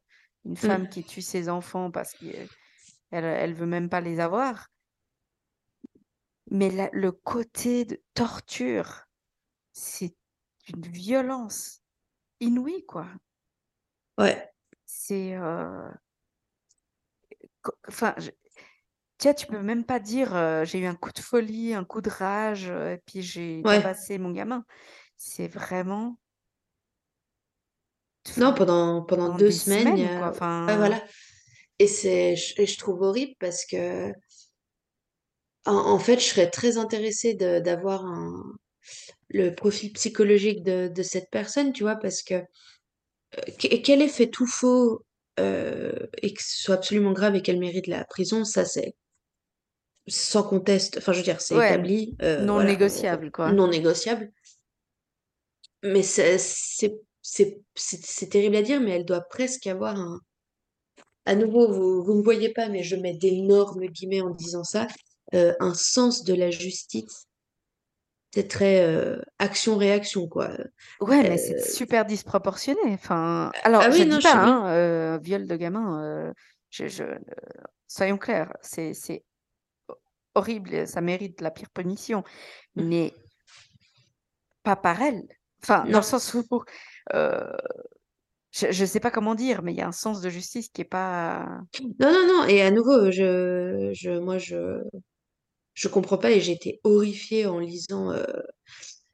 une 0.45 0.55
femme 0.55 0.83
Mm. 0.83 0.87
qui 0.87 1.03
tue 1.03 1.21
ses 1.21 1.49
enfants 1.49 1.91
parce 1.91 2.13
qu'elle, 2.13 2.47
elle 3.11 3.53
veut 3.53 3.65
même 3.65 3.89
pas 3.89 4.01
les 4.01 4.19
avoir. 4.21 4.67
Mais 6.51 6.69
la- 6.71 6.89
le 6.91 7.13
côté 7.13 7.85
de 7.85 8.01
torture, 8.13 9.05
c'est 9.73 10.15
une 10.69 10.83
violence 10.87 11.81
inouïe, 12.41 12.85
quoi. 12.85 13.07
Ouais. 14.17 14.51
C'est, 14.85 15.35
enfin, 17.87 18.15
tu 19.19 19.23
vois, 19.27 19.33
tu 19.33 19.47
peux 19.47 19.61
même 19.61 19.83
pas 19.85 19.99
dire 19.99 20.35
euh, 20.35 20.65
j'ai 20.65 20.79
eu 20.79 20.85
un 20.85 20.95
coup 20.95 21.11
de 21.11 21.19
folie, 21.19 21.73
un 21.73 21.83
coup 21.85 22.01
de 22.01 22.09
rage, 22.09 22.67
euh, 22.69 22.93
et 22.95 22.97
puis 23.05 23.21
j'ai 23.21 23.63
Ouais. 23.65 23.81
tabassé 23.81 24.17
mon 24.17 24.31
gamin. 24.31 24.65
C'est 25.17 25.47
vraiment. 25.47 26.17
Non, 28.37 28.53
pendant, 28.53 29.01
pendant 29.03 29.27
pendant 29.27 29.37
deux 29.39 29.51
semaines, 29.51 30.09
quoi. 30.15 30.27
Ouais, 30.27 30.29
Enfin, 30.29 30.77
voilà. 30.77 31.03
Et 31.79 31.87
c'est, 31.87 32.35
je, 32.35 32.77
trouve 32.77 33.01
horrible 33.01 33.33
parce 33.39 33.65
que, 33.65 34.11
en, 35.65 35.75
en 35.75 35.99
fait, 35.99 36.19
je 36.19 36.25
serais 36.25 36.49
très 36.49 36.77
intéressée 36.77 37.33
d'avoir 37.35 38.05
un, 38.05 38.43
le 39.29 39.51
profil 39.55 39.93
psychologique 39.93 40.63
de, 40.63 40.89
de 40.89 41.03
cette 41.03 41.29
personne, 41.31 41.73
tu 41.73 41.83
vois, 41.83 41.97
parce 41.97 42.23
que 42.23 42.35
euh, 42.35 42.43
qu- 43.59 43.81
qu'elle 43.81 44.01
ait 44.01 44.07
fait 44.07 44.29
tout 44.29 44.47
faux 44.47 45.03
euh, 45.39 46.07
et 46.21 46.33
que 46.33 46.43
ce 46.43 46.57
soit 46.63 46.75
absolument 46.75 47.13
grave 47.13 47.35
et 47.35 47.41
qu'elle 47.41 47.59
mérite 47.59 47.87
la 47.87 48.05
prison, 48.05 48.45
ça 48.45 48.65
c'est, 48.65 48.95
sans 50.07 50.43
conteste. 50.43 50.97
Enfin, 50.97 51.13
je 51.13 51.19
veux 51.19 51.23
dire, 51.23 51.41
c'est 51.41 51.55
Ouais, 51.55 51.65
établi. 51.65 52.15
euh, 52.21 52.45
non 52.45 52.53
voilà, 52.53 52.61
négociable, 52.61 53.31
quoi. 53.31 53.51
non 53.53 53.67
négociable. 53.67 54.31
Mais 55.81 56.03
c'est 56.03 56.37
terrible 58.29 58.55
à 58.57 58.61
dire, 58.61 58.79
mais 58.79 58.91
elle 58.91 59.05
doit 59.05 59.21
presque 59.21 59.65
avoir 59.67 59.97
un. 59.97 60.21
À 61.27 61.35
nouveau, 61.35 61.71
vous, 61.71 62.03
vous 62.03 62.15
ne 62.15 62.23
voyez 62.23 62.49
pas, 62.49 62.69
mais 62.69 62.81
je 62.81 62.95
mets 62.95 63.13
d'énormes 63.13 63.85
guillemets 63.85 64.21
en 64.21 64.31
disant 64.31 64.63
ça. 64.63 64.87
euh, 65.35 65.53
un 65.59 65.75
sens 65.75 66.23
de 66.23 66.33
la 66.33 66.49
justice. 66.49 67.27
C'est 68.33 68.47
très 68.47 68.81
euh, 68.83 69.21
action-réaction, 69.39 70.27
quoi. 70.27 70.49
Ouais, 70.99 71.23
mais 71.23 71.37
c'est 71.37 71.55
Euh, 71.55 71.59
super 71.59 72.05
disproportionné. 72.05 72.93
Enfin, 72.93 73.51
alors, 73.63 73.83
ah 73.83 73.91
je 73.91 73.93
oui, 73.93 74.05
non, 74.05 74.15
dis 74.15 74.19
je 74.19 74.23
pas, 74.23 74.37
bien. 74.37 74.65
hein, 74.65 74.69
euh, 74.69 75.17
viol 75.19 75.47
de 75.47 75.55
gamin, 75.55 76.03
euh, 76.03 76.33
je, 76.71 76.87
je- 76.87 77.03
soyons 77.87 78.17
clairs, 78.17 78.51
c'est 78.61 78.93
horrible, 80.37 80.87
ça 80.87 81.01
mérite 81.01 81.41
la 81.41 81.51
pire 81.51 81.69
punition, 81.71 82.23
mais 82.75 83.13
pas 84.63 84.75
par 84.75 85.01
elle. 85.01 85.23
Enfin, 85.63 85.85
dans 85.85 85.99
le 85.99 86.03
sens 86.03 86.33
où, 86.33 86.43
euh, 87.13 87.51
je 88.51 88.67
ne 88.67 88.87
sais 88.87 88.99
pas 88.99 89.11
comment 89.11 89.35
dire, 89.35 89.61
mais 89.61 89.73
il 89.73 89.77
y 89.77 89.81
a 89.81 89.87
un 89.87 89.91
sens 89.91 90.21
de 90.21 90.29
justice 90.29 90.69
qui 90.69 90.81
est 90.81 90.85
pas. 90.85 91.45
Non, 91.99 92.11
non, 92.11 92.27
non. 92.27 92.45
Et 92.47 92.61
à 92.61 92.71
nouveau, 92.71 93.11
je, 93.11 93.91
je, 93.93 94.11
moi, 94.19 94.37
je, 94.37 94.81
je 95.73 95.87
comprends 95.87 96.17
pas 96.17 96.31
et 96.31 96.41
j'ai 96.41 96.53
été 96.53 96.79
horrifiée 96.83 97.45
en 97.47 97.59
lisant. 97.59 98.11
euh, 98.11 98.23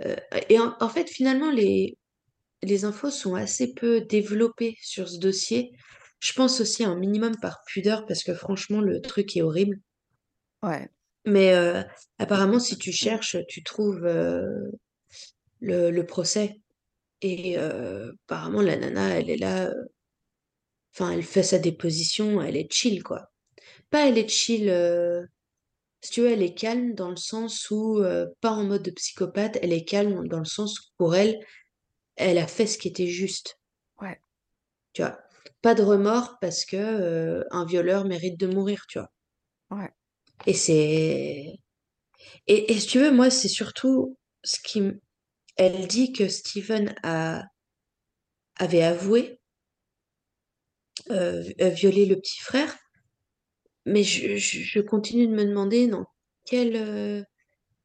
euh, 0.05 0.15
et 0.49 0.59
en, 0.59 0.75
en 0.79 0.89
fait, 0.89 1.09
finalement, 1.09 1.51
les, 1.51 1.97
les 2.63 2.85
infos 2.85 3.11
sont 3.11 3.35
assez 3.35 3.73
peu 3.73 4.01
développées 4.01 4.77
sur 4.81 5.09
ce 5.09 5.19
dossier. 5.19 5.71
Je 6.19 6.33
pense 6.33 6.61
aussi 6.61 6.83
un 6.85 6.95
minimum 6.95 7.35
par 7.41 7.61
pudeur 7.67 8.05
parce 8.07 8.23
que 8.23 8.33
franchement, 8.35 8.81
le 8.81 9.01
truc 9.01 9.37
est 9.37 9.43
horrible. 9.43 9.79
Ouais, 10.63 10.89
Mais 11.25 11.53
euh, 11.53 11.83
apparemment, 12.19 12.59
si 12.59 12.77
tu 12.77 12.91
cherches, 12.91 13.37
tu 13.47 13.63
trouves 13.63 14.05
euh, 14.05 14.71
le, 15.61 15.91
le 15.91 16.05
procès. 16.05 16.59
Et 17.21 17.57
euh, 17.59 18.11
apparemment, 18.27 18.61
la 18.61 18.77
nana, 18.77 19.19
elle 19.19 19.29
est 19.29 19.37
là. 19.37 19.71
Enfin, 20.95 21.11
elle 21.11 21.23
fait 21.23 21.43
sa 21.43 21.59
déposition, 21.59 22.41
elle 22.41 22.55
est 22.57 22.71
chill, 22.71 23.03
quoi. 23.03 23.31
Pas 23.91 24.07
elle 24.09 24.17
est 24.19 24.29
chill. 24.29 24.69
Si 26.01 26.11
tu 26.11 26.21
veux, 26.21 26.31
elle 26.31 26.43
est 26.43 26.53
calme 26.53 26.93
dans 26.93 27.09
le 27.09 27.15
sens 27.15 27.71
où, 27.71 27.99
pas 28.41 28.51
en 28.51 28.63
mode 28.63 28.83
de 28.83 28.91
psychopathe, 28.91 29.57
elle 29.63 29.73
est 29.73 29.85
calme 29.85 30.27
dans 30.27 30.37
le 30.37 30.45
sens 30.45 30.79
où 30.79 30.83
pour 30.97 31.15
elle, 31.15 31.39
elle 32.17 32.37
a 32.39 32.47
fait 32.47 32.67
ce 32.67 32.77
qui 32.77 32.89
était 32.89 33.07
juste. 33.07 33.59
ouais, 34.01 34.19
Tu 34.93 35.03
vois? 35.03 35.19
Pas 35.61 35.75
de 35.75 35.83
remords 35.83 36.37
parce 36.41 36.65
que 36.65 37.45
un 37.51 37.65
violeur 37.65 38.05
mérite 38.05 38.39
de 38.39 38.47
mourir, 38.47 38.85
tu 38.87 38.97
vois? 38.97 39.11
ouais, 39.71 39.93
Et 40.45 40.53
c'est. 40.53 41.55
Et, 42.47 42.71
et 42.73 42.79
si 42.79 42.87
tu 42.87 42.99
veux, 42.99 43.11
moi, 43.11 43.29
c'est 43.29 43.47
surtout 43.49 44.17
ce 44.43 44.59
qui. 44.59 44.79
m- 44.79 44.99
Elle 45.57 45.87
dit 45.87 46.13
que 46.13 46.27
Steven 46.29 46.95
a... 47.03 47.45
avait 48.55 48.81
avoué 48.81 49.39
euh, 51.11 51.43
violer 51.69 52.05
le 52.05 52.15
petit 52.17 52.39
frère, 52.41 52.75
mais 53.85 54.03
je, 54.03 54.35
je- 54.37 54.59
je 54.61 54.79
continue 54.79 55.27
de 55.27 55.33
me 55.33 55.45
demander 55.45 55.87
dans 55.87 56.05
quelles, 56.45 56.75
euh, 56.75 57.23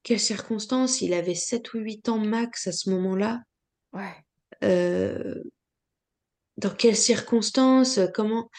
quelles 0.02 0.20
circonstances 0.20 1.00
il 1.02 1.14
avait 1.14 1.34
7 1.34 1.74
ou 1.74 1.78
8 1.78 2.08
ans 2.08 2.18
max 2.18 2.66
à 2.66 2.72
ce 2.72 2.90
moment-là. 2.90 3.42
ouais. 3.92 4.14
Euh, 4.64 5.42
dans 6.56 6.70
quelles 6.74 6.96
circonstances, 6.96 7.98
euh, 7.98 8.08
comment. 8.12 8.50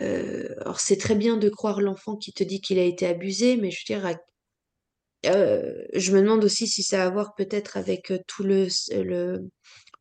Euh, 0.00 0.48
alors, 0.60 0.80
c'est 0.80 0.96
très 0.96 1.14
bien 1.14 1.36
de 1.36 1.48
croire 1.48 1.80
l'enfant 1.80 2.16
qui 2.16 2.32
te 2.32 2.44
dit 2.44 2.60
qu'il 2.60 2.78
a 2.78 2.84
été 2.84 3.06
abusé, 3.06 3.56
mais 3.56 3.70
je 3.70 3.80
veux 3.80 3.94
dire, 3.96 4.06
à- 4.06 4.14
euh, 5.26 5.84
je 5.94 6.12
me 6.12 6.20
demande 6.20 6.44
aussi 6.44 6.66
si 6.66 6.82
ça 6.82 7.04
a 7.04 7.06
à 7.06 7.10
voir 7.10 7.34
peut-être 7.36 7.76
avec 7.76 8.10
euh, 8.10 8.18
tout 8.26 8.42
le, 8.42 8.66
le, 8.90 9.48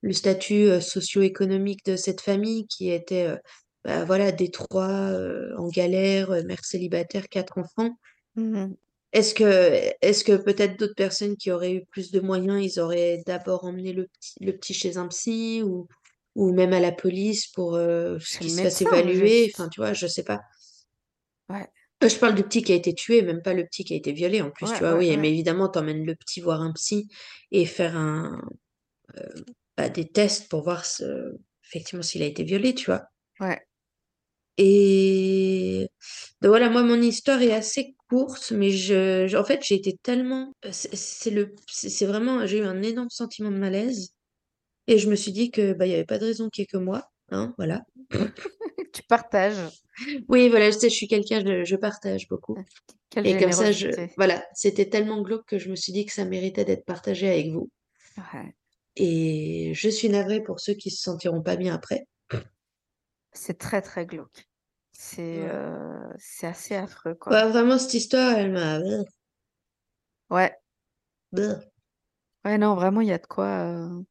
le 0.01 0.13
statut 0.13 0.65
euh, 0.69 0.81
socio-économique 0.81 1.85
de 1.85 1.95
cette 1.95 2.21
famille 2.21 2.67
qui 2.67 2.91
était, 2.91 3.27
euh, 3.27 3.37
bah, 3.85 4.05
voilà, 4.05 4.31
des 4.31 4.51
trois, 4.51 4.89
euh, 5.11 5.55
en 5.57 5.69
galère, 5.69 6.31
euh, 6.31 6.43
mère 6.43 6.65
célibataire, 6.65 7.29
quatre 7.29 7.57
enfants. 7.59 7.91
Mhm. 8.35 8.75
Est-ce 9.13 9.33
que, 9.35 9.91
est-ce 10.01 10.23
que 10.23 10.37
peut-être 10.37 10.79
d'autres 10.79 10.95
personnes 10.95 11.37
qui 11.37 11.51
auraient 11.51 11.73
eu 11.73 11.85
plus 11.91 12.11
de 12.11 12.21
moyens, 12.21 12.63
ils 12.63 12.79
auraient 12.79 13.23
d'abord 13.27 13.65
emmené 13.65 13.93
le 13.93 14.07
petit, 14.07 14.35
le 14.41 14.53
petit 14.53 14.73
chez 14.73 14.97
un 14.97 15.07
psy 15.07 15.63
ou, 15.65 15.87
ou 16.35 16.53
même 16.53 16.73
à 16.73 16.79
la 16.79 16.91
police 16.91 17.47
pour 17.47 17.75
euh, 17.75 18.17
Chez 18.23 18.39
qu'il 18.39 18.51
le 18.51 18.51
se 18.51 18.61
fasse 18.61 18.81
évaluer? 18.81 19.51
Enfin, 19.53 19.69
tu 19.69 19.79
vois, 19.81 19.93
je 19.93 20.07
sais 20.07 20.23
pas. 20.23 20.41
Ouais, 21.49 21.71
Euh, 22.03 22.09
Je 22.09 22.17
parle 22.17 22.35
du 22.35 22.43
petit 22.43 22.63
qui 22.63 22.71
a 22.73 22.75
été 22.75 22.93
tué, 22.93 23.21
même 23.21 23.41
pas 23.41 23.53
le 23.53 23.65
petit 23.65 23.83
qui 23.83 23.93
a 23.93 23.97
été 23.97 24.11
violé 24.11 24.41
en 24.41 24.51
plus, 24.51 24.71
tu 24.73 24.83
vois. 24.83 24.95
ouais, 24.95 24.97
Oui, 24.97 25.15
mais 25.17 25.29
évidemment, 25.31 25.69
t'emmènes 25.69 26.05
le 26.05 26.15
petit 26.15 26.41
voir 26.41 26.61
un 26.61 26.73
psy 26.73 27.07
et 27.51 27.65
faire 27.65 27.95
un, 27.97 28.41
bah, 29.77 29.89
des 29.89 30.07
tests 30.07 30.49
pour 30.49 30.63
voir 30.63 30.85
ce- 30.85 31.35
effectivement 31.65 32.03
s'il 32.03 32.23
a 32.23 32.25
été 32.25 32.43
violé, 32.43 32.73
tu 32.75 32.85
vois. 32.85 33.03
ouais. 33.39 33.67
Et 34.57 35.87
donc 36.41 36.49
voilà, 36.49 36.69
moi, 36.69 36.83
mon 36.83 37.01
histoire 37.01 37.41
est 37.41 37.53
assez 37.53 37.95
courte, 38.09 38.51
mais 38.51 38.71
je, 38.71 39.35
en 39.37 39.43
fait, 39.45 39.63
j'ai 39.63 39.75
été 39.75 39.97
tellement, 40.03 40.53
c'est 40.71 40.95
c'est 40.95 41.31
le, 41.31 41.55
c'est 41.67 41.89
c'est 41.89 42.05
vraiment, 42.05 42.45
j'ai 42.45 42.59
eu 42.59 42.63
un 42.65 42.81
énorme 42.83 43.09
sentiment 43.09 43.51
de 43.51 43.57
malaise, 43.57 44.13
et 44.87 44.97
je 44.97 45.09
me 45.09 45.15
suis 45.15 45.31
dit 45.31 45.51
que 45.51 45.73
bah, 45.73 45.85
il 45.85 45.91
y 45.91 45.95
avait 45.95 46.05
pas 46.05 46.19
de 46.19 46.25
raison 46.25 46.49
qu'il 46.49 46.63
y 46.63 46.65
ait 46.65 46.67
que 46.67 46.77
moi, 46.77 47.03
hein, 47.31 47.53
voilà. 47.57 47.83
Tu 48.93 49.03
partages. 49.03 49.55
Oui, 50.29 50.49
voilà, 50.49 50.71
je 50.71 50.77
sais, 50.77 50.89
je 50.89 50.95
suis 50.95 51.07
quelqu'un, 51.07 51.41
je, 51.45 51.63
je 51.63 51.75
partage 51.75 52.27
beaucoup, 52.27 52.57
Quelle 53.09 53.27
et 53.27 53.37
comme 53.37 53.51
ça, 53.51 53.71
je, 53.71 53.87
voilà, 54.17 54.43
c'était 54.53 54.89
tellement 54.89 55.21
glauque 55.21 55.45
que 55.47 55.57
je 55.59 55.69
me 55.69 55.75
suis 55.75 55.93
dit 55.93 56.05
que 56.05 56.13
ça 56.13 56.25
méritait 56.25 56.65
d'être 56.65 56.85
partagé 56.85 57.29
avec 57.29 57.51
vous, 57.51 57.69
Ouais. 58.17 58.55
et 58.95 59.73
je 59.75 59.89
suis 59.89 60.07
navrée 60.07 60.41
pour 60.41 60.61
ceux 60.61 60.73
qui 60.75 60.91
se 60.91 61.01
sentiront 61.01 61.41
pas 61.41 61.57
bien 61.57 61.75
après. 61.75 62.07
C'est 63.33 63.57
très, 63.57 63.81
très 63.81 64.05
glauque. 64.05 64.47
C'est 64.93 65.41
Ouais. 65.41 65.49
euh, 65.49 66.13
c'est 66.17 66.47
assez 66.47 66.75
affreux, 66.75 67.15
quoi. 67.15 67.33
Ouais, 67.33 67.49
vraiment, 67.49 67.77
cette 67.79 67.93
histoire, 67.95 68.37
elle 68.37 68.51
m'a, 68.51 68.79
Ouais, 70.29 70.59
Bleh. 71.31 71.71
ouais, 72.45 72.57
non, 72.57 72.75
vraiment, 72.75 73.01
il 73.01 73.07
y 73.07 73.11
a 73.11 73.17
de 73.17 73.25
quoi. 73.27 73.45
euh, 73.45 74.03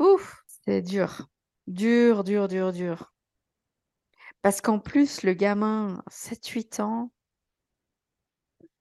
Ouf, 0.00 0.42
c'est 0.64 0.82
dur. 0.82 1.28
Dur, 1.68 2.24
dur, 2.24 2.48
dur, 2.48 2.72
dur. 2.72 3.12
Parce 4.42 4.60
qu'en 4.60 4.78
plus, 4.78 5.22
le 5.22 5.32
gamin, 5.32 6.02
7-8 6.10 6.78
ans, 6.80 7.10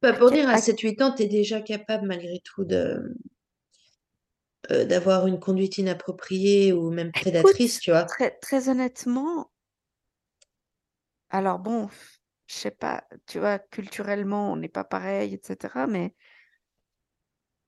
Bah, 0.02 0.12
pour 0.14 0.30
dire, 0.32 0.50
à 0.50 0.54
à- 0.54 0.58
7-8 0.58 1.02
ans, 1.02 1.14
tu 1.14 1.24
es 1.24 1.28
déjà 1.28 1.62
capable 1.62 2.06
malgré 2.08 2.40
tout 2.44 2.66
de, 2.66 3.16
euh, 4.72 4.86
d'avoir 4.86 5.28
une 5.28 5.40
conduite 5.40 5.78
inappropriée 5.78 6.74
ou 6.74 6.90
même 6.92 7.12
écoute, 7.16 7.22
prédatrice, 7.22 7.80
tu 7.80 7.92
vois. 7.92 8.06
très, 8.08 8.32
très 8.40 8.70
honnêtement, 8.70 9.52
alors 11.30 11.60
bon, 11.60 11.90
je 12.48 12.54
sais 12.56 12.72
pas, 12.72 13.04
tu 13.28 13.40
vois, 13.40 13.60
culturellement, 13.60 14.52
on 14.52 14.58
n'est 14.58 14.70
pas 14.70 14.84
pareil, 14.84 15.34
etc. 15.36 15.88
Mais 15.88 16.16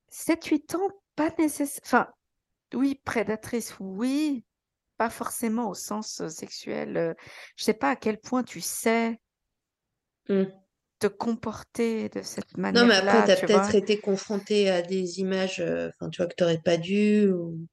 7-8 0.09 0.75
ans, 0.75 0.89
pas 1.15 1.29
nécessaire. 1.37 1.81
Enfin, 1.85 2.07
oui, 2.73 2.99
prédatrice, 3.05 3.75
oui, 3.79 4.43
pas 4.97 5.09
forcément 5.09 5.69
au 5.69 5.75
sens 5.75 6.27
sexuel. 6.29 7.15
Je 7.57 7.63
sais 7.65 7.73
pas 7.75 7.91
à 7.91 7.95
quel 7.95 8.19
point 8.19 8.43
tu 8.43 8.61
sais 8.61 9.19
Hmm. 10.27 10.61
te 10.99 11.07
comporter 11.07 12.07
de 12.07 12.21
cette 12.21 12.55
Non, 12.55 12.85
mais 12.87 12.95
après, 12.95 13.23
tu 13.25 13.31
as 13.31 13.35
peut-être 13.35 13.75
été 13.75 13.99
confronté 13.99 14.69
à 14.69 14.81
des 14.81 15.19
images, 15.19 15.59
euh, 15.59 15.89
tu 16.11 16.17
vois, 16.17 16.27
que 16.27 16.35
tu 16.35 16.43
n'aurais 16.43 16.61
pas 16.61 16.77
dû. 16.77 17.27
Ou... 17.29 17.67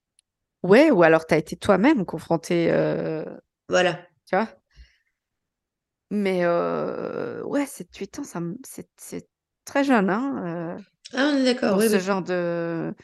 Ouais, 0.62 0.90
ou 0.90 1.02
alors 1.02 1.26
tu 1.26 1.34
as 1.34 1.38
été 1.38 1.56
toi-même 1.56 2.04
confronté, 2.04 2.70
euh, 2.70 3.24
Voilà. 3.68 4.06
tu 4.26 4.36
vois? 4.36 4.48
Mais 6.10 6.40
euh, 6.44 7.42
ouais, 7.44 7.66
7-8 7.66 8.18
ans, 8.18 8.24
ça, 8.24 8.40
me- 8.40 8.56
c'est 8.64 8.88
c'est 8.96 9.28
très 9.64 9.84
jeune, 9.84 10.08
hein, 10.10 10.76
Ah, 11.12 11.32
on 11.34 11.36
est 11.38 11.44
d'accord, 11.44 11.78
oui, 11.78 11.88
ce 11.88 11.98
oui. 11.98 12.00
genre 12.00 12.22
de... 12.22 12.94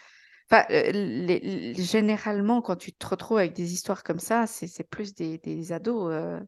Enfin, 0.54 0.66
euh, 0.70 0.92
les- 0.92 1.40
les- 1.40 1.74
généralement, 1.82 2.62
quand 2.62 2.76
tu 2.76 2.92
te 2.92 3.06
retrouves 3.06 3.38
avec 3.38 3.54
des 3.54 3.72
histoires 3.72 4.04
comme 4.04 4.20
ça, 4.20 4.46
c'est 4.46 4.88
plus 4.88 5.12
des, 5.14 5.38
des 5.38 5.72
ados. 5.72 6.12
euh, 6.12 6.40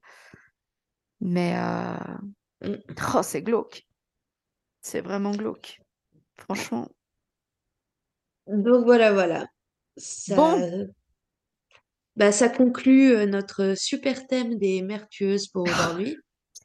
Mais 1.20 1.56
euh, 1.56 1.96
Hmm. 2.62 2.76
oh, 3.18 3.22
c'est 3.22 3.42
glauque. 3.42 3.84
C'est 4.80 5.00
vraiment 5.00 5.32
glauque. 5.32 5.80
Franchement. 6.38 6.88
Donc 8.46 8.84
voilà, 8.84 9.12
voilà. 9.12 9.46
Ça, 9.96 10.36
Bon, 10.36 10.88
bah, 12.14 12.30
ça 12.30 12.48
conclut 12.48 13.26
notre 13.26 13.74
super 13.76 14.26
thème 14.28 14.56
des 14.56 14.82
mères 14.82 15.08
tueuses 15.08 15.48
pour 15.48 15.64
aujourd'hui. 15.64 16.16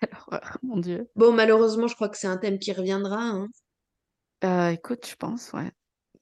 horreur, 0.27 0.57
mon 0.61 0.77
Dieu. 0.77 1.09
Bon, 1.15 1.33
malheureusement, 1.33 1.87
je 1.87 1.95
crois 1.95 2.09
que 2.09 2.17
c'est 2.17 2.27
un 2.27 2.37
thème 2.37 2.59
qui 2.59 2.71
reviendra. 2.71 3.19
hein. 3.19 3.47
Euh, 4.43 4.69
écoute, 4.69 5.07
je 5.07 5.15
pense, 5.15 5.51
ouais. 5.53 5.71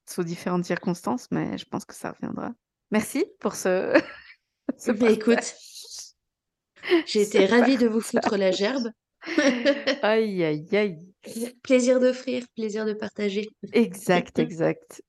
Sous 0.09 0.23
différentes 0.23 0.65
circonstances, 0.65 1.27
mais 1.29 1.57
je 1.59 1.65
pense 1.65 1.85
que 1.85 1.93
ça 1.93 2.11
reviendra. 2.11 2.51
Merci 2.89 3.25
pour 3.39 3.53
ce, 3.53 3.93
ce 4.77 4.91
Mais 4.91 5.13
écoute, 5.13 5.53
j'ai 7.05 7.21
été 7.21 7.45
ravie 7.45 7.77
de 7.77 7.87
vous 7.87 8.01
foutre 8.01 8.35
la 8.35 8.49
gerbe. 8.49 8.89
Aïe, 10.01 10.43
aïe, 10.45 10.67
aïe. 10.71 11.13
Plaisir 11.61 11.99
d'offrir, 11.99 12.45
plaisir 12.55 12.85
de 12.85 12.93
partager. 12.93 13.49
Exact, 13.73 14.39
exact. 14.39 15.03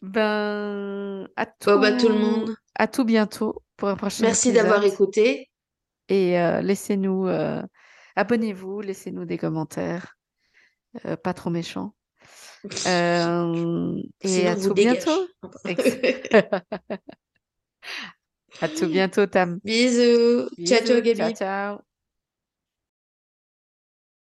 Ben, 0.00 1.28
à 1.34 1.44
tout, 1.44 1.76
bah, 1.78 1.92
tout 1.92 2.08
le 2.08 2.14
monde. 2.14 2.54
À 2.76 2.86
tout 2.86 3.04
bientôt 3.04 3.62
pour 3.76 3.88
un 3.88 3.96
prochain 3.96 4.22
Merci 4.22 4.52
d'avoir 4.52 4.84
écouté. 4.84 5.50
Et 6.08 6.38
euh, 6.38 6.62
laissez-nous, 6.62 7.26
euh, 7.26 7.60
abonnez-vous, 8.14 8.80
laissez-nous 8.80 9.24
des 9.24 9.38
commentaires, 9.38 10.16
euh, 11.04 11.16
pas 11.16 11.34
trop 11.34 11.50
méchants. 11.50 11.94
Et 14.22 14.46
à 14.46 14.56
tout 14.56 14.74
bientôt. 14.74 15.26
à 18.60 18.68
tout 18.68 18.88
bientôt, 18.88 19.26
Tam. 19.26 19.58
Bisous. 19.64 20.48
Ciao, 20.66 20.84
ciao, 20.84 21.00
Gabi. 21.00 21.16
Ciao, 21.16 21.32
ciao. 21.32 21.87